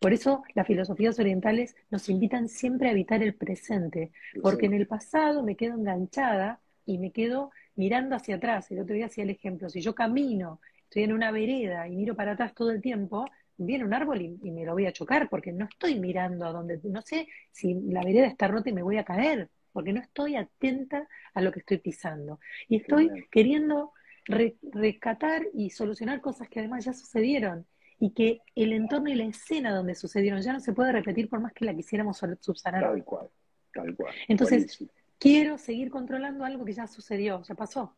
Por 0.00 0.12
eso 0.12 0.42
las 0.54 0.66
filosofías 0.66 1.18
orientales 1.18 1.76
nos 1.90 2.08
invitan 2.08 2.48
siempre 2.48 2.88
a 2.88 2.92
evitar 2.92 3.22
el 3.22 3.34
presente, 3.34 4.12
porque 4.42 4.66
en 4.66 4.74
el 4.74 4.86
pasado 4.86 5.42
me 5.42 5.56
quedo 5.56 5.74
enganchada 5.74 6.60
y 6.84 6.98
me 6.98 7.12
quedo 7.12 7.50
mirando 7.74 8.16
hacia 8.16 8.36
atrás. 8.36 8.70
El 8.70 8.80
otro 8.80 8.94
día 8.94 9.06
hacía 9.06 9.24
el 9.24 9.30
ejemplo, 9.30 9.68
si 9.68 9.80
yo 9.80 9.94
camino, 9.94 10.60
estoy 10.84 11.02
en 11.04 11.12
una 11.12 11.30
vereda 11.30 11.88
y 11.88 11.96
miro 11.96 12.14
para 12.14 12.32
atrás 12.32 12.54
todo 12.54 12.70
el 12.70 12.80
tiempo, 12.80 13.26
viene 13.56 13.84
un 13.84 13.94
árbol 13.94 14.20
y, 14.22 14.50
me 14.50 14.64
lo 14.64 14.72
voy 14.72 14.86
a 14.86 14.92
chocar, 14.92 15.28
porque 15.28 15.52
no 15.52 15.66
estoy 15.66 15.98
mirando 15.98 16.46
a 16.46 16.52
donde, 16.52 16.80
no 16.84 17.02
sé 17.02 17.28
si 17.50 17.74
la 17.74 18.02
vereda 18.02 18.26
está 18.26 18.48
rota 18.48 18.70
y 18.70 18.72
me 18.72 18.82
voy 18.82 18.98
a 18.98 19.04
caer, 19.04 19.48
porque 19.72 19.92
no 19.92 20.00
estoy 20.00 20.36
atenta 20.36 21.08
a 21.34 21.40
lo 21.40 21.52
que 21.52 21.60
estoy 21.60 21.78
pisando. 21.78 22.40
Y 22.68 22.76
estoy 22.76 23.10
queriendo 23.30 23.92
rescatar 24.26 25.46
y 25.54 25.70
solucionar 25.70 26.20
cosas 26.20 26.48
que 26.48 26.60
además 26.60 26.84
ya 26.84 26.92
sucedieron 26.92 27.66
y 27.98 28.10
que 28.10 28.40
el 28.54 28.72
entorno 28.72 29.08
y 29.08 29.14
la 29.14 29.24
escena 29.24 29.74
donde 29.74 29.94
sucedieron 29.94 30.40
ya 30.42 30.52
no 30.52 30.60
se 30.60 30.72
puede 30.72 30.92
repetir 30.92 31.28
por 31.28 31.40
más 31.40 31.52
que 31.52 31.64
la 31.64 31.74
quisiéramos 31.74 32.22
subsanar. 32.40 32.82
Tal 32.82 33.04
cual, 33.04 33.28
tal 33.72 33.96
cual. 33.96 34.14
Entonces, 34.28 34.84
quiero 35.18 35.58
seguir 35.58 35.90
controlando 35.90 36.44
algo 36.44 36.64
que 36.64 36.72
ya 36.72 36.86
sucedió, 36.86 37.42
ya 37.42 37.54
pasó. 37.54 37.96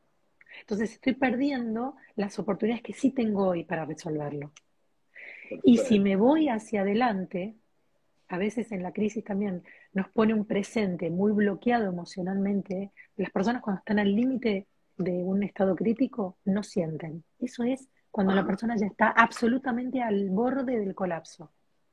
Entonces, 0.60 0.92
estoy 0.92 1.14
perdiendo 1.14 1.96
las 2.16 2.38
oportunidades 2.38 2.82
que 2.82 2.92
sí 2.92 3.10
tengo 3.10 3.48
hoy 3.48 3.64
para 3.64 3.84
resolverlo. 3.84 4.52
Y 5.64 5.78
si 5.78 5.98
me 5.98 6.16
voy 6.16 6.48
hacia 6.48 6.82
adelante, 6.82 7.56
a 8.28 8.38
veces 8.38 8.70
en 8.72 8.82
la 8.82 8.92
crisis 8.92 9.24
también 9.24 9.62
nos 9.92 10.08
pone 10.10 10.34
un 10.34 10.44
presente 10.44 11.10
muy 11.10 11.32
bloqueado 11.32 11.88
emocionalmente. 11.88 12.92
Las 13.16 13.30
personas 13.30 13.62
cuando 13.62 13.80
están 13.80 13.98
al 13.98 14.14
límite 14.14 14.66
de 14.96 15.12
un 15.12 15.42
estado 15.42 15.74
crítico 15.74 16.36
no 16.44 16.62
sienten. 16.62 17.24
Eso 17.38 17.64
es 17.64 17.88
cuando 18.18 18.34
la 18.34 18.44
persona 18.44 18.74
ya 18.76 18.86
está 18.86 19.10
absolutamente 19.10 20.02
al 20.02 20.28
borde 20.30 20.76
del 20.76 20.92
colapso, 20.92 21.52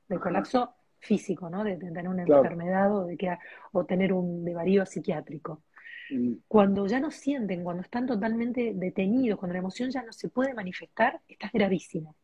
del 0.10 0.20
colapso 0.20 0.74
físico, 0.98 1.52
¿no? 1.52 1.64
De, 1.64 1.78
tener 1.78 2.08
una 2.08 2.24
enfermedad 2.24 2.96
o, 2.96 3.06
de 3.06 3.16
que, 3.16 3.38
o 3.74 3.86
tener 3.86 4.12
un 4.12 4.44
devarío 4.44 4.88
psiquiátrico. 4.88 5.62
Mm. 6.10 6.38
Cuando 6.48 6.88
ya 6.88 7.00
no 7.00 7.12
sienten, 7.12 7.64
cuando 7.64 7.84
están 7.84 8.08
totalmente 8.08 8.74
detenidos, 8.74 9.38
cuando 9.38 9.54
la 9.54 9.60
emoción 9.60 9.92
ya 9.92 10.02
no 10.02 10.12
se 10.12 10.30
puede 10.30 10.56
manifestar, 10.56 11.22
está 11.28 11.52
gravísimo. 11.54 12.16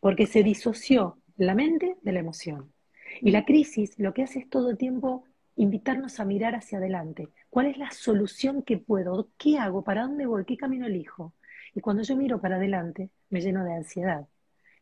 Porque 0.00 0.26
se 0.26 0.42
disoció 0.42 1.18
la 1.36 1.54
mente 1.54 1.98
de 2.02 2.12
la 2.12 2.18
emoción. 2.18 2.72
Y 3.20 3.30
la 3.30 3.44
crisis 3.44 3.96
lo 3.96 4.12
que 4.12 4.24
hace 4.24 4.40
es 4.40 4.50
todo 4.50 4.70
el 4.70 4.76
tiempo 4.76 5.22
invitarnos 5.54 6.18
a 6.18 6.24
mirar 6.24 6.56
hacia 6.56 6.78
adelante. 6.78 7.28
¿Cuál 7.48 7.66
es 7.66 7.78
la 7.78 7.92
solución 7.92 8.62
que 8.64 8.76
puedo? 8.76 9.28
¿Qué 9.38 9.56
hago? 9.56 9.84
¿Para 9.84 10.02
dónde 10.02 10.26
voy? 10.26 10.44
¿Qué 10.44 10.56
camino 10.56 10.86
elijo? 10.86 11.32
Y 11.74 11.80
cuando 11.80 12.02
yo 12.02 12.16
miro 12.16 12.40
para 12.40 12.56
adelante, 12.56 13.10
me 13.28 13.40
lleno 13.40 13.64
de 13.64 13.74
ansiedad. 13.74 14.26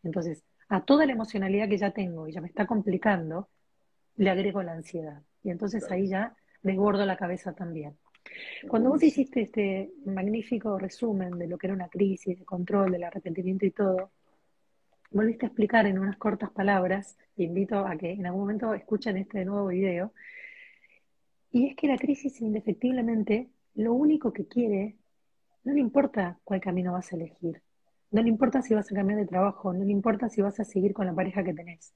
Entonces, 0.03 0.45
a 0.69 0.85
toda 0.85 1.07
la 1.07 1.13
emocionalidad 1.13 1.69
que 1.69 1.79
ya 1.79 1.91
tengo 1.91 2.29
y 2.29 2.33
ya 2.33 2.41
me 2.41 2.49
está 2.49 2.67
complicando, 2.67 3.49
le 4.17 4.31
agrego 4.31 4.63
la 4.63 4.73
ansiedad. 4.73 5.23
Y 5.43 5.51
entonces 5.51 5.91
ahí 5.91 6.09
ya 6.09 6.35
desbordo 6.63 7.07
la 7.07 7.17
cabeza 7.17 7.55
también. 7.55 7.97
Cuando 8.69 8.91
vos 8.91 9.03
hiciste 9.03 9.43
este 9.43 9.93
magnífico 10.05 10.79
resumen 10.79 11.39
de 11.39 11.47
lo 11.47 11.57
que 11.57 11.69
era 11.69 11.75
una 11.75 11.89
crisis, 11.89 12.39
de 12.39 12.45
control, 12.45 12.93
del 12.93 13.05
arrepentimiento 13.05 13.65
y 13.65 13.71
todo, 13.71 14.11
volviste 15.11 15.47
a 15.47 15.49
explicar 15.49 15.87
en 15.87 15.99
unas 15.99 16.17
cortas 16.17 16.51
palabras, 16.51 17.17
invito 17.37 17.87
a 17.87 17.97
que 17.97 18.13
en 18.13 18.27
algún 18.27 18.43
momento 18.43 18.75
escuchen 18.75 19.17
este 19.17 19.45
nuevo 19.45 19.69
video, 19.69 20.13
y 21.51 21.69
es 21.69 21.77
que 21.77 21.87
la 21.87 21.97
crisis 21.97 22.41
indefectiblemente 22.43 23.49
lo 23.75 23.95
único 23.95 24.33
que 24.33 24.47
quiere, 24.47 24.97
no 25.65 25.73
le 25.73 25.81
importa 25.81 26.39
cuál 26.45 26.61
camino 26.61 26.93
vas 26.93 27.13
a 27.13 27.17
elegir, 27.17 27.63
no 28.11 28.23
le 28.23 28.29
importa 28.29 28.63
si 28.63 28.75
vas 28.75 28.91
a 28.91 28.95
cambiar 28.95 29.19
de 29.19 29.27
trabajo, 29.27 29.73
no 29.73 29.85
le 29.85 29.93
importa 29.93 30.29
si 30.29 30.41
vas 30.41 30.59
a 30.61 30.65
seguir 30.65 30.93
con 30.93 31.07
la 31.07 31.15
pareja 31.15 31.45
que 31.45 31.55
tenés. 31.55 31.93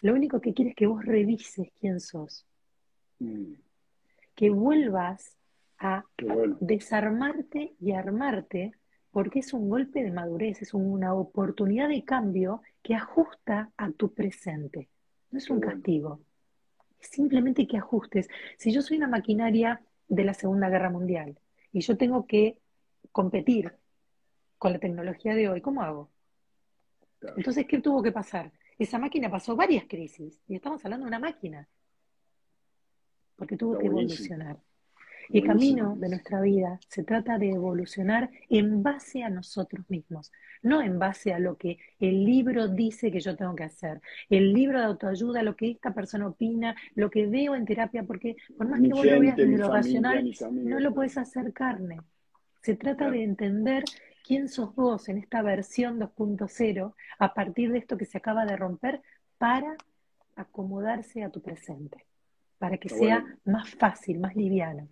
Lo 0.00 0.14
único 0.14 0.40
que 0.40 0.52
quiere 0.52 0.70
es 0.70 0.76
que 0.76 0.86
vos 0.86 1.04
revises 1.04 1.70
quién 1.78 2.00
sos, 2.00 2.46
Mm. 3.22 3.54
Que 4.34 4.50
vuelvas 4.50 5.36
a 5.78 6.04
desarmarte 6.60 7.74
y 7.80 7.92
armarte 7.92 8.72
porque 9.10 9.40
es 9.40 9.52
un 9.52 9.68
golpe 9.68 10.02
de 10.02 10.10
madurez, 10.10 10.62
es 10.62 10.74
una 10.74 11.14
oportunidad 11.14 11.88
de 11.88 12.02
cambio 12.02 12.62
que 12.82 12.94
ajusta 12.94 13.70
a 13.76 13.90
tu 13.92 14.12
presente. 14.14 14.88
No 15.30 15.38
es 15.38 15.50
un 15.50 15.60
castigo, 15.60 16.20
es 16.98 17.08
simplemente 17.08 17.66
que 17.66 17.76
ajustes. 17.76 18.28
Si 18.56 18.72
yo 18.72 18.80
soy 18.80 18.96
una 18.96 19.08
maquinaria 19.08 19.82
de 20.08 20.24
la 20.24 20.34
Segunda 20.34 20.70
Guerra 20.70 20.90
Mundial 20.90 21.38
y 21.72 21.80
yo 21.80 21.96
tengo 21.96 22.26
que 22.26 22.56
competir 23.12 23.72
con 24.58 24.72
la 24.72 24.78
tecnología 24.78 25.34
de 25.34 25.48
hoy, 25.48 25.60
¿cómo 25.60 25.82
hago? 25.82 26.10
Entonces, 27.36 27.66
¿qué 27.66 27.78
tuvo 27.78 28.02
que 28.02 28.12
pasar? 28.12 28.52
Esa 28.78 28.98
máquina 28.98 29.30
pasó 29.30 29.54
varias 29.54 29.84
crisis 29.84 30.40
y 30.48 30.56
estamos 30.56 30.84
hablando 30.84 31.04
de 31.04 31.08
una 31.08 31.18
máquina, 31.18 31.68
porque 33.36 33.56
tuvo 33.56 33.78
que 33.78 33.86
evolucionar. 33.86 34.56
Y 35.28 35.38
el 35.38 35.46
camino 35.46 35.94
de 35.96 36.08
nuestra 36.08 36.40
vida 36.40 36.80
se 36.88 37.04
trata 37.04 37.38
de 37.38 37.50
evolucionar 37.50 38.30
en 38.48 38.82
base 38.82 39.22
a 39.22 39.30
nosotros 39.30 39.88
mismos, 39.88 40.32
no 40.62 40.82
en 40.82 40.98
base 40.98 41.32
a 41.32 41.38
lo 41.38 41.56
que 41.56 41.78
el 42.00 42.24
libro 42.24 42.68
dice 42.68 43.10
que 43.10 43.20
yo 43.20 43.36
tengo 43.36 43.54
que 43.54 43.64
hacer, 43.64 44.00
el 44.28 44.52
libro 44.52 44.80
de 44.80 44.86
autoayuda, 44.86 45.42
lo 45.42 45.56
que 45.56 45.70
esta 45.70 45.94
persona 45.94 46.26
opina, 46.26 46.74
lo 46.96 47.08
que 47.10 47.26
veo 47.26 47.54
en 47.54 47.64
terapia, 47.64 48.02
porque 48.02 48.36
por 48.56 48.68
más 48.68 48.80
que 48.80 48.88
vos 48.88 49.04
lo 49.04 49.20
veas 49.20 49.36
desde 49.36 49.58
lo 49.58 49.72
racional, 49.72 50.30
no 50.52 50.80
lo 50.80 50.92
puedes 50.92 51.16
hacer 51.16 51.52
carne. 51.52 52.00
Se 52.62 52.76
trata 52.76 53.10
de 53.10 53.24
entender 53.24 53.82
quién 54.24 54.48
sos 54.48 54.74
vos 54.74 55.08
en 55.08 55.18
esta 55.18 55.42
versión 55.42 55.98
2.0 55.98 56.94
a 57.18 57.34
partir 57.34 57.72
de 57.72 57.78
esto 57.78 57.98
que 57.98 58.04
se 58.04 58.18
acaba 58.18 58.46
de 58.46 58.56
romper 58.56 59.02
para 59.36 59.76
acomodarse 60.36 61.24
a 61.24 61.30
tu 61.30 61.42
presente, 61.42 62.06
para 62.58 62.78
que 62.78 62.88
sea 62.88 63.36
más 63.44 63.70
fácil, 63.70 64.20
más 64.20 64.36
liviano. 64.36 64.88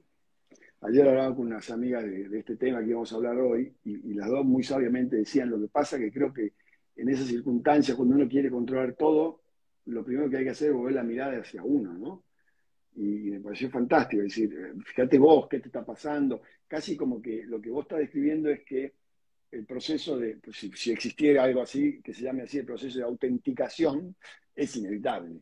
Ayer 0.80 1.06
hablaba 1.06 1.36
con 1.36 1.46
unas 1.46 1.70
amigas 1.70 2.04
de, 2.04 2.38
este 2.38 2.56
tema 2.56 2.84
que 2.84 2.92
vamos 2.92 3.12
a 3.12 3.16
hablar 3.16 3.38
hoy 3.38 3.72
y, 3.84 4.14
las 4.14 4.28
dos 4.28 4.44
muy 4.44 4.64
sabiamente 4.64 5.16
decían 5.16 5.50
lo 5.50 5.60
que 5.60 5.68
pasa 5.68 5.98
que 5.98 6.10
creo 6.10 6.32
que 6.32 6.54
en 6.96 7.08
esas 7.08 7.28
circunstancias, 7.28 7.96
cuando 7.96 8.16
uno 8.16 8.28
quiere 8.28 8.50
controlar 8.50 8.94
todo, 8.94 9.42
lo 9.86 10.04
primero 10.04 10.28
que 10.28 10.38
hay 10.38 10.44
que 10.44 10.50
hacer 10.50 10.70
es 10.70 10.74
volver 10.74 10.94
la 10.94 11.02
mirada 11.04 11.38
hacia 11.38 11.62
uno, 11.62 11.92
¿no? 11.94 12.24
Y 12.96 13.30
me 13.30 13.40
pareció 13.40 13.70
fantástico, 13.70 14.22
decir, 14.22 14.52
eh, 14.52 14.72
fíjate 14.84 15.18
vos, 15.18 15.48
qué 15.48 15.60
te 15.60 15.68
está 15.68 15.84
pasando. 15.84 16.42
Casi 16.66 16.96
como 16.96 17.22
que 17.22 17.44
lo 17.44 17.60
que 17.60 17.70
vos 17.70 17.84
estás 17.84 18.00
describiendo 18.00 18.50
es 18.50 18.62
que 18.64 18.94
el 19.52 19.66
proceso 19.66 20.18
de, 20.18 20.36
pues, 20.36 20.56
si, 20.56 20.92
existiera 20.92 21.44
algo 21.44 21.62
así, 21.62 22.00
que 22.02 22.12
se 22.12 22.22
llame 22.22 22.42
así, 22.42 22.58
el 22.58 22.66
proceso 22.66 22.98
de 22.98 23.04
autenticación, 23.04 24.14
es 24.54 24.76
inevitable. 24.76 25.40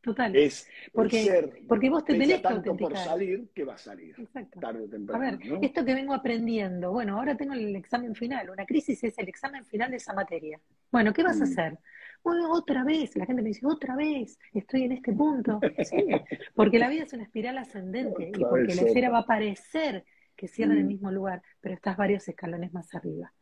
Total. 0.00 0.36
Es 0.36 0.68
porque, 0.92 1.64
porque 1.66 1.88
vos 1.88 2.04
te 2.04 2.12
tenés 2.12 2.40
que 2.40 2.46
autenticar. 2.46 2.90
por 2.90 2.98
salir 2.98 3.48
que 3.54 3.64
va 3.64 3.74
a 3.74 3.78
salir. 3.78 4.14
Exacto. 4.18 4.60
Tarde 4.60 4.82
o 4.82 4.88
temprano. 4.88 5.24
A 5.24 5.30
ver, 5.30 5.40
esto 5.62 5.82
que 5.82 5.94
vengo 5.94 6.12
aprendiendo, 6.12 6.92
bueno, 6.92 7.18
ahora 7.18 7.34
tengo 7.36 7.54
el 7.54 7.74
examen 7.74 8.14
final. 8.14 8.50
Una 8.50 8.66
crisis 8.66 9.02
es 9.02 9.16
el 9.18 9.28
examen 9.28 9.64
final 9.64 9.90
de 9.90 9.96
esa 9.96 10.12
materia. 10.12 10.60
Bueno, 10.92 11.14
¿qué 11.14 11.22
vas 11.22 11.40
a 11.40 11.46
mm. 11.46 11.48
hacer? 11.48 11.78
Otra 12.24 12.84
vez, 12.84 13.16
la 13.16 13.26
gente 13.26 13.42
me 13.42 13.48
dice, 13.48 13.66
otra 13.66 13.94
vez, 13.96 14.38
estoy 14.52 14.84
en 14.84 14.92
este 14.92 15.12
punto. 15.12 15.60
Sí, 15.84 16.06
porque 16.54 16.78
la 16.78 16.88
vida 16.88 17.04
es 17.04 17.12
una 17.12 17.24
espiral 17.24 17.58
ascendente 17.58 18.32
y 18.34 18.44
porque 18.44 18.74
la 18.74 18.82
esfera 18.82 19.10
va 19.10 19.18
a 19.18 19.26
parecer 19.26 20.04
que 20.34 20.48
cierra 20.48 20.72
en 20.72 20.78
el 20.78 20.84
mm. 20.84 20.88
mismo 20.88 21.10
lugar, 21.10 21.42
pero 21.60 21.74
estás 21.74 21.96
varios 21.96 22.26
escalones 22.26 22.72
más 22.72 22.94
arriba. 22.94 23.32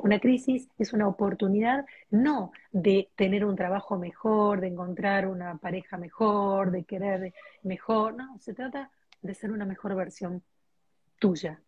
Una 0.00 0.18
crisis 0.18 0.68
es 0.78 0.92
una 0.92 1.08
oportunidad 1.08 1.86
no 2.10 2.52
de 2.70 3.10
tener 3.16 3.44
un 3.44 3.56
trabajo 3.56 3.98
mejor, 3.98 4.60
de 4.60 4.68
encontrar 4.68 5.26
una 5.26 5.56
pareja 5.56 5.96
mejor, 5.96 6.70
de 6.70 6.84
querer 6.84 7.32
mejor, 7.62 8.14
no, 8.14 8.38
se 8.38 8.52
trata 8.52 8.90
de 9.22 9.34
ser 9.34 9.52
una 9.52 9.64
mejor 9.64 9.94
versión 9.94 10.42
tuya, 11.18 11.60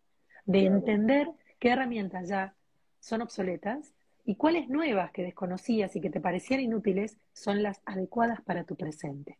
de 0.45 0.65
entender 0.65 1.27
qué 1.59 1.69
herramientas 1.69 2.27
ya 2.29 2.53
son 2.99 3.21
obsoletas 3.21 3.93
y 4.25 4.35
cuáles 4.35 4.69
nuevas 4.69 5.11
que 5.11 5.23
desconocías 5.23 5.95
y 5.95 6.01
que 6.01 6.09
te 6.09 6.21
parecían 6.21 6.61
inútiles 6.61 7.17
son 7.33 7.61
las 7.61 7.81
adecuadas 7.85 8.41
para 8.41 8.63
tu 8.63 8.75
presente. 8.75 9.37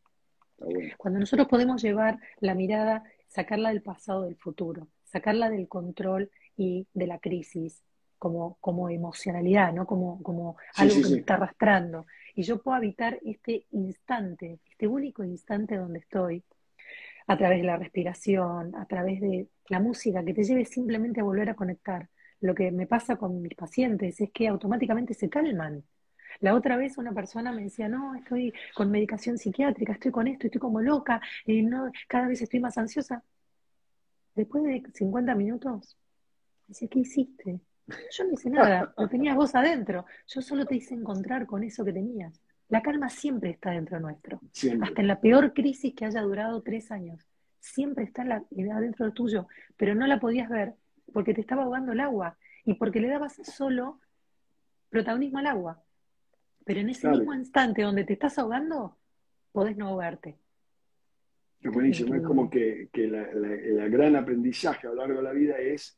Cuando 0.98 1.20
nosotros 1.20 1.48
podemos 1.48 1.82
llevar 1.82 2.20
la 2.40 2.56
mirada, 2.56 3.04
sacarla 3.28 3.70
del 3.70 3.82
pasado, 3.82 4.24
del 4.24 4.36
futuro, 4.36 4.88
sacarla 5.04 5.50
del 5.50 5.68
control 5.68 6.32
y 6.56 6.88
de 6.94 7.08
la 7.08 7.20
crisis, 7.20 7.82
como, 8.24 8.58
como 8.62 8.90
emocionalidad, 8.90 9.74
¿no? 9.74 9.86
Como, 9.86 10.24
como 10.24 10.56
algo 10.76 10.96
que 10.96 11.10
me 11.10 11.18
está 11.18 11.34
arrastrando. 11.34 12.06
Y 12.36 12.44
yo 12.44 12.62
puedo 12.62 12.78
habitar 12.78 13.20
este 13.26 13.66
instante, 13.72 14.60
este 14.70 14.88
único 14.88 15.26
instante 15.26 15.76
donde 15.76 16.00
estoy, 16.00 16.42
a 17.28 17.38
través 17.38 17.60
de 17.60 17.68
la 17.68 17.76
respiración, 17.76 18.76
a 18.76 18.86
través 18.86 19.20
de 19.20 19.48
la 19.68 19.80
música, 19.80 20.24
que 20.24 20.34
te 20.34 20.44
lleve 20.44 20.64
simplemente 20.64 21.20
a 21.20 21.24
volver 21.26 21.50
a 21.50 21.56
conectar. 21.56 22.08
Lo 22.44 22.54
que 22.54 22.72
me 22.72 22.88
pasa 22.88 23.16
con 23.16 23.42
mis 23.42 23.56
pacientes 23.56 24.20
es 24.20 24.30
que 24.32 24.50
automáticamente 24.50 25.14
se 25.14 25.30
calman. 25.30 25.82
La 26.42 26.54
otra 26.56 26.76
vez 26.76 26.98
una 26.98 27.14
persona 27.14 27.54
me 27.54 27.64
decía, 27.64 27.88
no, 27.88 28.16
estoy 28.16 28.54
con 28.76 28.92
medicación 28.92 29.38
psiquiátrica, 29.38 29.94
estoy 29.94 30.12
con 30.12 30.28
esto, 30.28 30.48
estoy 30.48 30.60
como 30.60 30.82
loca, 30.82 31.22
y 31.46 31.62
no, 31.62 31.90
cada 32.06 32.28
vez 32.28 32.42
estoy 32.42 32.60
más 32.60 32.78
ansiosa. 32.78 33.24
Después 34.36 34.62
de 34.66 34.84
50 34.94 35.34
minutos, 35.36 35.98
decía, 36.68 36.90
¿qué 36.90 37.00
hiciste? 37.00 37.62
Yo 38.12 38.26
no 38.26 38.34
hice 38.34 38.50
nada, 38.50 38.94
lo 38.98 39.08
tenías 39.08 39.38
vos 39.38 39.56
adentro. 39.56 40.06
Yo 40.28 40.42
solo 40.42 40.66
te 40.66 40.76
hice 40.76 40.96
encontrar 40.96 41.46
con 41.46 41.64
eso 41.64 41.86
que 41.86 41.94
tenías. 41.94 42.42
La 42.68 42.82
calma 42.82 43.10
siempre 43.10 43.52
está 43.52 43.72
dentro 43.72 44.02
nuestro. 44.02 44.42
Hasta 44.82 45.02
en 45.02 45.08
la 45.08 45.22
peor 45.22 45.54
crisis 45.54 45.96
que 45.96 46.04
haya 46.04 46.22
durado 46.22 46.62
tres 46.62 46.92
años. 46.92 47.26
Siempre 47.62 48.04
está 48.04 48.26
la, 48.26 48.44
adentro 48.74 49.06
del 49.06 49.14
tuyo, 49.14 49.48
pero 49.78 49.96
no 49.96 50.08
la 50.08 50.20
podías 50.20 50.50
ver 50.50 50.76
porque 51.12 51.34
te 51.34 51.42
estaba 51.42 51.64
ahogando 51.64 51.92
el 51.92 52.00
agua 52.00 52.38
y 52.66 52.76
porque 52.76 53.00
le 53.00 53.10
dabas 53.10 53.36
solo 53.44 54.00
protagonismo 54.90 55.40
al 55.40 55.48
agua. 55.48 55.84
Pero 56.66 56.80
en 56.80 56.90
ese 56.90 57.10
mismo 57.10 57.34
instante 57.34 57.82
donde 57.82 58.06
te 58.06 58.14
estás 58.14 58.38
ahogando, 58.38 58.98
podés 59.52 59.76
no 59.76 59.88
ahogarte. 59.88 60.38
Es 61.60 61.72
buenísimo, 61.72 62.14
es 62.16 62.24
como 62.24 62.50
que, 62.50 62.90
el 62.94 63.90
gran 63.90 64.16
aprendizaje 64.16 64.88
a 64.88 64.90
lo 64.92 64.98
largo 64.98 65.18
de 65.18 65.24
la 65.24 65.32
vida 65.32 65.58
es 65.58 65.98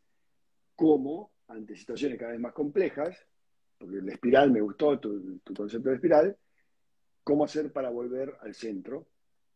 cómo 0.76 1.32
ante 1.48 1.76
situaciones 1.76 2.20
cada 2.20 2.32
vez 2.32 2.40
más 2.40 2.54
complejas, 2.54 3.18
porque 3.78 3.98
la 4.02 4.14
espiral 4.14 4.52
me 4.52 4.62
gustó, 4.62 5.00
tu, 5.00 5.42
concepto 5.56 5.90
de 5.90 5.96
espiral, 5.96 6.38
cómo 7.24 7.46
hacer 7.46 7.72
para 7.72 7.90
volver 7.90 8.38
al 8.42 8.54
centro, 8.54 9.08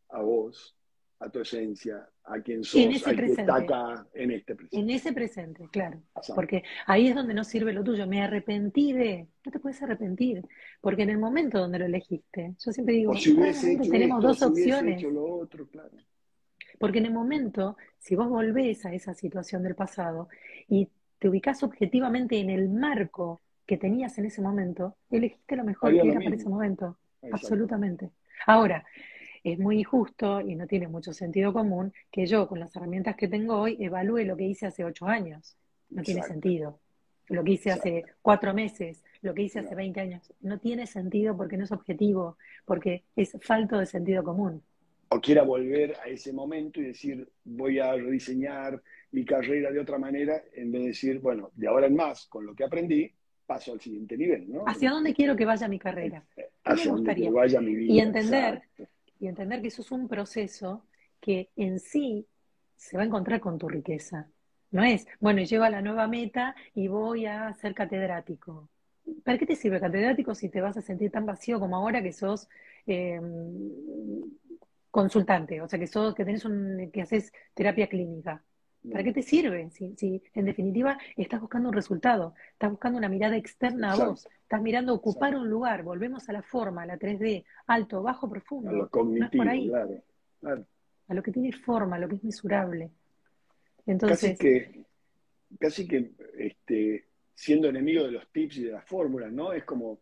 a 0.09 0.21
vos, 0.21 0.75
a 1.19 1.29
tu 1.29 1.41
esencia, 1.41 2.07
a 2.23 2.39
quien 2.39 2.63
sos, 2.63 3.05
a 3.05 3.13
quien 3.13 3.25
está 3.25 3.55
acá, 3.55 4.07
en 4.13 4.31
este 4.31 4.55
presente. 4.55 4.79
En 4.79 4.89
ese 4.89 5.11
presente, 5.11 5.67
claro. 5.69 6.01
Porque 6.33 6.63
ahí 6.85 7.07
es 7.07 7.15
donde 7.15 7.33
no 7.33 7.43
sirve 7.43 7.73
lo 7.73 7.83
tuyo. 7.83 8.07
Me 8.07 8.21
arrepentí 8.21 8.93
de. 8.93 9.27
No 9.45 9.51
te 9.51 9.59
puedes 9.59 9.81
arrepentir. 9.81 10.45
Porque 10.79 11.03
en 11.03 11.09
el 11.09 11.17
momento 11.17 11.59
donde 11.59 11.79
lo 11.79 11.85
elegiste, 11.85 12.55
yo 12.57 12.71
siempre 12.71 12.95
digo, 12.95 13.13
si 13.15 13.35
tenemos 13.89 14.23
dos 14.23 14.41
opciones. 14.41 15.03
Porque 16.77 16.99
en 16.99 17.07
el 17.07 17.13
momento, 17.13 17.75
si 17.97 18.15
vos 18.15 18.29
volvés 18.29 18.85
a 18.85 18.93
esa 18.93 19.13
situación 19.13 19.63
del 19.63 19.75
pasado 19.75 20.29
y 20.69 20.87
te 21.19 21.27
ubicás 21.27 21.63
objetivamente 21.63 22.39
en 22.39 22.49
el 22.49 22.69
marco 22.69 23.41
que 23.65 23.77
tenías 23.77 24.17
en 24.17 24.25
ese 24.25 24.41
momento, 24.41 24.95
elegiste 25.11 25.57
lo 25.57 25.65
mejor 25.65 25.91
que 25.91 26.07
era 26.07 26.21
para 26.21 26.35
ese 26.35 26.47
momento. 26.47 26.97
Absolutamente. 27.29 28.11
Ahora, 28.47 28.85
es 29.43 29.59
muy 29.59 29.79
injusto 29.79 30.41
y 30.41 30.55
no 30.55 30.67
tiene 30.67 30.87
mucho 30.87 31.13
sentido 31.13 31.53
común 31.53 31.93
que 32.11 32.25
yo, 32.25 32.47
con 32.47 32.59
las 32.59 32.75
herramientas 32.75 33.15
que 33.15 33.27
tengo 33.27 33.59
hoy, 33.59 33.77
evalúe 33.79 34.25
lo 34.25 34.35
que 34.37 34.45
hice 34.45 34.67
hace 34.67 34.83
ocho 34.83 35.07
años. 35.07 35.55
No 35.89 36.03
tiene 36.03 36.23
sentido. 36.23 36.79
Lo 37.27 37.43
que 37.43 37.51
hice 37.51 37.71
hace 37.71 38.05
cuatro 38.21 38.53
meses, 38.53 39.03
lo 39.21 39.33
que 39.33 39.43
hice 39.43 39.59
hace 39.59 39.75
20 39.75 39.99
años, 39.99 40.33
no 40.41 40.59
tiene 40.59 40.87
sentido 40.87 41.35
porque 41.37 41.57
no 41.57 41.63
es 41.63 41.71
objetivo, 41.71 42.37
porque 42.65 43.03
es 43.15 43.37
falto 43.41 43.77
de 43.77 43.85
sentido 43.85 44.23
común. 44.23 44.61
O 45.09 45.19
quiera 45.19 45.43
volver 45.43 45.95
a 46.03 46.07
ese 46.07 46.33
momento 46.33 46.79
y 46.79 46.85
decir, 46.85 47.27
voy 47.43 47.79
a 47.79 47.93
rediseñar 47.93 48.81
mi 49.11 49.25
carrera 49.25 49.71
de 49.71 49.79
otra 49.79 49.97
manera, 49.97 50.43
en 50.53 50.71
vez 50.71 50.81
de 50.81 50.87
decir, 50.89 51.19
bueno, 51.19 51.51
de 51.55 51.67
ahora 51.67 51.87
en 51.87 51.95
más, 51.95 52.27
con 52.27 52.45
lo 52.45 52.53
que 52.53 52.63
aprendí, 52.63 53.11
paso 53.45 53.73
al 53.73 53.81
siguiente 53.81 54.15
nivel, 54.15 54.51
¿no? 54.51 54.63
¿Hacia 54.67 54.91
dónde 54.91 55.13
quiero 55.13 55.35
que 55.35 55.45
vaya 55.45 55.67
mi 55.67 55.79
carrera? 55.79 56.23
Hacia 56.63 56.91
dónde 56.91 57.29
vaya 57.31 57.59
mi 57.59 57.73
vida. 57.73 57.93
Y 57.93 57.99
entender, 57.99 58.61
y 59.19 59.27
entender 59.27 59.61
que 59.61 59.67
eso 59.69 59.81
es 59.81 59.91
un 59.91 60.07
proceso 60.07 60.85
que 61.19 61.49
en 61.55 61.79
sí 61.79 62.27
se 62.75 62.97
va 62.97 63.03
a 63.03 63.05
encontrar 63.05 63.39
con 63.39 63.57
tu 63.57 63.67
riqueza. 63.67 64.29
No 64.71 64.83
es, 64.83 65.07
bueno, 65.19 65.41
llego 65.41 65.63
a 65.63 65.69
la 65.69 65.81
nueva 65.81 66.07
meta 66.07 66.55
y 66.75 66.87
voy 66.87 67.25
a 67.25 67.53
ser 67.55 67.73
catedrático. 67.73 68.69
¿Para 69.23 69.37
qué 69.37 69.45
te 69.45 69.55
sirve 69.55 69.79
catedrático 69.79 70.35
si 70.35 70.49
te 70.49 70.61
vas 70.61 70.77
a 70.77 70.81
sentir 70.81 71.11
tan 71.11 71.25
vacío 71.25 71.59
como 71.59 71.75
ahora 71.77 72.01
que 72.03 72.13
sos 72.13 72.47
em, 72.85 74.21
consultante? 74.91 75.61
O 75.61 75.67
sea, 75.67 75.79
que 75.79 75.87
sos, 75.87 76.13
que 76.15 76.25
tenés 76.25 76.45
un, 76.45 76.89
que 76.91 77.01
haces 77.01 77.31
terapia 77.53 77.87
clínica. 77.87 78.43
¿Para 78.89 79.03
qué 79.03 79.11
te 79.11 79.21
sirve? 79.21 79.69
Si, 79.71 80.21
en 80.33 80.45
definitiva 80.45 80.97
estás 81.17 81.41
buscando 81.41 81.69
un 81.69 81.75
resultado, 81.75 82.33
estás 82.53 82.71
buscando 82.71 82.97
una 82.97 83.09
mirada 83.09 83.35
externa 83.35 83.91
a 83.91 83.95
vos, 83.97 84.27
estás 84.41 84.61
mirando 84.61 84.93
ocupar 84.93 85.35
un 85.35 85.49
lugar, 85.49 85.83
volvemos 85.83 86.29
a 86.29 86.33
la 86.33 86.41
forma, 86.41 86.83
a 86.83 86.85
la 86.85 86.97
3D, 86.97 87.43
alto, 87.67 88.01
bajo, 88.01 88.29
profundo. 88.29 88.69
A 88.69 88.73
lo 88.73 88.89
cognitivo, 88.89 89.43
Claro, 90.39 90.65
a 91.09 91.13
lo 91.13 91.21
que 91.21 91.31
tiene 91.31 91.51
forma, 91.51 91.97
a 91.97 91.99
lo 91.99 92.07
que 92.07 92.15
es 92.15 92.23
mesurable. 92.23 92.91
Entonces, 93.85 94.37
casi 94.37 94.37
que, 94.37 94.85
casi 95.59 95.87
que 95.87 96.11
este, 96.37 97.07
siendo 97.33 97.67
enemigo 97.67 98.03
de 98.03 98.11
los 98.11 98.31
tips 98.31 98.57
y 98.57 98.63
de 98.65 98.71
las 98.71 98.85
fórmulas, 98.85 99.31
¿no? 99.31 99.51
Es 99.51 99.63
como, 99.63 99.99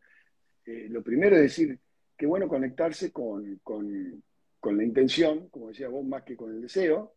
eh, 0.66 0.88
lo 0.90 1.02
primero 1.02 1.36
es 1.36 1.44
decir, 1.44 1.80
qué 2.18 2.26
bueno 2.26 2.48
conectarse 2.48 3.12
con, 3.12 3.62
la 4.64 4.84
intención, 4.84 5.48
como 5.50 5.70
decía 5.70 5.88
vos, 5.88 6.06
más 6.06 6.24
que 6.24 6.36
con 6.36 6.52
el 6.52 6.62
deseo, 6.62 7.14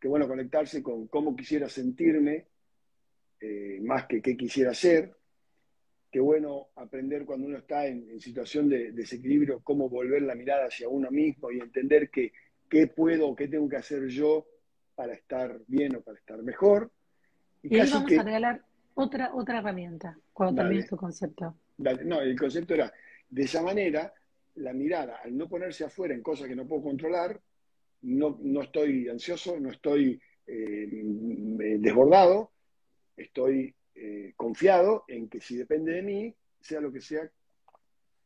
qué 0.00 0.08
bueno 0.08 0.26
conectarse 0.26 0.82
con 0.82 1.06
cómo 1.08 1.36
quisiera 1.36 1.68
sentirme, 1.68 2.46
eh, 3.40 3.78
más 3.82 4.06
que 4.06 4.22
qué 4.22 4.36
quisiera 4.36 4.70
hacer, 4.70 5.14
qué 6.10 6.20
bueno 6.20 6.68
aprender 6.76 7.24
cuando 7.24 7.46
uno 7.46 7.58
está 7.58 7.86
en, 7.86 8.20
situación 8.20 8.68
de, 8.68 8.92
desequilibrio, 8.92 9.60
cómo 9.62 9.88
volver 9.88 10.22
la 10.22 10.34
mirada 10.34 10.66
hacia 10.66 10.88
uno 10.88 11.10
mismo 11.10 11.50
y 11.52 11.60
entender 11.60 12.10
que, 12.10 12.32
qué 12.68 12.86
puedo 12.86 13.28
o 13.28 13.36
qué 13.36 13.48
tengo 13.48 13.68
que 13.68 13.76
hacer 13.76 14.06
yo 14.08 14.46
para 14.94 15.12
estar 15.12 15.60
bien 15.66 15.94
o 15.96 16.00
para 16.00 16.18
estar 16.18 16.42
mejor. 16.42 16.90
Y, 17.62 17.78
ahí 17.78 17.90
vamos 17.90 18.12
a 18.12 18.22
regalar 18.22 18.62
otra, 18.94 19.34
otra 19.34 19.58
herramienta 19.58 20.18
cuando 20.32 20.62
termines 20.62 20.86
tu 20.86 20.96
concepto. 20.96 21.54
No, 21.78 22.20
el 22.20 22.38
concepto 22.38 22.74
era, 22.74 22.92
de 23.28 23.42
esa 23.42 23.62
manera, 23.62 24.12
la 24.56 24.72
mirada, 24.72 25.20
al 25.22 25.36
no 25.36 25.48
ponerse 25.48 25.84
afuera 25.84 26.14
en 26.14 26.22
cosas 26.22 26.48
que 26.48 26.56
no 26.56 26.66
puedo 26.66 26.82
controlar, 26.82 27.40
no, 28.02 28.38
no 28.40 28.62
estoy 28.62 29.08
ansioso, 29.08 29.58
no 29.58 29.70
estoy 29.70 30.20
eh, 30.46 30.88
desbordado, 31.78 32.52
estoy 33.16 33.74
eh, 33.94 34.32
confiado 34.36 35.04
en 35.08 35.28
que 35.28 35.40
si 35.40 35.56
depende 35.56 35.92
de 35.92 36.02
mí, 36.02 36.34
sea 36.60 36.80
lo 36.80 36.92
que 36.92 37.00
sea 37.00 37.30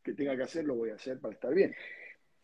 que 0.03 0.13
tenga 0.13 0.35
que 0.35 0.43
hacer, 0.43 0.65
lo 0.65 0.75
voy 0.75 0.91
a 0.91 0.95
hacer 0.95 1.19
para 1.19 1.33
estar 1.33 1.53
bien. 1.53 1.73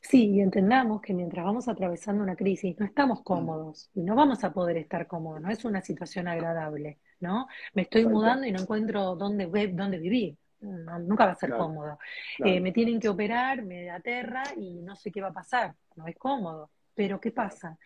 Sí, 0.02 0.32
y 0.32 0.42
entendamos 0.42 1.00
que 1.00 1.14
mientras 1.14 1.46
vamos 1.46 1.68
atravesando 1.68 2.24
una 2.24 2.36
crisis 2.36 2.78
no 2.80 2.88
estamos 2.88 3.22
cómodos 3.22 3.92
y 3.94 4.02
no 4.02 4.16
vamos 4.16 4.44
a 4.44 4.52
poder 4.52 4.78
estar 4.78 5.06
cómodos, 5.06 5.42
no 5.42 5.52
es 5.52 5.64
una 5.64 5.82
situación 5.82 6.28
agradable, 6.28 6.98
¿no? 7.20 7.48
Me 7.76 7.84
estoy 7.84 8.08
mudando 8.08 8.48
y 8.48 8.52
no 8.52 8.62
encuentro 8.62 9.16
dónde, 9.16 9.46
dónde 9.74 10.00
vivir, 10.00 10.38
nunca 10.62 11.28
va 11.28 11.32
a 11.34 11.36
ser 11.36 11.52
cómodo. 11.52 12.00
Eh, 12.44 12.60
me 12.60 12.72
tienen 12.72 13.00
que 13.00 13.10
operar, 13.10 13.64
me 13.64 13.92
aterra 13.92 14.44
y 14.58 14.82
no 14.82 14.96
sé 14.96 15.12
qué 15.12 15.22
va 15.22 15.28
a 15.28 15.34
pasar, 15.34 15.76
no 15.96 16.08
es 16.08 16.18
cómodo. 16.18 16.72
Pero 17.02 17.20
¿qué 17.20 17.32
pasa? 17.32 17.80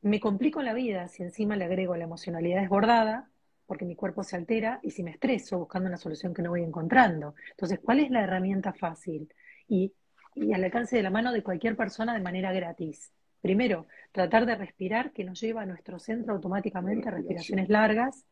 Me 0.00 0.20
complico 0.20 0.62
la 0.62 0.72
vida 0.72 1.06
si 1.08 1.22
encima 1.22 1.54
le 1.56 1.64
agrego 1.64 1.96
la 1.96 2.04
emocionalidad 2.04 2.62
desbordada, 2.62 3.28
porque 3.66 3.84
mi 3.84 3.94
cuerpo 3.94 4.22
se 4.22 4.36
altera 4.36 4.80
y 4.82 4.90
si 4.90 5.02
me 5.02 5.10
estreso 5.10 5.58
buscando 5.58 5.88
una 5.88 5.98
solución 5.98 6.32
que 6.32 6.40
no 6.40 6.48
voy 6.48 6.62
encontrando. 6.62 7.34
Entonces, 7.50 7.78
¿cuál 7.82 8.00
es 8.00 8.10
la 8.10 8.22
herramienta 8.22 8.72
fácil? 8.72 9.28
Y 9.68 9.92
y 10.36 10.52
al 10.52 10.62
alcance 10.62 10.96
de 10.96 11.02
la 11.02 11.10
mano 11.10 11.32
de 11.32 11.42
cualquier 11.42 11.76
persona 11.76 12.14
de 12.14 12.20
manera 12.20 12.52
gratis. 12.52 13.10
Primero, 13.40 13.86
tratar 14.12 14.44
de 14.44 14.54
respirar, 14.54 15.12
que 15.12 15.24
nos 15.24 15.40
lleva 15.40 15.62
a 15.62 15.66
nuestro 15.66 15.98
centro 15.98 16.34
automáticamente 16.34 17.08
a 17.08 17.12
respiraciones 17.12 17.68
largas. 17.68 18.26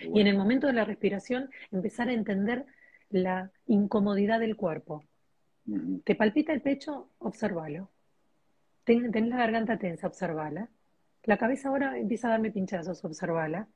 Y 0.00 0.20
en 0.20 0.28
el 0.28 0.36
momento 0.36 0.68
de 0.68 0.74
la 0.74 0.84
respiración, 0.84 1.50
empezar 1.72 2.08
a 2.08 2.12
entender 2.12 2.66
la 3.10 3.50
incomodidad 3.66 4.38
del 4.38 4.54
cuerpo. 4.54 5.02
¿Te 6.04 6.14
palpita 6.14 6.52
el 6.52 6.62
pecho? 6.62 7.10
Observalo. 7.18 7.90
Tenés 8.88 9.28
la 9.28 9.36
garganta 9.36 9.76
tensa, 9.76 10.06
observala. 10.06 10.70
La 11.24 11.36
cabeza 11.36 11.68
ahora 11.68 11.98
empieza 11.98 12.28
a 12.28 12.30
darme 12.30 12.50
pinchazos, 12.50 13.04
observala. 13.04 13.68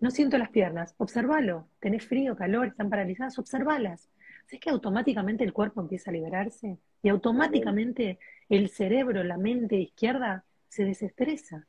No 0.00 0.10
siento 0.10 0.38
las 0.38 0.48
piernas, 0.48 0.94
observalo. 0.96 1.68
Tenés 1.78 2.06
frío, 2.06 2.36
calor, 2.36 2.68
están 2.68 2.88
paralizadas, 2.88 3.38
observalas. 3.38 4.08
¿sabes 4.46 4.60
que 4.60 4.70
automáticamente 4.70 5.44
el 5.44 5.52
cuerpo 5.52 5.80
empieza 5.80 6.10
a 6.10 6.14
liberarse? 6.14 6.78
Y 7.02 7.08
automáticamente 7.08 8.18
el 8.48 8.70
cerebro, 8.70 9.22
la 9.24 9.36
mente 9.36 9.76
izquierda 9.76 10.44
se 10.68 10.84
desestresa. 10.84 11.66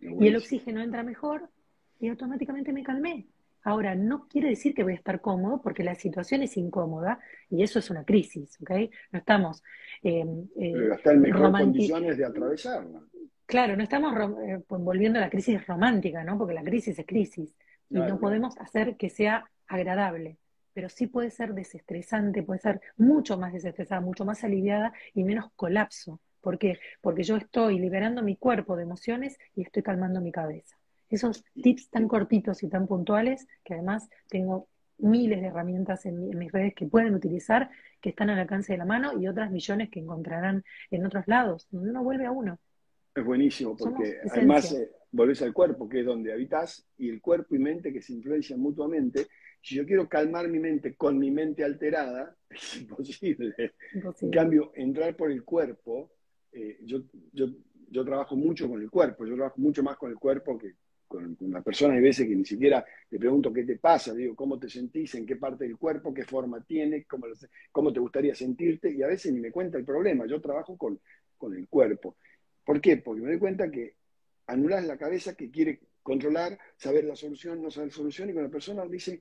Y 0.00 0.26
el 0.26 0.36
oxígeno 0.36 0.82
entra 0.82 1.02
mejor 1.02 1.48
y 2.00 2.08
automáticamente 2.08 2.72
me 2.72 2.82
calmé. 2.82 3.26
Ahora, 3.66 3.96
no 3.96 4.28
quiere 4.28 4.50
decir 4.50 4.76
que 4.76 4.84
voy 4.84 4.92
a 4.92 4.94
estar 4.94 5.20
cómodo 5.20 5.60
porque 5.60 5.82
la 5.82 5.96
situación 5.96 6.40
es 6.44 6.56
incómoda 6.56 7.18
y 7.50 7.64
eso 7.64 7.80
es 7.80 7.90
una 7.90 8.04
crisis, 8.04 8.56
¿ok? 8.62 8.70
No 9.10 9.18
estamos... 9.18 9.64
Eh, 10.04 10.24
eh, 10.56 10.72
Pero 10.72 10.94
está 10.94 11.12
en 11.12 11.20
mejor 11.22 11.50
condiciones 11.50 12.16
de 12.16 12.24
atravesarla. 12.24 13.00
Claro, 13.44 13.76
no 13.76 13.82
estamos 13.82 14.14
eh, 14.46 14.62
volviendo 14.68 15.18
a 15.18 15.22
la 15.22 15.30
crisis 15.30 15.66
romántica, 15.66 16.22
¿no? 16.22 16.38
Porque 16.38 16.54
la 16.54 16.62
crisis 16.62 16.96
es 16.96 17.06
crisis 17.06 17.56
y 17.90 17.98
no 17.98 18.20
podemos 18.20 18.56
hacer 18.58 18.96
que 18.96 19.10
sea 19.10 19.50
agradable 19.66 20.38
pero 20.72 20.90
sí 20.90 21.06
puede 21.06 21.30
ser 21.30 21.54
desestresante, 21.54 22.42
puede 22.42 22.60
ser 22.60 22.82
mucho 22.98 23.38
más 23.38 23.54
desestresada, 23.54 24.02
mucho 24.02 24.26
más 24.26 24.44
aliviada 24.44 24.92
y 25.14 25.24
menos 25.24 25.50
colapso. 25.56 26.20
¿Por 26.42 26.58
qué? 26.58 26.78
Porque 27.00 27.22
yo 27.22 27.36
estoy 27.36 27.78
liberando 27.78 28.22
mi 28.22 28.36
cuerpo 28.36 28.76
de 28.76 28.82
emociones 28.82 29.38
y 29.54 29.62
estoy 29.62 29.82
calmando 29.82 30.20
mi 30.20 30.30
cabeza. 30.30 30.75
Esos 31.08 31.44
tips 31.54 31.90
tan 31.90 32.08
cortitos 32.08 32.62
y 32.62 32.68
tan 32.68 32.86
puntuales, 32.86 33.46
que 33.64 33.74
además 33.74 34.08
tengo 34.28 34.68
miles 34.98 35.40
de 35.40 35.48
herramientas 35.48 36.06
en, 36.06 36.28
mis 36.36 36.50
redes 36.50 36.74
que 36.74 36.86
pueden 36.86 37.14
utilizar, 37.14 37.70
que 38.00 38.10
están 38.10 38.30
al 38.30 38.38
alcance 38.38 38.72
de 38.72 38.78
la 38.78 38.84
mano 38.84 39.18
y 39.20 39.28
otras 39.28 39.50
millones 39.50 39.90
que 39.90 40.00
encontrarán 40.00 40.64
en 40.90 41.04
otros 41.04 41.26
lados, 41.26 41.68
donde 41.70 41.90
uno 41.90 42.02
vuelve 42.02 42.26
a 42.26 42.30
uno. 42.30 42.58
Es 43.14 43.24
buenísimo, 43.24 43.76
porque 43.76 44.18
además 44.30 44.72
eh, 44.72 44.90
volvés 45.10 45.40
al 45.42 45.52
cuerpo, 45.52 45.88
que 45.88 46.00
es 46.00 46.06
donde 46.06 46.32
habitas, 46.32 46.86
y 46.98 47.08
el 47.08 47.20
cuerpo 47.20 47.54
y 47.54 47.58
mente 47.58 47.92
que 47.92 48.02
se 48.02 48.12
influencian 48.12 48.60
mutuamente, 48.60 49.26
si 49.62 49.74
yo 49.74 49.86
quiero 49.86 50.08
calmar 50.08 50.48
mi 50.48 50.58
mente 50.58 50.94
con 50.94 51.18
mi 51.18 51.30
mente 51.30 51.64
alterada, 51.64 52.36
es 52.50 52.80
imposible. 52.80 53.54
En 54.20 54.30
cambio, 54.30 54.72
entrar 54.74 55.16
por 55.16 55.30
el 55.30 55.44
cuerpo, 55.44 56.12
eh, 56.52 56.78
yo, 56.84 57.02
yo, 57.32 57.48
yo, 57.90 58.04
trabajo 58.04 58.36
mucho 58.36 58.68
con 58.68 58.80
el 58.80 58.90
cuerpo, 58.90 59.26
yo 59.26 59.34
trabajo 59.34 59.60
mucho 59.60 59.82
más 59.82 59.96
con 59.96 60.10
el 60.10 60.18
cuerpo 60.18 60.58
que 60.58 60.74
con, 61.06 61.36
una 61.40 61.62
persona. 61.62 61.94
Hay 61.94 62.00
veces 62.00 62.26
que 62.26 62.34
ni 62.34 62.44
siquiera 62.44 62.84
le 63.10 63.18
pregunto 63.18 63.52
qué 63.52 63.64
te 63.64 63.76
pasa, 63.76 64.14
digo, 64.14 64.34
cómo 64.34 64.58
te 64.58 64.68
sentís, 64.68 65.14
en 65.14 65.26
qué 65.26 65.36
parte 65.36 65.64
del 65.64 65.76
cuerpo, 65.76 66.12
qué 66.12 66.24
forma 66.24 66.62
tiene, 66.62 67.04
cómo, 67.04 67.26
cómo 67.72 67.92
te 67.92 68.00
gustaría 68.00 68.34
sentirte, 68.34 68.90
y 68.90 69.02
a 69.02 69.06
veces 69.06 69.32
ni 69.32 69.40
me 69.40 69.50
cuenta 69.50 69.78
el 69.78 69.84
problema, 69.84 70.26
yo 70.26 70.40
trabajo 70.40 70.76
con, 70.76 71.00
con 71.36 71.54
el 71.54 71.68
cuerpo. 71.68 72.16
¿Por 72.64 72.80
qué? 72.80 72.96
Porque 72.98 73.22
me 73.22 73.28
doy 73.28 73.38
cuenta 73.38 73.70
que 73.70 73.94
anulas 74.46 74.84
la 74.84 74.96
cabeza 74.96 75.34
que 75.34 75.50
quiere 75.50 75.80
controlar, 76.02 76.58
saber 76.76 77.04
la 77.04 77.16
solución, 77.16 77.62
no 77.62 77.70
saber 77.70 77.88
la 77.88 77.94
solución, 77.94 78.30
y 78.30 78.32
cuando 78.32 78.48
la 78.48 78.52
persona 78.52 78.84
dice, 78.86 79.20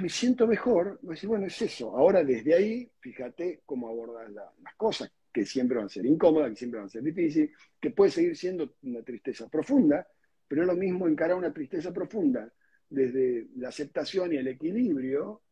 me 0.00 0.08
siento 0.08 0.46
mejor, 0.46 0.98
voy 1.02 1.16
a 1.22 1.26
bueno, 1.26 1.46
es 1.46 1.62
eso. 1.62 1.96
Ahora 1.96 2.24
desde 2.24 2.54
ahí, 2.54 2.90
fíjate 3.00 3.62
cómo 3.64 3.88
abordas 3.88 4.30
las 4.30 4.74
cosas, 4.76 5.10
que 5.32 5.44
siempre 5.44 5.76
van 5.76 5.86
a 5.86 5.90
ser 5.90 6.04
incómodas, 6.06 6.50
que 6.50 6.56
siempre 6.56 6.78
van 6.78 6.86
a 6.86 6.90
ser 6.90 7.02
difíciles, 7.02 7.50
que 7.80 7.90
puede 7.90 8.10
seguir 8.10 8.36
siendo 8.36 8.74
una 8.82 9.02
tristeza 9.02 9.48
profunda, 9.48 10.06
pero 10.48 10.62
es 10.62 10.66
lo 10.66 10.74
mismo 10.74 11.06
encarar 11.06 11.36
una 11.36 11.52
tristeza 11.52 11.92
profunda 11.92 12.50
desde 12.88 13.48
la 13.56 13.68
aceptación 13.68 14.32
y 14.32 14.36
el 14.36 14.48
equilibrio 14.48 15.42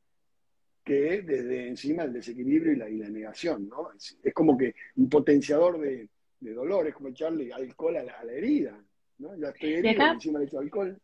que 0.82 1.22
desde 1.22 1.68
encima 1.68 2.04
el 2.04 2.12
desequilibrio 2.12 2.72
y 2.72 2.96
la, 2.96 3.08
negación, 3.08 3.68
¿no? 3.68 3.88
Es, 3.92 4.16
como 4.32 4.56
que 4.56 4.74
un 4.96 5.08
potenciador 5.08 5.80
de, 5.80 6.08
dolor, 6.40 6.86
es 6.86 6.94
como 6.94 7.08
echarle 7.08 7.52
alcohol 7.52 7.96
a 7.96 8.04
la, 8.04 8.32
herida, 8.32 8.80
¿no? 9.18 9.36
Ya 9.36 9.48
estoy 9.48 9.74
herido, 9.74 10.06
encima 10.12 10.38
le 10.38 10.44
echo 10.44 10.60
alcohol. 10.60 10.96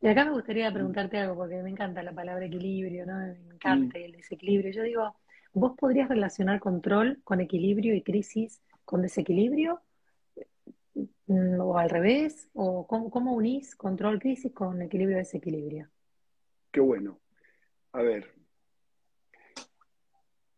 Y 0.00 0.06
acá 0.06 0.24
me 0.24 0.32
gustaría 0.32 0.72
preguntarte 0.72 1.18
algo, 1.18 1.34
porque 1.34 1.62
me 1.62 1.70
encanta 1.70 2.02
la 2.02 2.12
palabra 2.12 2.46
equilibrio, 2.46 3.06
¿no? 3.06 3.18
Me 3.18 3.54
encanta 3.54 3.98
el 3.98 4.12
desequilibrio. 4.12 4.70
Yo 4.70 4.82
digo, 4.82 5.16
¿vos 5.52 5.72
podrías 5.76 6.08
relacionar 6.08 6.60
control 6.60 7.20
con 7.24 7.40
equilibrio 7.40 7.94
y 7.94 8.02
crisis 8.02 8.62
con 8.84 9.02
desequilibrio? 9.02 9.80
Mm, 11.26 11.60
¿O 11.60 11.78
al 11.78 11.88
revés? 11.88 12.50
¿O 12.54 12.86
cómo, 12.86 13.32
unís 13.32 13.74
control, 13.76 14.18
crisis 14.18 14.52
con 14.52 14.82
equilibrio, 14.82 15.18
desequilibrio? 15.18 15.90
Qué 16.70 16.80
bueno. 16.80 17.20
A 17.92 18.02
ver, 18.02 18.34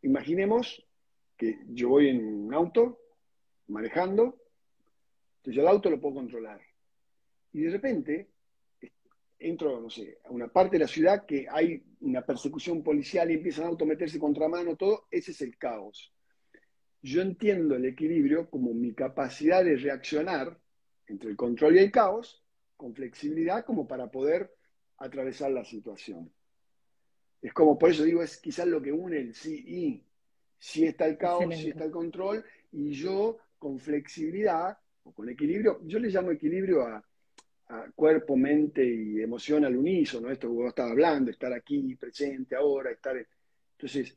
imaginemos 0.03 0.85
que 1.37 1.61
yo 1.69 1.91
voy 1.91 2.09
en 2.09 2.25
un 2.27 2.55
auto 2.55 2.99
manejando, 3.69 4.39
entonces 5.39 5.63
el 5.63 5.69
auto 5.69 5.91
lo 5.91 6.01
puedo 6.01 6.15
controlar. 6.15 6.61
Y 7.53 7.63
de 7.63 7.71
repente 7.71 8.31
entro, 9.39 9.81
no 9.81 9.91
sé, 9.91 10.19
a 10.25 10.31
una 10.31 10.49
parte 10.49 10.77
de 10.77 10.85
la 10.85 10.89
ciudad 10.89 11.27
que 11.27 11.47
hay 11.51 11.83
una 12.01 12.25
persecución 12.25 12.83
policial 12.83 13.31
y 13.31 13.35
empiezan 13.35 13.67
a 13.67 13.69
autometerse 13.69 14.19
contra 14.19 14.49
mano, 14.49 14.77
todo, 14.77 15.07
ese 15.11 15.33
es 15.33 15.41
el 15.43 15.59
caos. 15.59 16.16
Yo 17.07 17.23
entiendo 17.23 17.77
el 17.77 17.85
equilibrio 17.85 18.51
como 18.51 18.75
mi 18.75 18.93
capacidad 18.93 19.65
de 19.65 19.77
reaccionar 19.77 20.59
entre 21.07 21.31
el 21.31 21.37
control 21.37 21.77
y 21.77 21.79
el 21.79 21.93
caos 21.93 22.43
con 22.77 22.97
flexibilidad 22.97 23.65
como 23.65 23.87
para 23.87 24.11
poder 24.11 24.53
atravesar 24.99 25.53
la 25.53 25.65
situación. 25.65 26.33
Es 27.41 27.53
como, 27.53 27.79
por 27.79 27.91
eso 27.91 28.03
digo, 28.03 28.25
es 28.25 28.39
quizás 28.39 28.67
lo 28.67 28.83
que 28.83 28.91
une 28.91 29.19
el 29.21 29.35
sí 29.35 29.55
y. 29.69 30.03
Si 30.59 30.85
está 30.85 31.07
el 31.07 31.17
caos, 31.17 31.55
si 31.55 31.69
está 31.69 31.85
el 31.85 31.93
control, 31.93 32.45
y 32.73 32.91
yo 32.91 33.39
con 33.57 33.79
flexibilidad 33.79 34.77
o 35.05 35.13
con 35.13 35.29
equilibrio, 35.29 35.79
yo 35.85 36.01
le 36.01 36.09
llamo 36.09 36.33
equilibrio 36.33 36.83
a, 36.83 37.05
cuerpo, 37.95 38.37
mente 38.37 38.85
y 38.85 39.21
emoción 39.21 39.65
al 39.65 39.77
unísono, 39.77 40.29
esto 40.29 40.49
que 40.49 40.55
vos 40.55 40.69
estabas 40.69 40.91
hablando, 40.91 41.31
estar 41.31 41.53
aquí, 41.53 41.95
presente, 41.95 42.57
ahora, 42.57 42.91
estar... 42.91 43.17
Entonces, 43.73 44.17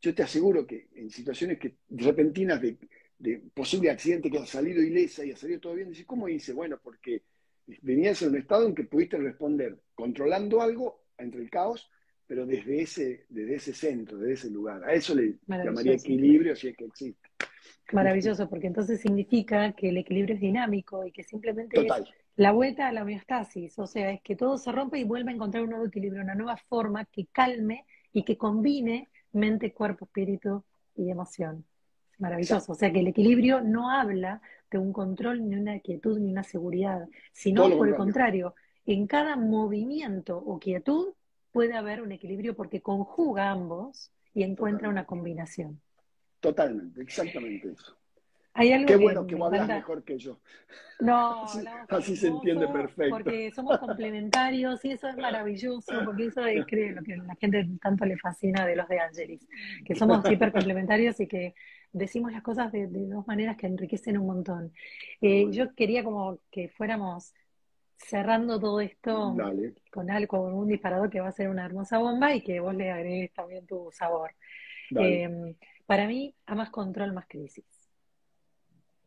yo 0.00 0.14
te 0.14 0.22
aseguro 0.22 0.66
que 0.66 0.88
en 0.94 1.10
situaciones 1.10 1.58
que, 1.58 1.76
repentinas 1.90 2.60
de, 2.60 2.76
de 3.18 3.42
posible 3.52 3.90
accidente 3.90 4.30
que 4.30 4.38
ha 4.38 4.46
salido 4.46 4.82
ilesa 4.82 5.24
y 5.24 5.32
ha 5.32 5.36
salido 5.36 5.60
todo 5.60 5.74
bien, 5.74 5.90
decís, 5.90 6.06
¿cómo 6.06 6.28
hice? 6.28 6.52
Bueno, 6.52 6.78
porque 6.82 7.22
venías 7.82 8.22
en 8.22 8.30
un 8.30 8.36
estado 8.36 8.66
en 8.66 8.74
que 8.74 8.84
pudiste 8.84 9.16
responder 9.18 9.78
controlando 9.94 10.60
algo 10.60 11.04
entre 11.18 11.42
el 11.42 11.50
caos, 11.50 11.90
pero 12.26 12.46
desde 12.46 12.82
ese, 12.82 13.26
desde 13.28 13.56
ese 13.56 13.74
centro, 13.74 14.18
desde 14.18 14.34
ese 14.34 14.50
lugar. 14.50 14.84
A 14.84 14.94
eso 14.94 15.14
le 15.14 15.38
llamaría 15.46 15.94
equilibrio 15.94 16.56
si 16.56 16.68
es 16.68 16.76
que 16.76 16.84
existe. 16.84 17.28
Maravilloso, 17.92 18.48
porque 18.48 18.68
entonces 18.68 19.00
significa 19.00 19.72
que 19.72 19.88
el 19.88 19.98
equilibrio 19.98 20.36
es 20.36 20.40
dinámico 20.40 21.04
y 21.04 21.10
que 21.10 21.24
simplemente 21.24 21.80
es 21.80 21.92
la 22.36 22.52
vuelta 22.52 22.86
a 22.86 22.92
la 22.92 23.02
homeostasis, 23.02 23.78
o 23.78 23.86
sea, 23.86 24.12
es 24.12 24.22
que 24.22 24.36
todo 24.36 24.56
se 24.56 24.72
rompe 24.72 24.98
y 24.98 25.04
vuelve 25.04 25.30
a 25.30 25.34
encontrar 25.34 25.64
un 25.64 25.70
nuevo 25.70 25.86
equilibrio, 25.86 26.22
una 26.22 26.34
nueva 26.34 26.56
forma 26.56 27.04
que 27.04 27.26
calme 27.26 27.84
y 28.12 28.24
que 28.24 28.38
combine 28.38 29.08
mente, 29.32 29.72
cuerpo, 29.72 30.04
espíritu 30.04 30.64
y 30.96 31.10
emoción. 31.10 31.64
Maravilloso, 32.18 32.72
o 32.72 32.74
sea 32.74 32.92
que 32.92 33.00
el 33.00 33.06
equilibrio 33.06 33.62
no 33.62 33.90
habla 33.90 34.42
de 34.70 34.78
un 34.78 34.92
control, 34.92 35.48
ni 35.48 35.56
una 35.56 35.78
quietud, 35.80 36.18
ni 36.18 36.30
una 36.30 36.42
seguridad, 36.42 37.08
sino 37.32 37.68
por 37.76 37.88
el 37.88 37.96
contrario, 37.96 38.54
en 38.84 39.06
cada 39.06 39.36
movimiento 39.36 40.36
o 40.36 40.58
quietud 40.58 41.14
puede 41.50 41.74
haber 41.74 42.02
un 42.02 42.12
equilibrio 42.12 42.54
porque 42.54 42.80
conjuga 42.80 43.50
ambos 43.50 44.10
y 44.34 44.42
encuentra 44.42 44.88
una 44.88 45.06
combinación. 45.06 45.80
Totalmente, 46.40 47.02
exactamente 47.02 47.70
eso. 47.70 47.96
Qué 48.54 48.96
bueno 48.96 49.26
que, 49.26 49.36
vos 49.36 49.52
hablas 49.52 49.68
mejor 49.68 50.02
que 50.02 50.18
yo. 50.18 50.40
No, 50.98 51.44
así, 51.88 52.16
se 52.16 52.28
entiende 52.28 52.66
perfecto. 52.68 53.16
Porque 53.16 53.50
somos 53.52 53.78
complementarios 53.78 54.84
y 54.84 54.92
eso 54.92 55.08
es 55.08 55.16
maravilloso, 55.16 55.92
porque 56.04 56.26
eso 56.26 56.44
es 56.44 56.66
creo, 56.66 56.96
lo 56.96 57.02
que 57.02 57.14
a 57.14 57.16
la 57.18 57.36
gente 57.36 57.68
tanto 57.80 58.04
le 58.04 58.18
fascina 58.18 58.66
de 58.66 58.76
los 58.76 58.88
de 58.88 59.00
Angelis, 59.00 59.46
que 59.84 59.94
somos 59.94 60.24
hiper 60.30 60.52
complementarios 60.52 61.18
y 61.20 61.26
que 61.26 61.54
decimos 61.92 62.32
las 62.32 62.42
cosas 62.42 62.70
de, 62.72 62.86
dos 62.86 63.26
maneras 63.26 63.56
que 63.56 63.66
enriquecen 63.66 64.18
un 64.18 64.26
montón. 64.26 64.72
Eh, 65.20 65.46
yo 65.50 65.74
quería 65.74 66.04
como 66.04 66.38
que 66.50 66.68
fuéramos 66.68 67.32
cerrando 67.96 68.58
todo 68.58 68.80
esto 68.80 69.36
con 69.90 70.10
algo, 70.10 70.28
con 70.28 70.54
un 70.54 70.68
disparador 70.68 71.10
que 71.10 71.20
va 71.20 71.28
a 71.28 71.32
ser 71.32 71.48
una 71.48 71.66
hermosa 71.66 71.98
bomba 71.98 72.34
y 72.34 72.42
que 72.42 72.58
vos 72.58 72.74
le 72.74 72.90
agregues 72.90 73.32
también 73.32 73.66
tu 73.66 73.90
sabor. 73.92 74.32
Eh, 74.98 75.54
para 75.86 76.06
mí, 76.06 76.34
a 76.46 76.54
más 76.54 76.70
control, 76.70 77.12
más 77.12 77.26
crisis. 77.28 77.79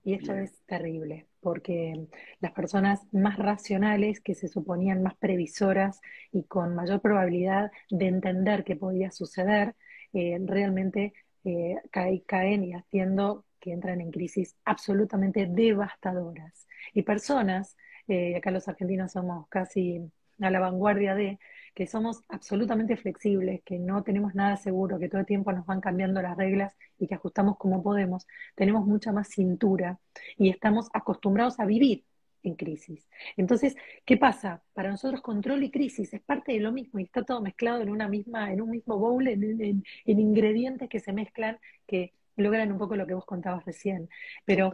Y 0.04 0.16
esto 0.16 0.34
es 0.34 0.62
terrible, 0.66 1.28
porque 1.40 2.08
las 2.42 2.52
personas 2.52 3.02
más 3.14 3.38
racionales, 3.38 4.20
que 4.20 4.36
se 4.36 4.50
suponían 4.50 5.02
más 5.02 5.16
previsoras 5.16 6.02
y 6.32 6.44
con 6.44 6.76
mayor 6.76 7.00
probabilidad 7.02 7.72
de 7.90 8.08
entender 8.08 8.66
qué 8.66 8.76
podía 8.76 9.12
suceder, 9.12 9.76
eh, 10.12 10.38
realmente 10.46 11.14
eh, 11.46 11.78
caen 12.26 12.64
y 12.66 12.74
haciendo 12.74 13.46
que 13.60 13.72
entran 13.72 14.02
en 14.02 14.12
crisis 14.12 14.58
absolutamente 14.66 15.48
devastadoras. 15.48 16.68
Y 16.94 17.04
personas, 17.04 17.78
eh, 18.08 18.36
acá 18.36 18.52
los 18.52 18.68
argentinos 18.68 19.14
somos 19.14 19.48
casi 19.48 20.02
a 20.46 20.52
la 20.52 20.60
vanguardia 20.60 21.16
de, 21.16 21.40
que 21.74 21.88
somos 21.88 22.22
absolutamente 22.30 22.98
flexibles, 22.98 23.62
que 23.64 23.80
no 23.80 24.04
tenemos 24.04 24.36
nada 24.36 24.58
seguro, 24.58 25.00
que 25.00 25.10
todo 25.10 25.22
el 25.22 25.28
tiempo 25.28 25.52
nos 25.52 25.66
van 25.66 25.82
cambiando 25.82 26.22
las 26.22 26.38
reglas 26.38 26.76
y 27.00 27.08
que 27.08 27.16
ajustamos 27.16 27.58
como 27.58 27.82
podemos, 27.82 28.28
tenemos 28.56 28.86
mucha 28.86 29.12
más 29.12 29.30
cintura 29.30 30.00
y 30.38 30.50
estamos 30.50 30.90
acostumbrados 30.94 31.60
a 31.60 31.66
vivir 31.66 32.06
en 32.44 32.56
crisis. 32.56 33.08
Entonces, 33.38 33.76
¿qué 34.06 34.18
pasa? 34.18 34.62
Para 34.74 34.92
nosotros 34.92 35.22
control 35.22 35.64
y 35.64 35.72
crisis 35.72 36.14
es 36.14 36.22
parte 36.22 36.52
de 36.52 36.60
lo 36.60 36.72
mismo 36.72 37.00
y 37.00 37.04
está 37.04 37.24
todo 37.24 37.42
mezclado 37.42 37.82
en 37.82 37.90
una 37.90 38.08
misma, 38.08 38.52
en 38.52 38.62
un 38.62 38.70
mismo 38.70 39.00
bowl, 39.00 39.28
en, 39.28 39.84
ingredientes 40.06 40.90
que 40.90 41.00
se 41.00 41.14
mezclan 41.14 41.58
que 41.88 42.14
logran 42.36 42.72
un 42.72 42.78
poco 42.78 42.96
lo 42.96 43.08
que 43.08 43.14
vos 43.14 43.26
contabas 43.26 43.66
recién. 43.66 44.10
Pero 44.46 44.72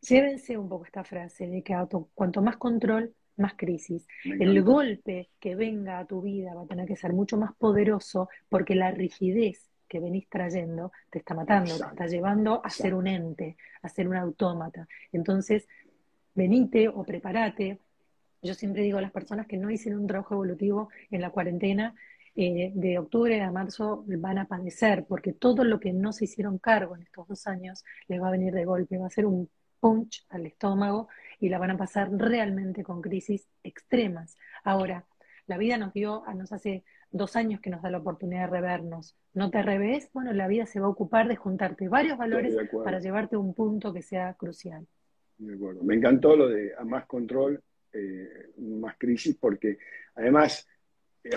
llévense 0.00 0.56
un 0.56 0.68
poco 0.68 0.84
esta 0.84 1.04
frase 1.04 1.48
de 1.48 1.62
que 1.62 1.74
cuanto 2.14 2.42
más 2.42 2.56
control, 2.56 3.14
más 3.36 3.54
crisis. 3.54 4.06
El 4.24 4.62
golpe 4.62 5.30
que 5.38 5.54
venga 5.54 5.98
a 5.98 6.06
tu 6.06 6.22
vida 6.22 6.54
va 6.54 6.62
a 6.62 6.66
tener 6.66 6.86
que 6.86 6.96
ser 6.96 7.12
mucho 7.12 7.36
más 7.36 7.54
poderoso 7.56 8.28
porque 8.48 8.74
la 8.74 8.90
rigidez 8.90 9.70
que 9.88 10.00
venís 10.00 10.28
trayendo 10.28 10.92
te 11.10 11.18
está 11.18 11.34
matando, 11.34 11.76
te 11.76 11.84
está 11.84 12.06
llevando 12.06 12.64
a 12.64 12.70
ser 12.70 12.94
un 12.94 13.06
ente, 13.06 13.56
a 13.82 13.88
ser 13.88 14.08
un 14.08 14.16
autómata. 14.16 14.86
Entonces, 15.12 15.66
venite 16.34 16.88
o 16.88 17.02
prepárate. 17.02 17.78
Yo 18.42 18.54
siempre 18.54 18.82
digo 18.82 18.98
a 18.98 19.02
las 19.02 19.10
personas 19.10 19.46
que 19.46 19.56
no 19.56 19.70
hicieron 19.70 20.02
un 20.02 20.06
trabajo 20.06 20.34
evolutivo 20.34 20.90
en 21.10 21.20
la 21.20 21.30
cuarentena, 21.30 21.94
eh, 22.36 22.70
de 22.74 22.98
octubre 22.98 23.40
a 23.42 23.50
marzo 23.50 24.04
van 24.06 24.38
a 24.38 24.46
padecer, 24.46 25.04
porque 25.08 25.32
todo 25.32 25.64
lo 25.64 25.80
que 25.80 25.92
no 25.92 26.12
se 26.12 26.26
hicieron 26.26 26.58
cargo 26.58 26.94
en 26.94 27.02
estos 27.02 27.26
dos 27.26 27.46
años 27.48 27.84
les 28.06 28.22
va 28.22 28.28
a 28.28 28.30
venir 28.30 28.54
de 28.54 28.64
golpe, 28.64 28.96
va 28.98 29.08
a 29.08 29.10
ser 29.10 29.26
un 29.26 29.50
punch 29.80 30.26
al 30.28 30.46
estómago 30.46 31.08
y 31.38 31.48
la 31.48 31.58
van 31.58 31.72
a 31.72 31.76
pasar 31.76 32.10
realmente 32.12 32.82
con 32.84 33.00
crisis 33.00 33.48
extremas. 33.62 34.36
Ahora, 34.62 35.06
la 35.46 35.58
vida 35.58 35.78
nos 35.78 35.92
dio, 35.92 36.22
nos 36.34 36.52
hace 36.52 36.84
dos 37.10 37.34
años 37.34 37.60
que 37.60 37.70
nos 37.70 37.82
da 37.82 37.90
la 37.90 37.98
oportunidad 37.98 38.42
de 38.42 38.46
revernos. 38.58 39.16
No 39.34 39.50
te 39.50 39.62
revés, 39.62 40.10
bueno, 40.12 40.32
la 40.32 40.46
vida 40.46 40.66
se 40.66 40.80
va 40.80 40.86
a 40.86 40.90
ocupar 40.90 41.28
de 41.28 41.36
juntarte 41.36 41.88
varios 41.88 42.18
valores 42.18 42.54
para 42.84 43.00
llevarte 43.00 43.36
a 43.36 43.40
un 43.40 43.54
punto 43.54 43.92
que 43.92 44.02
sea 44.02 44.34
crucial. 44.34 44.86
De 45.38 45.54
acuerdo. 45.54 45.82
Me 45.82 45.94
encantó 45.94 46.36
lo 46.36 46.48
de 46.48 46.72
más 46.84 47.06
control, 47.06 47.62
eh, 47.92 48.52
más 48.58 48.96
crisis, 48.98 49.36
porque 49.40 49.78
además 50.14 50.68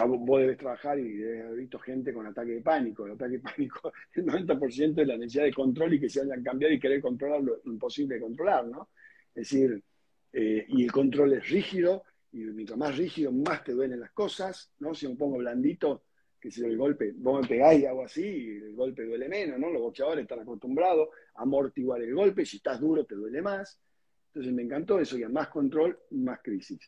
vos 0.06 0.40
debes 0.40 0.58
trabajar 0.58 0.98
y 0.98 1.18
debes 1.18 1.46
haber 1.46 1.60
visto 1.60 1.80
gente 1.80 2.14
con 2.14 2.26
ataque 2.26 2.52
de 2.52 2.62
pánico. 2.62 3.06
El 3.06 3.14
ataque 3.14 3.34
de 3.34 3.40
pánico, 3.40 3.92
el 4.14 4.26
90% 4.26 5.02
es 5.02 5.08
la 5.08 5.18
necesidad 5.18 5.44
de 5.44 5.54
control 5.54 5.94
y 5.94 6.00
que 6.00 6.10
se 6.10 6.22
hayan 6.22 6.44
cambiado 6.44 6.74
y 6.74 6.80
querer 6.80 7.02
controlar 7.02 7.42
lo 7.42 7.62
imposible 7.66 8.16
de 8.16 8.22
controlar, 8.22 8.66
¿no? 8.66 8.90
Es 9.36 9.50
decir, 9.50 9.84
eh, 10.32 10.66
y 10.68 10.84
el 10.84 10.92
control 10.92 11.34
es 11.34 11.50
rígido, 11.50 12.04
y 12.32 12.38
mientras 12.38 12.78
más 12.78 12.98
rígido, 12.98 13.32
más 13.32 13.64
te 13.64 13.74
duelen 13.74 14.00
las 14.00 14.12
cosas, 14.12 14.72
¿no? 14.80 14.96
Si 14.96 15.08
me 15.08 15.16
pongo 15.16 15.38
blandito, 15.38 16.04
que 16.40 16.50
si 16.50 16.64
el 16.64 16.78
golpe, 16.78 17.14
vos 17.16 17.42
me 17.42 17.48
pegáis 17.48 17.82
y 17.82 17.86
hago 17.86 18.04
así, 18.04 18.48
el 18.50 18.76
golpe 18.76 19.06
duele 19.06 19.30
menos, 19.30 19.60
¿no? 19.60 19.70
Los 19.70 19.82
boxeadores 19.82 20.24
están 20.24 20.40
acostumbrados 20.40 21.10
a 21.36 21.44
amortiguar 21.44 22.02
el 22.02 22.14
golpe, 22.14 22.46
si 22.46 22.58
estás 22.58 22.80
duro 22.80 23.06
te 23.06 23.16
duele 23.16 23.42
más. 23.42 23.80
Entonces 24.28 24.52
me 24.54 24.64
encantó 24.64 25.00
eso, 25.00 25.18
ya 25.18 25.30
más 25.30 25.48
control, 25.50 26.00
más 26.12 26.42
crisis. 26.42 26.80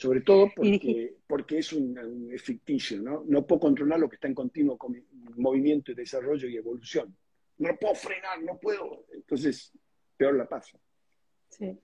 Sobre 0.00 0.22
todo 0.22 0.48
porque, 0.56 1.18
porque 1.26 1.58
es, 1.58 1.74
un, 1.74 1.94
ficticio, 2.38 3.02
¿no? 3.02 3.22
No 3.26 3.46
puedo 3.46 3.60
controlar 3.60 4.00
lo 4.00 4.08
que 4.08 4.14
está 4.14 4.28
en 4.28 4.34
continuo 4.34 4.78
movimiento 5.36 5.92
y 5.92 5.94
desarrollo 5.94 6.48
y 6.48 6.56
evolución. 6.56 7.14
No 7.58 7.76
puedo 7.78 7.94
frenar, 7.94 8.42
no 8.42 8.58
puedo. 8.58 9.04
Entonces, 9.12 9.70
peor 10.16 10.36
la 10.36 10.48
paso. 10.48 10.80
Sí. 11.50 11.78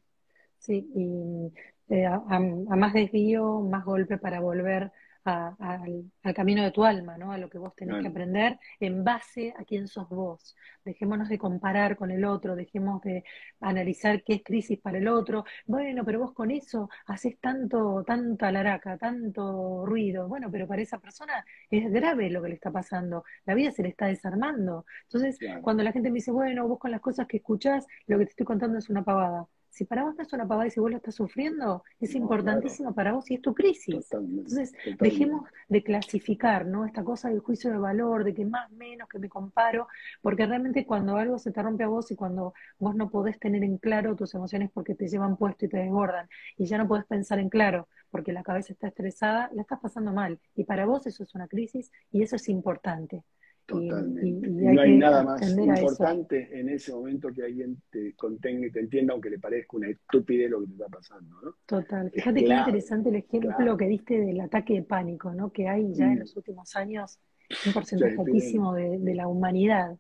Sí, 0.56 0.90
y 0.94 1.94
eh, 1.94 2.06
a, 2.06 2.38
más 2.40 2.94
desvío, 2.94 3.60
más 3.60 3.84
golpe 3.84 4.16
para 4.16 4.40
volver 4.40 4.90
al, 5.27 6.11
camino 6.35 6.62
de 6.62 6.70
tu 6.70 6.85
alma, 6.85 7.16
¿no? 7.18 7.33
A 7.33 7.39
lo 7.39 7.49
que 7.49 7.59
vos 7.59 7.74
tenés 7.74 8.01
que 8.01 8.09
aprender 8.09 8.59
en 8.81 9.05
base 9.05 9.55
a 9.57 9.64
quién 9.64 9.89
sos 9.89 10.09
vos. 10.09 10.57
Dejémonos 10.85 11.29
de 11.29 11.39
comparar 11.39 11.97
con 11.97 12.11
el 12.11 12.24
otro, 12.24 12.55
dejemos 12.57 13.03
de 13.03 13.24
analizar 13.61 14.22
qué 14.22 14.35
es 14.35 14.43
crisis 14.45 14.79
para 14.79 14.99
el 14.99 15.09
otro. 15.09 15.45
Bueno, 15.66 16.05
pero 16.05 16.20
vos 16.20 16.33
con 16.33 16.51
eso 16.51 16.89
haces 17.07 17.39
tanto, 17.41 18.05
tanta 18.07 18.53
laraca, 18.53 18.97
tanto 18.99 19.85
ruido. 19.87 20.29
Bueno, 20.29 20.51
pero 20.51 20.66
para 20.66 20.83
esa 20.83 20.99
persona 20.99 21.45
es 21.70 21.91
grave 21.93 22.31
lo 22.31 22.43
que 22.43 22.49
le 22.49 22.55
está 22.55 22.70
pasando. 22.70 23.24
La 23.45 23.55
vida 23.55 23.72
se 23.72 23.83
le 23.83 23.91
está 23.91 24.07
desarmando. 24.07 24.87
Entonces, 25.05 25.39
cuando 25.62 25.83
la 25.83 25.93
gente 25.93 26.11
me 26.11 26.16
dice, 26.16 26.31
bueno, 26.31 26.68
vos 26.68 26.79
con 26.79 26.91
las 26.91 27.01
cosas 27.01 27.27
que 27.27 27.39
escuchás, 27.39 27.87
lo 28.07 28.18
que 28.18 28.27
te 28.27 28.31
estoy 28.31 28.47
contando 28.47 28.79
es 28.79 28.89
una 28.91 29.05
pavada 29.05 29.47
si 29.77 29.85
para 29.85 30.05
vos 30.05 30.16
no 30.16 30.22
es 30.22 30.33
una 30.33 30.49
pavada 30.49 30.68
y 30.68 30.70
si 30.70 30.81
vos 30.81 30.91
lo 30.91 30.97
estás 30.97 31.16
sufriendo, 31.16 31.85
es 32.01 32.14
importantísimo 32.14 32.95
para 32.95 33.12
vos 33.12 33.31
y 33.31 33.35
es 33.35 33.43
tu 33.43 33.53
crisis. 33.53 34.11
Entonces, 34.11 34.72
dejemos 34.99 35.47
de 35.68 35.83
clasificar, 35.83 36.64
¿no? 36.64 36.87
Esta 36.87 37.05
cosa 37.05 37.29
del 37.29 37.41
juicio 37.41 37.70
de 37.70 37.77
valor, 37.77 38.24
de 38.24 38.33
que 38.33 38.47
más, 38.47 38.70
menos, 38.70 39.07
que 39.07 39.18
me 39.18 39.29
comparo, 39.29 39.87
porque 40.22 40.47
realmente 40.47 40.87
cuando 40.87 41.18
algo 41.18 41.39
se 41.39 41.53
te 41.53 41.62
rompe 41.62 41.85
a 41.85 41.89
vos 41.89 42.11
y 42.11 42.16
cuando 42.16 42.55
vos 42.79 42.97
no 42.97 43.11
podés 43.11 43.39
tener 43.39 43.62
en 43.64 43.77
claro 43.77 44.16
tus 44.16 44.35
emociones 44.35 44.70
porque 44.72 44.95
te 44.95 45.09
llevan 45.09 45.37
puesto 45.37 45.66
y 45.66 45.68
te 45.68 45.77
desbordan, 45.77 46.27
y 46.57 46.64
ya 46.64 46.79
no 46.79 46.89
podés 46.89 47.05
pensar 47.05 47.39
en 47.39 47.51
claro 47.51 47.87
porque 48.11 48.33
la 48.33 48.43
cabeza 48.43 48.72
está 48.72 48.89
estresada, 48.89 49.51
la 49.53 49.61
estás 49.61 49.79
pasando 49.79 50.11
mal. 50.11 50.41
Y 50.55 50.64
para 50.64 50.87
vos 50.87 51.07
eso 51.07 51.22
es 51.22 51.35
una 51.35 51.49
crisis 51.49 51.93
y 52.11 52.22
eso 52.22 52.37
es 52.37 52.49
importante. 52.49 53.24
Totalmente. 53.66 54.48
no 54.48 54.80
hay 54.80 54.96
nada 54.96 55.24
más 55.24 55.42
importante 55.50 56.48
en 56.58 56.68
ese 56.68 56.92
momento 56.92 57.32
que 57.32 57.42
alguien 57.42 57.82
te 57.90 58.14
contenga 58.14 58.66
y 58.68 58.70
te 58.70 58.78
entienda, 58.78 59.12
aunque 59.12 59.28
le 59.28 59.40
parezca 59.40 59.76
una 59.76 59.88
estupidez 59.88 60.50
lo 60.50 60.60
que 60.60 60.66
te 60.66 60.72
está 60.72 60.88
pasando. 60.88 61.36
¿no? 61.42 61.54
Total. 61.66 62.10
Fíjate 62.12 62.44
qué 62.44 62.54
interesante 62.54 63.08
el 63.08 63.16
ejemplo 63.16 63.76
que 63.76 63.88
diste 63.88 64.20
del 64.20 64.40
ataque 64.40 64.74
de 64.74 64.82
pánico, 64.82 65.34
¿no? 65.34 65.50
que 65.50 65.68
hay 65.68 65.92
ya 65.94 66.06
en 66.12 66.20
los 66.20 66.36
últimos 66.36 66.76
años 66.76 67.18
un 67.66 67.72
porcentaje 67.72 68.16
altísimo 68.18 68.74
de, 68.74 69.14
la 69.14 69.26
humanidad. 69.26 69.98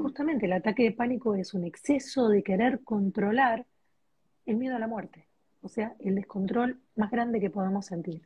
Justamente 0.00 0.46
el 0.46 0.52
ataque 0.52 0.82
de 0.84 0.92
pánico 0.92 1.34
es 1.34 1.54
un 1.54 1.64
exceso 1.64 2.28
de 2.28 2.42
querer 2.42 2.80
controlar 2.82 3.66
el 4.46 4.56
miedo 4.56 4.76
a 4.76 4.78
la 4.78 4.86
muerte, 4.86 5.28
o 5.62 5.68
sea, 5.68 5.94
el 6.00 6.16
descontrol 6.16 6.80
más 6.96 7.10
grande 7.10 7.40
que 7.40 7.50
podemos 7.50 7.86
sentir. 7.86 8.22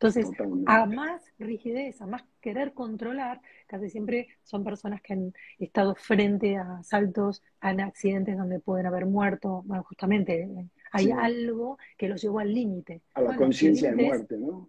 Entonces, 0.00 0.30
a 0.66 0.86
más 0.86 1.24
rigidez, 1.40 2.00
a 2.00 2.06
más 2.06 2.22
querer 2.40 2.72
controlar, 2.72 3.40
casi 3.66 3.90
siempre 3.90 4.28
son 4.44 4.62
personas 4.62 5.02
que 5.02 5.12
han 5.12 5.34
estado 5.58 5.96
frente 5.96 6.56
a 6.56 6.78
asaltos, 6.78 7.42
a 7.60 7.70
accidentes 7.70 8.38
donde 8.38 8.60
pueden 8.60 8.86
haber 8.86 9.06
muerto. 9.06 9.62
Bueno, 9.66 9.82
justamente 9.82 10.42
eh, 10.44 10.68
hay 10.92 11.10
algo 11.10 11.78
que 11.96 12.08
los 12.08 12.22
llevó 12.22 12.38
al 12.38 12.54
límite. 12.54 13.02
A 13.14 13.22
la 13.22 13.34
conciencia 13.34 13.90
de 13.90 14.04
muerte, 14.04 14.38
¿no? 14.38 14.68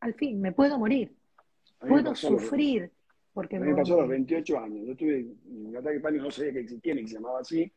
al 0.00 0.14
fin, 0.14 0.38
me 0.38 0.52
puedo 0.52 0.78
morir, 0.78 1.14
puedo 1.80 2.14
sufrir. 2.14 2.90
Porque 3.32 3.58
me, 3.58 3.74
pasó 3.74 3.94
a 3.94 4.00
los 4.00 4.08
28 4.08 4.58
años. 4.58 4.86
Yo 4.86 4.96
tuve 4.96 5.24
un 5.46 5.76
ataque 5.76 5.94
de 5.94 6.00
pánico, 6.00 6.24
no 6.24 6.30
sabía 6.30 6.52
que 6.52 6.60
existía 6.60 6.94
ni 6.94 7.02
que 7.02 7.08
se 7.08 7.14
llamaba 7.14 7.40
así, 7.40 7.72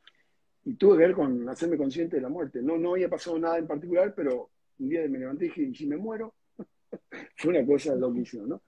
y 0.65 0.73
tuve 0.73 0.97
que 0.97 1.03
ver 1.05 1.13
con 1.13 1.47
hacerme 1.47 1.77
consciente 1.77 2.17
de 2.17 2.21
la 2.21 2.29
muerte. 2.29 2.61
No, 2.61 2.77
no 2.77 2.93
había 2.93 3.09
pasado 3.09 3.39
nada 3.39 3.59
en 3.59 3.67
particular, 3.67 4.13
pero 4.13 4.49
un 4.79 4.89
día 4.89 5.07
me 5.07 5.19
levanté 5.19 5.45
y 5.45 5.47
dije, 5.49 5.61
¿y 5.61 5.75
si 5.75 5.85
me 5.85 5.95
muero? 5.95 6.33
Fue 7.37 7.51
una 7.51 7.65
cosa 7.65 7.95
loquísima, 7.95 8.45
¿no? 8.47 8.61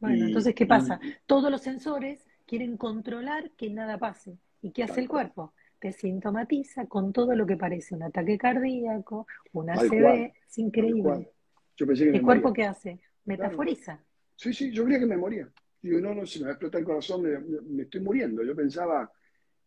Bueno, 0.00 0.26
entonces, 0.26 0.54
¿qué 0.54 0.66
pasa? 0.66 1.00
Todos 1.26 1.50
los 1.50 1.62
sensores 1.62 2.26
quieren 2.46 2.76
controlar 2.76 3.52
que 3.52 3.70
nada 3.70 3.98
pase. 3.98 4.38
¿Y 4.60 4.72
qué 4.72 4.82
hace 4.82 5.00
el 5.00 5.08
cuerpo? 5.08 5.54
Te 5.78 5.92
sintomatiza 5.92 6.86
con 6.86 7.12
todo 7.12 7.34
lo 7.34 7.46
que 7.46 7.56
parece 7.56 7.94
un 7.94 8.02
ataque 8.02 8.38
cardíaco, 8.38 9.26
una 9.52 9.74
ACV, 9.74 10.32
es 10.46 10.58
increíble. 10.58 11.32
Yo 11.76 11.86
pensé 11.86 12.04
que 12.04 12.18
¿El 12.18 12.22
cuerpo 12.22 12.52
qué 12.52 12.64
hace? 12.64 13.00
Metaforiza. 13.24 14.02
Sí, 14.36 14.52
sí, 14.52 14.70
yo 14.70 14.84
creía 14.84 15.00
que 15.00 15.06
me 15.06 15.16
moría. 15.16 15.48
Digo, 15.80 16.00
no, 16.00 16.14
no, 16.14 16.26
si 16.26 16.38
me 16.38 16.46
va 16.46 16.50
a 16.50 16.54
explotar 16.54 16.80
el 16.80 16.86
corazón, 16.86 17.22
me, 17.22 17.82
estoy 17.82 18.00
muriendo. 18.00 18.42
Yo 18.42 18.54
pensaba, 18.54 19.10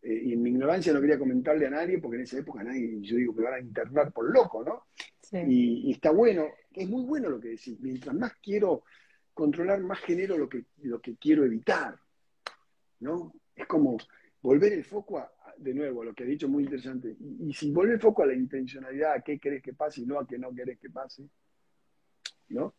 eh, 0.02 0.22
y 0.26 0.34
en 0.34 0.42
mi 0.42 0.50
ignorancia 0.50 0.94
no 0.94 1.02
quería 1.02 1.20
comentarle 1.20 1.68
a 1.68 1.72
nadie, 1.72 2.00
porque 2.00 2.18
en 2.18 2.24
esa 2.24 2.40
época 2.40 2.64
nadie, 2.64 3.00
yo 3.02 3.18
digo, 3.18 3.34
me 3.34 3.44
van 3.44 3.54
a 3.54 3.60
internar 3.60 4.12
por 4.12 4.34
loco, 4.34 4.64
¿no? 4.64 4.86
Y, 5.32 5.92
está 5.92 6.12
bueno, 6.12 6.46
es 6.72 6.88
muy 6.88 7.04
bueno 7.04 7.30
lo 7.30 7.40
que 7.40 7.50
decís. 7.50 7.80
Mientras 7.80 8.16
más 8.16 8.34
quiero 8.42 8.84
controlar, 9.34 9.80
más 9.82 10.00
genero 10.00 10.38
lo 10.38 10.48
que, 10.48 10.66
lo 10.84 11.00
que 11.00 11.16
quiero 11.18 11.46
evitar, 11.46 11.98
¿no? 13.00 13.34
Es 13.56 13.68
como 13.68 13.98
volver 14.42 14.74
el 14.74 14.84
foco 14.84 15.20
a, 15.20 15.32
de 15.58 15.74
nuevo, 15.74 16.04
lo 16.04 16.14
que 16.14 16.24
he 16.24 16.28
dicho 16.28 16.48
muy 16.48 16.64
interesante. 16.64 17.16
Y, 17.20 17.54
si 17.54 17.72
volver 17.72 17.94
el 17.94 18.00
foco 18.00 18.24
a 18.24 18.28
la 18.28 18.34
intencionalidad, 18.34 19.14
a 19.14 19.22
qué 19.22 19.40
querés 19.40 19.62
que 19.62 19.74
pase 19.74 20.02
y 20.02 20.06
no 20.06 20.20
a 20.20 20.28
qué 20.28 20.38
no 20.38 20.54
querés 20.54 20.80
que 20.80 20.90
pase, 20.90 21.28
¿no? 22.50 22.76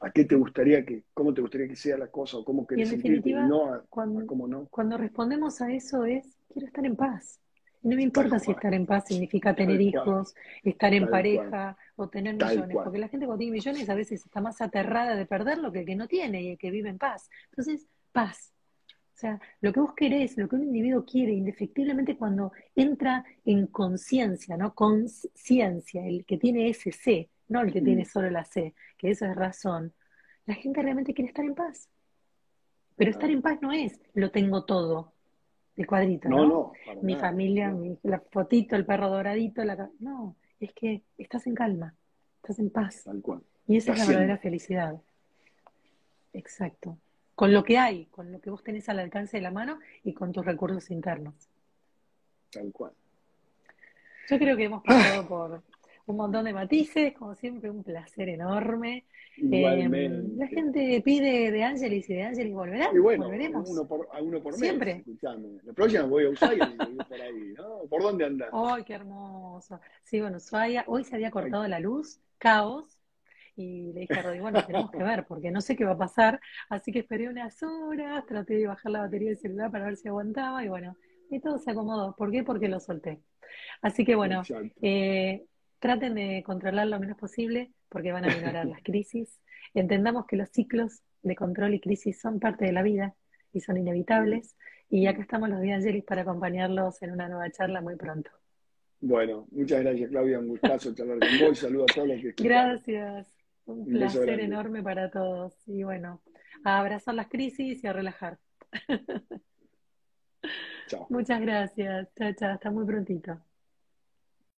¿A 0.00 0.10
qué 0.10 0.24
te 0.24 0.34
gustaría 0.34 0.84
que, 0.84 1.04
cómo 1.14 1.32
te 1.32 1.40
gustaría 1.40 1.68
que 1.68 1.76
sea 1.76 1.96
la 1.96 2.08
cosa 2.08 2.38
o 2.38 2.44
cómo 2.44 2.66
querés 2.66 2.90
sentirte 2.90 3.30
y 3.30 3.32
no 3.32 3.72
a, 3.72 3.84
cuando, 3.88 4.26
cómo 4.26 4.46
no? 4.46 4.66
Cuando 4.66 4.98
respondemos 4.98 5.60
a 5.60 5.72
eso 5.72 6.04
es, 6.04 6.36
quiero 6.52 6.66
estar 6.66 6.84
en 6.84 6.96
paz. 6.96 7.40
No 7.84 7.96
me 7.96 8.02
importa 8.02 8.38
si 8.38 8.50
estar 8.50 8.72
en 8.72 8.86
paz 8.86 9.04
significa 9.08 9.54
tener 9.54 9.78
hijos, 9.78 10.34
estar 10.62 10.94
en 10.94 11.08
pareja 11.08 11.76
o 11.96 12.08
tener 12.08 12.34
millones, 12.34 12.76
porque 12.82 12.98
la 12.98 13.08
gente 13.08 13.26
cuando 13.26 13.40
tiene 13.40 13.52
millones 13.52 13.90
a 13.90 13.94
veces 13.94 14.24
está 14.24 14.40
más 14.40 14.62
aterrada 14.62 15.14
de 15.14 15.26
perderlo 15.26 15.70
que 15.70 15.80
el 15.80 15.86
que 15.86 15.94
no 15.94 16.08
tiene 16.08 16.42
y 16.42 16.50
el 16.52 16.58
que 16.58 16.70
vive 16.70 16.88
en 16.88 16.96
paz. 16.96 17.28
Entonces, 17.50 17.86
paz. 18.10 18.54
O 19.14 19.16
sea, 19.16 19.38
lo 19.60 19.70
que 19.72 19.80
vos 19.80 19.94
querés, 19.94 20.38
lo 20.38 20.48
que 20.48 20.56
un 20.56 20.64
individuo 20.64 21.04
quiere, 21.04 21.32
indefectiblemente 21.32 22.16
cuando 22.16 22.52
entra 22.74 23.22
en 23.44 23.66
conciencia, 23.66 24.56
¿no? 24.56 24.74
Conciencia, 24.74 26.06
el 26.06 26.24
que 26.24 26.38
tiene 26.38 26.70
ese 26.70 26.90
C, 26.90 27.28
no 27.48 27.60
el 27.60 27.72
que 27.72 27.82
tiene 27.82 28.02
mm. 28.02 28.06
solo 28.06 28.30
la 28.30 28.44
C, 28.44 28.74
que 28.96 29.10
eso 29.10 29.26
es 29.26 29.36
razón. 29.36 29.92
La 30.46 30.54
gente 30.54 30.80
realmente 30.80 31.12
quiere 31.12 31.28
estar 31.28 31.44
en 31.44 31.54
paz. 31.54 31.90
Pero 32.96 33.10
estar 33.10 33.30
en 33.30 33.42
paz 33.42 33.58
no 33.60 33.72
es 33.72 34.00
lo 34.14 34.30
tengo 34.30 34.64
todo, 34.64 35.13
el 35.76 35.86
cuadrito, 35.86 36.28
¿no? 36.28 36.46
no, 36.46 36.72
mi 37.02 37.16
familia, 37.16 37.70
mi, 37.70 37.98
la 38.02 38.20
fotito, 38.20 38.76
el 38.76 38.86
perro 38.86 39.08
doradito, 39.08 39.64
la... 39.64 39.90
No, 39.98 40.36
es 40.60 40.72
que 40.72 41.02
estás 41.18 41.46
en 41.46 41.54
calma, 41.54 41.94
estás 42.36 42.58
en 42.58 42.70
paz. 42.70 43.02
Tal 43.04 43.20
cual. 43.20 43.42
Y 43.66 43.76
esa 43.76 43.92
es 43.92 43.98
la 43.98 44.06
verdadera 44.06 44.38
felicidad. 44.38 45.00
Exacto. 46.32 46.98
Con 47.34 47.52
lo 47.52 47.64
que 47.64 47.78
hay, 47.78 48.06
con 48.06 48.30
lo 48.30 48.40
que 48.40 48.50
vos 48.50 48.62
tenés 48.62 48.88
al 48.88 49.00
alcance 49.00 49.36
de 49.36 49.42
la 49.42 49.50
mano 49.50 49.80
y 50.04 50.12
con 50.12 50.32
tus 50.32 50.44
recursos 50.44 50.90
internos. 50.90 51.34
Tal 52.52 52.70
cual. 52.72 52.92
Yo 54.28 54.38
creo 54.38 54.56
que 54.56 54.64
hemos 54.64 54.82
pasado 54.84 55.26
por 55.26 55.62
un 56.06 56.16
montón 56.16 56.44
de 56.44 56.52
matices, 56.52 57.14
como 57.14 57.34
siempre, 57.34 57.70
un 57.70 57.82
placer 57.82 58.28
enorme. 58.28 59.04
Em, 59.36 60.36
la 60.36 60.46
gente 60.46 61.02
pide 61.04 61.50
de 61.50 61.64
Ángeles 61.64 62.08
y 62.08 62.14
de 62.14 62.22
Ángeles 62.22 62.52
volverán. 62.52 62.94
Y 62.94 62.98
bueno, 62.98 63.24
volveremos. 63.24 63.68
Uno 63.68 63.88
por, 63.88 64.08
a 64.12 64.20
uno 64.20 64.42
por 64.42 64.52
mes. 64.52 64.60
Siempre. 64.60 64.90
Escuchame. 64.98 65.58
La 65.64 65.72
próxima 65.72 66.04
voy 66.04 66.26
a 66.26 66.30
Ushuaia 66.30 66.72
y 66.72 66.76
voy 66.76 66.96
por 66.96 67.20
ahí, 67.20 67.54
¿no? 67.56 67.78
¿Por 67.88 68.02
dónde 68.02 68.24
andas? 68.26 68.50
¡Ay, 68.52 68.84
qué 68.84 68.94
hermoso! 68.94 69.80
Sí, 70.02 70.20
bueno, 70.20 70.36
Ushuaia. 70.36 70.84
Hoy 70.86 71.04
se 71.04 71.16
había 71.16 71.30
cortado 71.30 71.66
la 71.66 71.80
luz, 71.80 72.20
caos. 72.38 73.00
Y 73.56 73.92
le 73.92 74.00
dije 74.00 74.14
a 74.14 74.22
Rodrigo, 74.22 74.42
bueno, 74.42 74.64
tenemos 74.66 74.90
que 74.90 75.02
ver, 75.02 75.26
porque 75.26 75.52
no 75.52 75.60
sé 75.60 75.76
qué 75.76 75.84
va 75.84 75.92
a 75.92 75.98
pasar. 75.98 76.40
Así 76.68 76.90
que 76.90 77.00
esperé 77.00 77.28
unas 77.28 77.62
horas, 77.62 78.26
traté 78.26 78.54
de 78.54 78.66
bajar 78.66 78.90
la 78.90 79.00
batería 79.00 79.28
del 79.28 79.38
celular 79.38 79.70
para 79.70 79.86
ver 79.86 79.96
si 79.96 80.08
aguantaba. 80.08 80.64
Y 80.64 80.68
bueno, 80.68 80.96
y 81.30 81.40
todo 81.40 81.58
se 81.58 81.70
acomodó. 81.70 82.14
¿Por 82.16 82.30
qué? 82.30 82.42
Porque 82.42 82.68
lo 82.68 82.80
solté. 82.80 83.20
Así 83.80 84.04
que 84.04 84.14
bueno, 84.14 84.42
eh, 84.82 85.44
traten 85.84 86.14
de 86.14 86.42
controlar 86.46 86.86
lo 86.86 86.98
menos 86.98 87.18
posible 87.18 87.70
porque 87.90 88.10
van 88.10 88.24
a 88.24 88.34
ignorar 88.34 88.64
las 88.64 88.82
crisis. 88.82 89.38
Entendamos 89.74 90.24
que 90.24 90.36
los 90.36 90.48
ciclos 90.48 91.02
de 91.20 91.36
control 91.36 91.74
y 91.74 91.80
crisis 91.80 92.18
son 92.18 92.40
parte 92.40 92.64
de 92.64 92.72
la 92.72 92.82
vida 92.82 93.14
y 93.52 93.60
son 93.60 93.76
inevitables. 93.76 94.56
Y 94.88 95.06
acá 95.08 95.20
estamos 95.20 95.50
los 95.50 95.60
días 95.60 95.76
Angelis 95.76 96.02
para 96.04 96.22
acompañarlos 96.22 97.02
en 97.02 97.10
una 97.10 97.28
nueva 97.28 97.50
charla 97.50 97.82
muy 97.82 97.96
pronto. 97.96 98.30
Bueno, 98.98 99.46
muchas 99.50 99.82
gracias 99.82 100.08
Claudia, 100.08 100.38
un 100.38 100.48
gustazo 100.48 100.94
charlar 100.94 101.18
con 101.18 101.48
vos. 101.48 101.58
Saludos 101.58 101.90
a 101.90 101.94
todos 101.96 102.08
los 102.08 102.20
que 102.22 102.34
Gracias, 102.42 103.28
un, 103.66 103.84
placer 103.84 104.40
enorme 104.40 104.82
para 104.82 105.10
todos. 105.10 105.52
Y 105.66 105.82
bueno, 105.82 106.22
a 106.64 106.78
abrazar 106.78 107.14
las 107.14 107.28
crisis 107.28 107.84
y 107.84 107.86
a 107.86 107.92
relajar. 107.92 108.38
Chao. 110.86 111.06
Muchas 111.10 111.42
gracias. 111.42 112.08
Chao, 112.14 112.32
chao. 112.32 112.52
Hasta 112.54 112.70
muy 112.70 112.86
prontito. 112.86 113.38